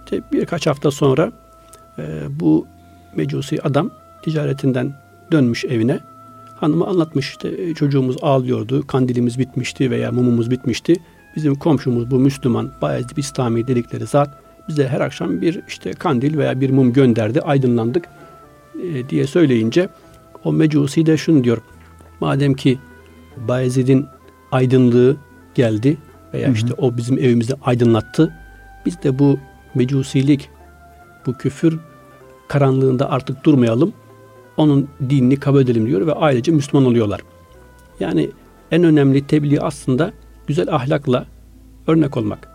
İşte 0.05 0.21
birkaç 0.31 0.67
hafta 0.67 0.91
sonra 0.91 1.31
e, 1.97 2.03
bu 2.29 2.67
mecusi 3.15 3.61
adam 3.61 3.91
ticaretinden 4.21 4.93
dönmüş 5.31 5.65
evine. 5.65 5.99
Hanıma 6.55 6.87
anlatmış 6.87 7.29
işte 7.29 7.49
e, 7.49 7.73
çocuğumuz 7.73 8.15
ağlıyordu, 8.21 8.87
kandilimiz 8.87 9.39
bitmişti 9.39 9.91
veya 9.91 10.11
mumumuz 10.11 10.51
bitmişti. 10.51 10.95
Bizim 11.37 11.55
komşumuz 11.55 12.11
bu 12.11 12.19
Müslüman, 12.19 12.71
Bayezid 12.81 13.17
Bistami 13.17 13.67
dedikleri 13.67 14.05
zat 14.05 14.29
bize 14.67 14.87
her 14.87 15.01
akşam 15.01 15.41
bir 15.41 15.61
işte 15.67 15.91
kandil 15.91 16.37
veya 16.37 16.61
bir 16.61 16.69
mum 16.69 16.93
gönderdi, 16.93 17.41
aydınlandık 17.41 18.05
e, 18.83 19.09
diye 19.09 19.27
söyleyince 19.27 19.89
o 20.43 20.53
mecusi 20.53 21.05
de 21.05 21.17
şunu 21.17 21.43
diyor. 21.43 21.57
Madem 22.19 22.53
ki 22.53 22.79
Bayezid'in 23.47 24.05
aydınlığı 24.51 25.17
geldi 25.55 25.97
veya 26.33 26.49
işte 26.49 26.73
o 26.77 26.97
bizim 26.97 27.17
evimizi 27.17 27.53
aydınlattı. 27.61 28.33
Biz 28.85 29.03
de 29.03 29.19
bu 29.19 29.39
mecusilik, 29.75 30.49
bu 31.25 31.33
küfür 31.33 31.79
karanlığında 32.47 33.11
artık 33.11 33.43
durmayalım. 33.43 33.93
Onun 34.57 34.87
dinini 35.09 35.35
kabul 35.35 35.61
edelim 35.61 35.87
diyor 35.87 36.07
ve 36.07 36.13
ailece 36.13 36.51
Müslüman 36.51 36.85
oluyorlar. 36.85 37.21
Yani 37.99 38.29
en 38.71 38.83
önemli 38.83 39.27
tebliğ 39.27 39.61
aslında 39.61 40.13
güzel 40.47 40.75
ahlakla 40.75 41.25
örnek 41.87 42.17
olmak. 42.17 42.47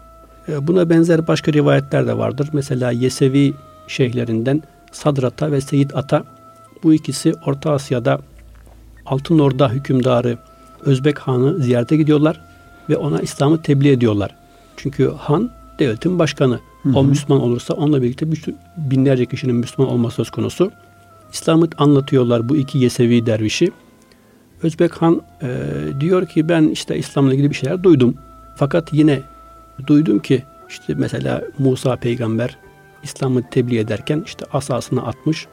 E, 0.48 0.66
buna 0.66 0.90
benzer 0.90 1.26
başka 1.26 1.52
rivayetler 1.52 2.06
de 2.06 2.18
vardır. 2.18 2.48
Mesela 2.52 2.90
Yesevi 2.90 3.54
şeyhlerinden 3.86 4.62
Sadrata 4.92 5.52
ve 5.52 5.60
Seyit 5.60 5.96
Ata 5.96 6.24
bu 6.82 6.94
ikisi 6.94 7.34
Orta 7.46 7.72
Asya'da 7.72 8.18
Altın 9.06 9.38
Orda 9.38 9.68
hükümdarı 9.68 10.38
Özbek 10.80 11.18
Han'ı 11.18 11.58
ziyarete 11.58 11.96
gidiyorlar 11.96 12.40
ve 12.88 12.96
ona 12.96 13.20
İslam'ı 13.20 13.62
tebliğ 13.62 13.90
ediyorlar. 13.90 14.36
Çünkü 14.76 15.12
Han 15.18 15.50
devletin 15.78 16.18
başkanı. 16.18 16.60
Hı 16.82 16.88
hı. 16.88 16.98
O 16.98 17.04
Müslüman 17.04 17.42
olursa 17.42 17.74
onunla 17.74 18.02
birlikte 18.02 18.26
binlerce 18.76 19.26
kişinin 19.26 19.56
Müslüman 19.56 19.92
olması 19.92 20.16
söz 20.16 20.30
konusu. 20.30 20.72
İslam'ı 21.32 21.68
anlatıyorlar 21.78 22.48
bu 22.48 22.56
iki 22.56 22.78
Yesevi 22.78 23.26
dervişi. 23.26 23.72
Özbek 24.62 24.92
Han 24.92 25.22
e, 25.42 25.48
diyor 26.00 26.26
ki 26.26 26.48
ben 26.48 26.62
işte 26.62 26.98
İslam'la 26.98 27.34
ilgili 27.34 27.50
bir 27.50 27.54
şeyler 27.54 27.82
duydum. 27.82 28.14
Fakat 28.56 28.92
yine 28.92 29.22
duydum 29.86 30.18
ki 30.18 30.44
işte 30.68 30.94
mesela 30.94 31.42
Musa 31.58 31.96
peygamber 31.96 32.56
İslam'ı 33.02 33.50
tebliğ 33.50 33.78
ederken 33.78 34.22
işte 34.26 34.44
asasını 34.52 35.06
atmış, 35.06 35.46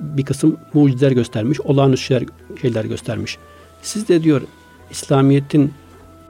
bir 0.00 0.24
kısım 0.24 0.56
mucizeler 0.74 1.12
göstermiş, 1.12 1.60
olağanüstü 1.60 2.06
şeyler, 2.06 2.28
şeyler 2.62 2.84
göstermiş. 2.84 3.38
Siz 3.82 4.08
de 4.08 4.22
diyor 4.22 4.42
İslamiyet'in 4.90 5.72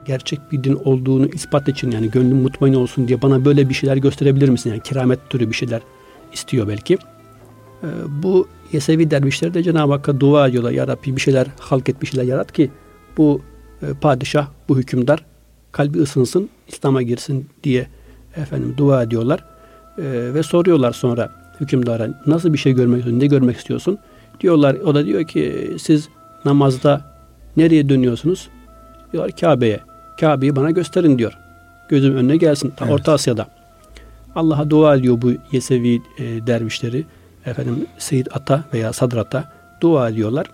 gerçek 0.05 0.51
bir 0.51 0.63
din 0.63 0.73
olduğunu 0.73 1.27
ispat 1.27 1.67
için 1.67 1.91
yani 1.91 2.11
gönlüm 2.11 2.37
mutmain 2.37 2.73
olsun 2.73 3.07
diye 3.07 3.21
bana 3.21 3.45
böyle 3.45 3.69
bir 3.69 3.73
şeyler 3.73 3.97
gösterebilir 3.97 4.49
misin? 4.49 4.69
Yani 4.69 4.81
keramet 4.81 5.29
türü 5.29 5.49
bir 5.49 5.55
şeyler 5.55 5.81
istiyor 6.33 6.67
belki. 6.67 6.93
Ee, 7.83 7.87
bu 8.09 8.47
Yesevi 8.71 9.11
dervişler 9.11 9.53
de 9.53 9.63
Cenab-ı 9.63 9.91
Hakk'a 9.91 10.19
dua 10.19 10.47
ediyorlar. 10.47 10.71
Ya 10.71 10.87
Rabbi 10.87 11.15
bir 11.15 11.21
şeyler 11.21 11.47
halk 11.59 11.89
et 11.89 12.01
bir 12.01 12.07
şeyler 12.07 12.23
yarat 12.23 12.51
ki 12.51 12.71
bu 13.17 13.41
e, 13.81 13.85
padişah, 14.01 14.47
bu 14.69 14.77
hükümdar 14.77 15.25
kalbi 15.71 15.99
ısınsın, 15.99 16.49
İslam'a 16.67 17.01
girsin 17.01 17.47
diye 17.63 17.87
efendim 18.35 18.73
dua 18.77 19.03
ediyorlar. 19.03 19.45
E, 19.97 20.33
ve 20.33 20.43
soruyorlar 20.43 20.91
sonra 20.91 21.31
hükümdara 21.59 22.21
nasıl 22.25 22.53
bir 22.53 22.57
şey 22.57 22.73
görmek 22.73 22.99
istiyorsun, 22.99 23.19
ne 23.19 23.27
görmek 23.27 23.57
istiyorsun? 23.57 23.97
Diyorlar, 24.39 24.75
o 24.75 24.95
da 24.95 25.05
diyor 25.05 25.27
ki 25.27 25.75
siz 25.79 26.09
namazda 26.45 27.01
nereye 27.57 27.89
dönüyorsunuz? 27.89 28.49
Diyorlar 29.13 29.31
Kabe'ye. 29.31 29.79
Kabe'yi 30.19 30.55
bana 30.55 30.71
gösterin 30.71 31.17
diyor. 31.17 31.37
Gözüm 31.89 32.15
önüne 32.15 32.37
gelsin. 32.37 32.73
Ta 32.77 32.85
evet. 32.85 32.93
Orta 32.93 33.13
Asya'da. 33.13 33.47
Allah'a 34.35 34.69
dua 34.69 34.95
ediyor 34.95 35.21
bu 35.21 35.31
Yesevi 35.51 36.01
e, 36.19 36.47
dervişleri. 36.47 37.05
Efendim 37.47 37.87
Seyyid 37.97 38.27
Ata 38.31 38.63
veya 38.73 38.93
Sadrata 38.93 39.51
dua 39.81 40.09
ediyorlar. 40.09 40.47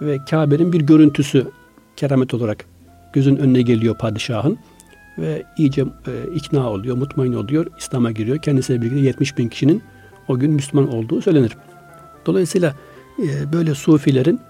Ve 0.00 0.18
Kabe'nin 0.30 0.72
bir 0.72 0.80
görüntüsü 0.80 1.50
keramet 1.96 2.34
olarak 2.34 2.64
gözün 3.12 3.36
önüne 3.36 3.62
geliyor 3.62 3.94
padişahın. 3.98 4.58
Ve 5.18 5.44
iyice 5.56 5.82
e, 5.82 6.34
ikna 6.34 6.70
oluyor, 6.70 6.96
mutmain 6.96 7.32
oluyor. 7.32 7.66
İslam'a 7.78 8.12
giriyor. 8.12 8.38
Kendisiyle 8.38 8.82
birlikte 8.82 9.00
70 9.00 9.38
bin 9.38 9.48
kişinin 9.48 9.82
o 10.28 10.38
gün 10.38 10.50
Müslüman 10.50 10.94
olduğu 10.94 11.22
söylenir. 11.22 11.56
Dolayısıyla 12.26 12.74
e, 13.22 13.52
böyle 13.52 13.74
sufilerin 13.74 14.40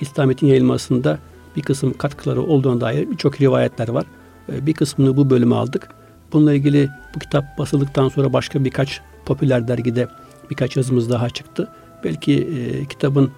İslamiyet'in 0.00 0.46
yayılmasında 0.46 1.18
bir 1.56 1.62
kısım 1.62 1.92
katkıları 1.92 2.42
olduğuna 2.42 2.80
dair 2.80 3.10
birçok 3.10 3.40
rivayetler 3.40 3.88
var. 3.88 4.04
E, 4.52 4.66
bir 4.66 4.74
kısmını 4.74 5.16
bu 5.16 5.30
bölüme 5.30 5.54
aldık. 5.54 5.88
Bununla 6.32 6.54
ilgili 6.54 6.88
bu 7.14 7.18
kitap 7.18 7.58
basıldıktan 7.58 8.08
sonra 8.08 8.32
başka 8.32 8.64
birkaç 8.64 9.00
popüler 9.26 9.68
dergide 9.68 10.08
birkaç 10.50 10.76
yazımız 10.76 11.10
daha 11.10 11.30
çıktı. 11.30 11.68
Belki 12.04 12.32
e, 12.34 12.84
kitabın 12.84 13.30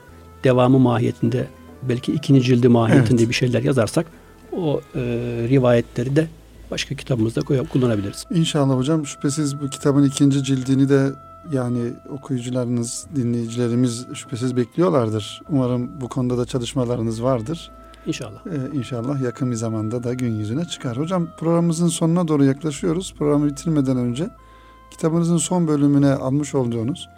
devamı 0.45 0.79
mahiyetinde, 0.79 1.47
belki 1.83 2.13
ikinci 2.13 2.43
cildi 2.43 2.69
mahiyetinde 2.69 3.23
evet. 3.23 3.29
bir 3.29 3.35
şeyler 3.35 3.63
yazarsak 3.63 4.07
o 4.53 4.81
e, 4.95 5.01
rivayetleri 5.49 6.17
de 6.17 6.29
başka 6.71 6.95
kitabımızda 6.95 7.41
koyup 7.41 7.71
kullanabiliriz. 7.71 8.25
İnşallah 8.31 8.77
hocam 8.77 9.07
şüphesiz 9.07 9.61
bu 9.61 9.71
kitabın 9.71 10.05
ikinci 10.05 10.45
cildini 10.45 10.89
de 10.89 11.13
yani 11.53 11.93
okuyucularınız, 12.11 13.07
dinleyicilerimiz 13.17 14.07
şüphesiz 14.15 14.57
bekliyorlardır. 14.57 15.43
Umarım 15.49 16.01
bu 16.01 16.09
konuda 16.09 16.39
da 16.39 16.45
çalışmalarınız 16.45 17.23
vardır. 17.23 17.71
İnşallah. 18.07 18.47
Ee, 18.47 18.77
inşallah 18.77 19.21
yakın 19.21 19.51
bir 19.51 19.57
zamanda 19.57 20.03
da 20.05 20.15
gün 20.15 20.35
yüzüne 20.35 20.65
çıkar. 20.65 20.97
Hocam 20.97 21.29
programımızın 21.39 21.89
sonuna 21.89 22.29
doğru 22.29 22.45
yaklaşıyoruz. 22.45 23.15
Programı 23.19 23.47
bitirmeden 23.47 23.97
önce 23.97 24.31
kitabınızın 24.91 25.37
son 25.37 25.69
bölümüne 25.69 26.13
almış 26.13 26.55
olduğunuz 26.55 27.09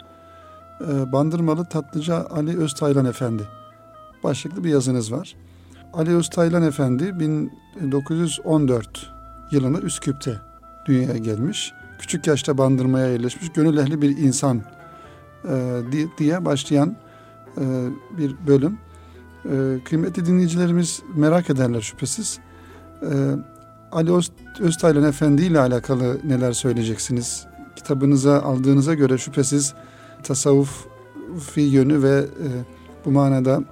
e, 0.81 1.11
Bandırmalı 1.11 1.65
Tatlıca 1.65 2.27
Ali 2.29 2.59
Öztaylan 2.59 3.05
Efendi 3.05 3.43
başlıklı 4.23 4.63
bir 4.63 4.69
yazınız 4.69 5.11
var. 5.11 5.35
Ali 5.93 6.15
Öztaylan 6.15 6.63
Efendi 6.63 7.19
1914 7.19 9.11
yılında 9.51 9.79
Üsküp'te 9.79 10.39
dünyaya 10.85 11.17
gelmiş. 11.17 11.73
Küçük 11.99 12.27
yaşta 12.27 12.57
bandırmaya 12.57 13.07
yerleşmiş, 13.07 13.51
gönül 13.51 13.77
ehli 13.77 14.01
bir 14.01 14.17
insan 14.17 14.61
e, 15.49 15.81
diye 16.17 16.45
başlayan 16.45 16.95
e, 17.57 17.63
bir 18.17 18.35
bölüm. 18.47 18.77
E, 19.45 19.83
kıymetli 19.85 20.25
dinleyicilerimiz 20.25 21.01
merak 21.15 21.49
ederler 21.49 21.81
şüphesiz. 21.81 22.39
E, 23.01 23.09
Ali 23.91 24.13
Öz, 24.13 24.31
Öztaylan 24.59 25.03
Efendi 25.03 25.41
ile 25.41 25.59
alakalı 25.59 26.19
neler 26.23 26.51
söyleyeceksiniz? 26.51 27.50
Kitabınıza 27.81 28.41
aldığınıza 28.41 28.93
göre 28.93 29.17
şüphesiz 29.17 29.73
tasavvufi 30.23 31.61
yönü 31.61 32.03
ve 32.03 32.17
e, 32.19 32.47
bu 33.05 33.11
manada 33.11 33.63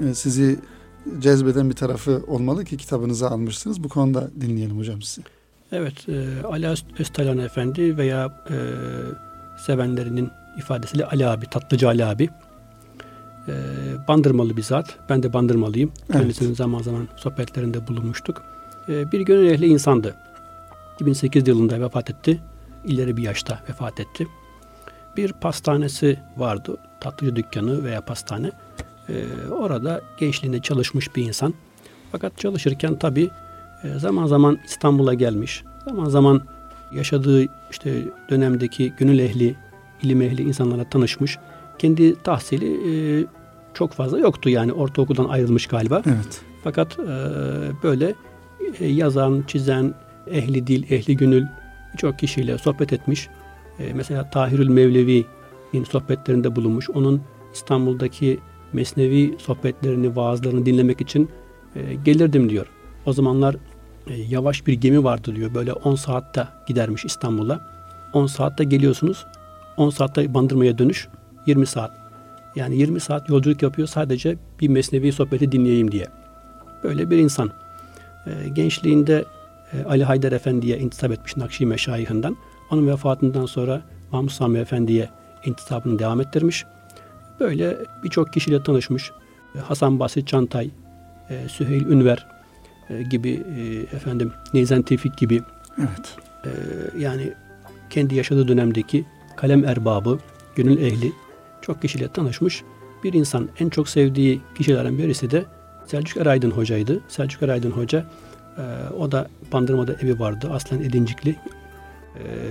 e, 0.00 0.14
sizi 0.14 0.58
cezbeden 1.18 1.70
bir 1.70 1.74
tarafı 1.74 2.22
olmalı 2.26 2.64
ki 2.64 2.76
kitabınızı 2.76 3.30
almışsınız. 3.30 3.84
Bu 3.84 3.88
konuda 3.88 4.30
dinleyelim 4.40 4.78
hocam 4.78 5.02
sizi. 5.02 5.22
Evet, 5.72 6.08
e, 6.08 6.46
Ali 6.46 6.68
Öztaylan 6.98 7.38
Efendi 7.38 7.96
veya 7.96 8.44
e, 8.50 8.56
sevenlerinin 9.66 10.30
ifadesiyle 10.58 11.04
Ali 11.04 11.26
abi, 11.26 11.46
Tatlıcı 11.46 11.88
Ali 11.88 12.04
abi 12.04 12.28
e, 13.48 13.52
bandırmalı 14.08 14.56
bir 14.56 14.62
zat. 14.62 14.98
Ben 15.08 15.22
de 15.22 15.32
bandırmalıyım. 15.32 15.92
Evet. 16.10 16.20
Kendisinin 16.20 16.54
zaman 16.54 16.82
zaman 16.82 17.08
sohbetlerinde 17.16 17.86
bulunmuştuk. 17.86 18.42
E, 18.88 19.12
bir 19.12 19.20
gönül 19.20 19.46
ehli 19.46 19.66
insandı. 19.66 20.14
2008 20.94 21.48
yılında 21.48 21.80
vefat 21.80 22.10
etti. 22.10 22.40
İleri 22.84 23.16
bir 23.16 23.22
yaşta 23.22 23.58
vefat 23.68 24.00
etti. 24.00 24.26
Bir 25.16 25.32
pastanesi 25.32 26.18
vardı. 26.36 26.76
Tatlıcı 27.00 27.36
dükkanı 27.36 27.84
veya 27.84 28.00
pastane. 28.00 28.50
E, 29.08 29.24
orada 29.50 30.00
gençliğinde 30.18 30.60
çalışmış 30.60 31.16
bir 31.16 31.24
insan. 31.24 31.54
Fakat 32.12 32.38
çalışırken 32.38 32.98
tabi 32.98 33.30
e, 33.84 33.98
zaman 33.98 34.26
zaman 34.26 34.58
İstanbul'a 34.64 35.14
gelmiş. 35.14 35.64
Zaman 35.84 36.08
zaman 36.08 36.42
yaşadığı 36.92 37.46
işte 37.70 38.04
dönemdeki 38.30 38.92
gönül 38.98 39.18
ehli, 39.18 39.54
ilim 40.02 40.22
ehli 40.22 40.42
insanlara 40.42 40.90
tanışmış. 40.90 41.38
Kendi 41.78 42.22
tahsili 42.22 42.66
e, 43.20 43.26
çok 43.74 43.92
fazla 43.92 44.18
yoktu 44.18 44.48
yani 44.48 44.72
ortaokuldan 44.72 45.24
ayrılmış 45.24 45.66
galiba. 45.66 46.02
Evet. 46.06 46.40
Fakat 46.64 46.98
e, 46.98 47.04
böyle 47.82 48.14
e, 48.80 48.86
yazan, 48.86 49.44
çizen, 49.46 49.94
ehli 50.26 50.66
dil, 50.66 50.92
ehli 50.92 51.16
gönül 51.16 51.46
birçok 51.92 52.18
kişiyle 52.18 52.58
sohbet 52.58 52.92
etmiş. 52.92 53.28
E, 53.78 53.92
mesela 53.92 54.30
Tahirül 54.30 54.68
Mevlevi'nin 54.68 55.84
sohbetlerinde 55.84 56.56
bulunmuş. 56.56 56.90
Onun 56.90 57.22
İstanbul'daki 57.54 58.40
Mesnevi 58.72 59.34
sohbetlerini, 59.38 60.16
vaazlarını 60.16 60.66
dinlemek 60.66 61.00
için 61.00 61.30
e, 61.76 61.94
gelirdim 61.94 62.50
diyor. 62.50 62.66
O 63.06 63.12
zamanlar 63.12 63.56
e, 64.06 64.14
yavaş 64.14 64.66
bir 64.66 64.72
gemi 64.72 65.04
vardı 65.04 65.36
diyor. 65.36 65.54
Böyle 65.54 65.72
10 65.72 65.94
saatte 65.94 66.48
gidermiş 66.66 67.04
İstanbul'a. 67.04 67.60
10 68.12 68.26
saatte 68.26 68.64
geliyorsunuz. 68.64 69.26
10 69.76 69.90
saatte 69.90 70.34
bandırmaya 70.34 70.78
dönüş 70.78 71.08
20 71.46 71.66
saat. 71.66 71.90
Yani 72.56 72.76
20 72.76 73.00
saat 73.00 73.28
yolculuk 73.28 73.62
yapıyor 73.62 73.88
sadece 73.88 74.36
bir 74.60 74.68
mesnevi 74.68 75.12
sohbeti 75.12 75.52
dinleyeyim 75.52 75.92
diye. 75.92 76.06
Böyle 76.84 77.10
bir 77.10 77.18
insan. 77.18 77.50
E, 78.26 78.48
gençliğinde 78.48 79.24
e, 79.72 79.84
Ali 79.84 80.04
Haydar 80.04 80.32
Efendi'ye 80.32 80.78
intisap 80.78 81.10
etmiş 81.10 81.36
Nakşi 81.36 81.66
Meşayihinden. 81.66 82.36
Onun 82.70 82.88
vefatından 82.88 83.46
sonra 83.46 83.82
Mahmut 84.12 84.32
Sami 84.32 84.58
Efendi'ye 84.58 85.08
intisabını 85.44 85.98
devam 85.98 86.20
ettirmiş. 86.20 86.64
Böyle 87.40 87.76
birçok 88.04 88.32
kişiyle 88.32 88.62
tanışmış. 88.62 89.10
Hasan 89.62 90.00
Basit 90.00 90.28
Çantay, 90.28 90.70
e, 91.30 91.48
Süheyl 91.48 91.86
Ünver 91.86 92.26
e, 92.90 93.02
gibi 93.02 93.30
e, 93.30 93.96
efendim 93.96 94.32
Neyzen 94.54 94.82
Tevfik 94.82 95.18
gibi 95.18 95.42
Evet. 95.78 96.16
yani 96.98 97.32
kendi 97.90 98.14
yaşadığı 98.14 98.48
dönemdeki 98.48 99.04
kalem 99.36 99.64
erbabı, 99.64 100.18
gönül 100.56 100.82
ehli 100.82 101.12
çok 101.62 101.82
kişiyle 101.82 102.08
tanışmış. 102.08 102.62
Bir 103.04 103.12
insan 103.12 103.48
en 103.60 103.68
çok 103.68 103.88
sevdiği 103.88 104.40
kişilerden 104.54 104.98
birisi 104.98 105.30
de 105.30 105.44
Selçuk 105.86 106.16
Eraydın 106.16 106.50
Hoca'ydı. 106.50 107.00
Selçuk 107.08 107.42
Eraydın 107.42 107.70
Hoca 107.70 108.06
o 108.98 109.12
da 109.12 109.28
Bandırma'da 109.52 109.92
evi 109.92 110.18
vardı. 110.18 110.50
Aslen 110.52 110.78
Edincikli 110.78 111.36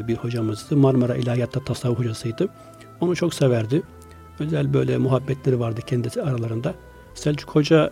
bir 0.08 0.16
hocamızdı. 0.16 0.78
Marmara 0.78 1.16
İlahiyat'ta 1.16 1.64
tasavvuf 1.64 2.00
hocasıydı. 2.00 2.48
Onu 3.02 3.16
çok 3.16 3.34
severdi. 3.34 3.82
Özel 4.40 4.74
böyle 4.74 4.98
muhabbetleri 4.98 5.60
vardı 5.60 5.82
kendisi 5.88 6.22
aralarında. 6.22 6.74
Selçuk 7.16 7.56
Hoca 7.56 7.92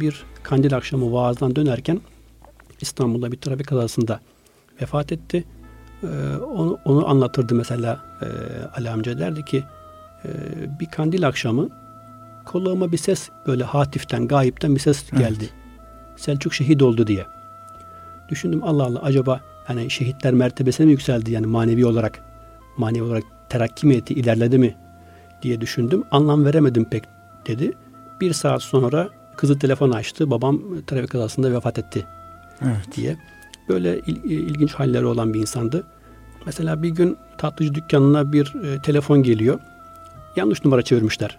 bir 0.00 0.24
kandil 0.42 0.76
akşamı 0.76 1.12
vaazdan 1.12 1.56
dönerken 1.56 2.00
İstanbul'da 2.80 3.32
bir 3.32 3.36
trafik 3.36 3.66
kazasında 3.66 4.20
vefat 4.82 5.12
etti. 5.12 5.44
Onu, 6.54 6.78
onu 6.84 7.08
anlatırdı 7.08 7.54
mesela 7.54 8.00
Ali 8.76 8.90
amca 8.90 9.18
derdi 9.18 9.44
ki 9.44 9.64
bir 10.80 10.86
kandil 10.86 11.28
akşamı 11.28 11.68
kulağıma 12.46 12.92
bir 12.92 12.96
ses 12.96 13.28
böyle 13.46 13.64
hatiften, 13.64 14.28
gayipten 14.28 14.74
bir 14.74 14.80
ses 14.80 15.10
geldi. 15.10 15.24
Evet. 15.40 15.52
Selçuk 16.16 16.54
şehit 16.54 16.82
oldu 16.82 17.06
diye. 17.06 17.26
Düşündüm 18.28 18.64
Allah 18.64 18.84
Allah 18.84 19.02
acaba 19.02 19.40
hani 19.64 19.90
şehitler 19.90 20.34
mertebesine 20.34 20.86
mi 20.86 20.92
yükseldi 20.92 21.32
yani 21.32 21.46
manevi 21.46 21.86
olarak 21.86 22.20
manevi 22.76 23.02
olarak 23.02 23.24
terakki 23.48 23.86
mi 23.86 23.94
etti, 23.94 24.14
ilerledi 24.14 24.58
mi 24.58 24.76
diye 25.42 25.60
düşündüm. 25.60 26.04
Anlam 26.10 26.44
veremedim 26.44 26.84
pek 26.84 27.04
dedi. 27.46 27.72
Bir 28.20 28.32
saat 28.32 28.62
sonra 28.62 29.08
kızı 29.36 29.58
telefon 29.58 29.90
açtı. 29.90 30.30
Babam 30.30 30.62
trafik 30.86 31.10
kazasında 31.10 31.52
vefat 31.52 31.78
etti 31.78 32.06
evet. 32.62 32.96
diye. 32.96 33.16
Böyle 33.68 33.98
il, 33.98 34.24
ilginç 34.24 34.74
halleri 34.74 35.06
olan 35.06 35.34
bir 35.34 35.40
insandı. 35.40 35.86
Mesela 36.46 36.82
bir 36.82 36.88
gün 36.88 37.16
tatlıcı 37.38 37.74
dükkanına 37.74 38.32
bir 38.32 38.54
e, 38.64 38.82
telefon 38.82 39.22
geliyor. 39.22 39.60
Yanlış 40.36 40.64
numara 40.64 40.82
çevirmişler. 40.82 41.38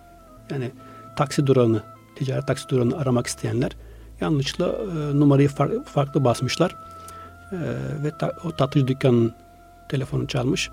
Yani 0.52 0.72
taksi 1.16 1.48
durağını, 1.48 1.84
ticaret 2.16 2.48
taksi 2.48 2.70
durağını 2.70 2.98
aramak 2.98 3.28
isteyenler 3.28 3.72
yanlışla 4.22 4.68
e, 4.68 5.20
numarayı 5.20 5.50
far, 5.50 5.84
farklı 5.84 6.24
basmışlar. 6.24 6.76
E, 7.52 7.58
ve 8.04 8.12
ta, 8.20 8.34
o 8.44 8.52
tatlıcı 8.52 8.88
dükkanının 8.88 9.34
telefonu 9.90 10.28
çalmış. 10.28 10.70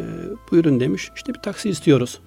E, 0.00 0.04
buyurun 0.50 0.80
demiş. 0.80 1.10
İşte 1.16 1.34
bir 1.34 1.38
taksi 1.38 1.70
istiyoruz 1.70 2.20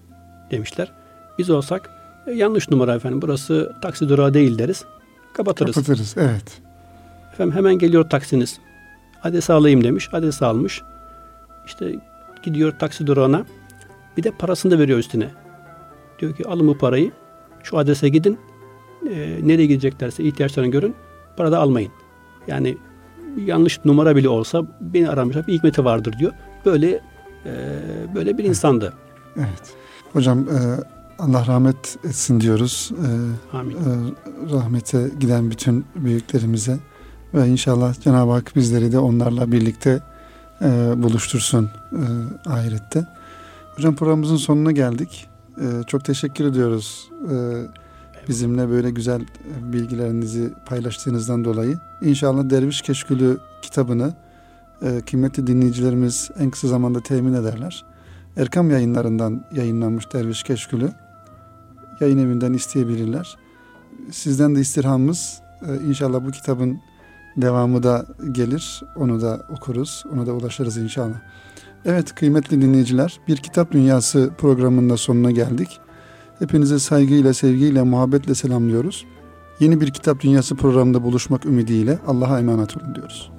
demişler. 0.51 0.91
Biz 1.37 1.49
olsak 1.49 1.89
e, 2.27 2.31
yanlış 2.31 2.69
numara 2.69 2.95
efendim 2.95 3.21
burası 3.21 3.75
taksi 3.81 4.09
durağı 4.09 4.33
değil 4.33 4.57
deriz. 4.57 4.85
Kapatırız. 5.33 5.75
Kapatırız 5.75 6.15
evet. 6.17 6.61
Efendim 7.33 7.55
hemen 7.55 7.79
geliyor 7.79 8.09
taksiniz. 8.09 8.59
Adresi 9.23 9.53
alayım 9.53 9.83
demiş. 9.83 10.09
Adresi 10.13 10.45
almış. 10.45 10.81
İşte 11.65 11.95
gidiyor 12.43 12.73
taksi 12.79 13.07
durağına. 13.07 13.45
Bir 14.17 14.23
de 14.23 14.31
parasını 14.31 14.71
da 14.71 14.79
veriyor 14.79 14.99
üstüne. 14.99 15.29
Diyor 16.19 16.35
ki 16.35 16.47
alın 16.47 16.67
bu 16.67 16.77
parayı. 16.77 17.11
Şu 17.63 17.77
adrese 17.77 18.09
gidin. 18.09 18.39
E, 19.11 19.47
nereye 19.47 19.65
gideceklerse 19.65 20.23
ihtiyaçlarını 20.23 20.71
görün. 20.71 20.95
Para 21.37 21.51
da 21.51 21.59
almayın. 21.59 21.91
Yani 22.47 22.77
yanlış 23.45 23.85
numara 23.85 24.15
bile 24.15 24.29
olsa 24.29 24.63
beni 24.81 25.09
aramışlar 25.09 25.47
bir 25.47 25.53
hikmeti 25.53 25.85
vardır 25.85 26.15
diyor. 26.19 26.31
Böyle 26.65 27.01
e, 27.45 27.51
böyle 28.15 28.37
bir 28.37 28.43
insandı. 28.43 28.93
Evet. 29.37 29.75
Hocam 30.13 30.39
e, 30.39 30.57
Allah 31.19 31.45
rahmet 31.47 31.97
etsin 32.03 32.41
diyoruz. 32.41 32.91
E, 32.91 33.57
Amin. 33.57 33.75
E, 33.75 33.79
rahmete 34.53 35.09
giden 35.19 35.51
bütün 35.51 35.85
büyüklerimize 35.95 36.77
ve 37.33 37.47
inşallah 37.47 38.01
Cenab-ı 38.01 38.31
Hak 38.31 38.55
bizleri 38.55 38.91
de 38.91 38.99
onlarla 38.99 39.51
birlikte 39.51 39.99
e, 40.61 40.93
buluştursun 41.03 41.69
e, 41.91 42.03
ahirette. 42.49 43.07
Hocam 43.75 43.95
programımızın 43.95 44.37
sonuna 44.37 44.71
geldik. 44.71 45.27
E, 45.61 45.65
çok 45.87 46.05
teşekkür 46.05 46.45
ediyoruz. 46.45 47.09
E, 47.31 47.35
bizimle 48.27 48.69
böyle 48.69 48.89
güzel 48.89 49.21
bilgilerinizi 49.61 50.53
paylaştığınızdan 50.65 51.45
dolayı. 51.45 51.79
İnşallah 52.01 52.49
Derviş 52.49 52.81
Keşkülü 52.81 53.37
kitabını 53.61 54.13
e, 54.81 55.01
kıymetli 55.01 55.47
dinleyicilerimiz 55.47 56.29
en 56.39 56.49
kısa 56.49 56.67
zamanda 56.67 57.01
temin 57.01 57.33
ederler. 57.33 57.85
Erkam 58.37 58.71
yayınlarından 58.71 59.45
yayınlanmış 59.51 60.13
Derviş 60.13 60.43
Keşkülü. 60.43 60.91
Yayın 61.99 62.17
evinden 62.17 62.53
isteyebilirler. 62.53 63.37
Sizden 64.11 64.55
de 64.55 64.59
istirhamımız 64.59 65.41
e, 65.61 65.87
inşallah 65.87 66.25
bu 66.25 66.31
kitabın 66.31 66.79
devamı 67.37 67.83
da 67.83 68.05
gelir. 68.31 68.83
Onu 68.95 69.21
da 69.21 69.45
okuruz. 69.49 70.03
Ona 70.13 70.27
da 70.27 70.33
ulaşırız 70.33 70.77
inşallah. 70.77 71.21
Evet 71.85 72.15
kıymetli 72.15 72.61
dinleyiciler 72.61 73.19
bir 73.27 73.37
kitap 73.37 73.71
dünyası 73.71 74.31
programında 74.37 74.97
sonuna 74.97 75.31
geldik. 75.31 75.79
Hepinize 76.39 76.79
saygıyla, 76.79 77.33
sevgiyle, 77.33 77.83
muhabbetle 77.83 78.35
selamlıyoruz. 78.35 79.05
Yeni 79.59 79.81
bir 79.81 79.91
kitap 79.91 80.19
dünyası 80.19 80.55
programında 80.55 81.03
buluşmak 81.03 81.45
ümidiyle 81.45 81.99
Allah'a 82.07 82.39
emanet 82.39 82.77
olun 82.77 82.95
diyoruz. 82.95 83.31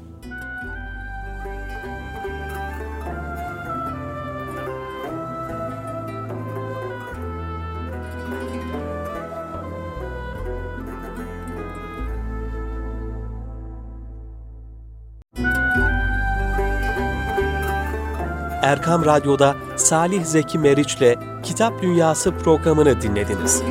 Erkam 18.69 19.05
Radyo'da 19.05 19.57
Salih 19.77 20.25
Zeki 20.25 20.59
Meriç'le 20.59 21.19
Kitap 21.43 21.83
Dünyası 21.83 22.35
programını 22.35 23.03
dinlediniz. 23.03 23.62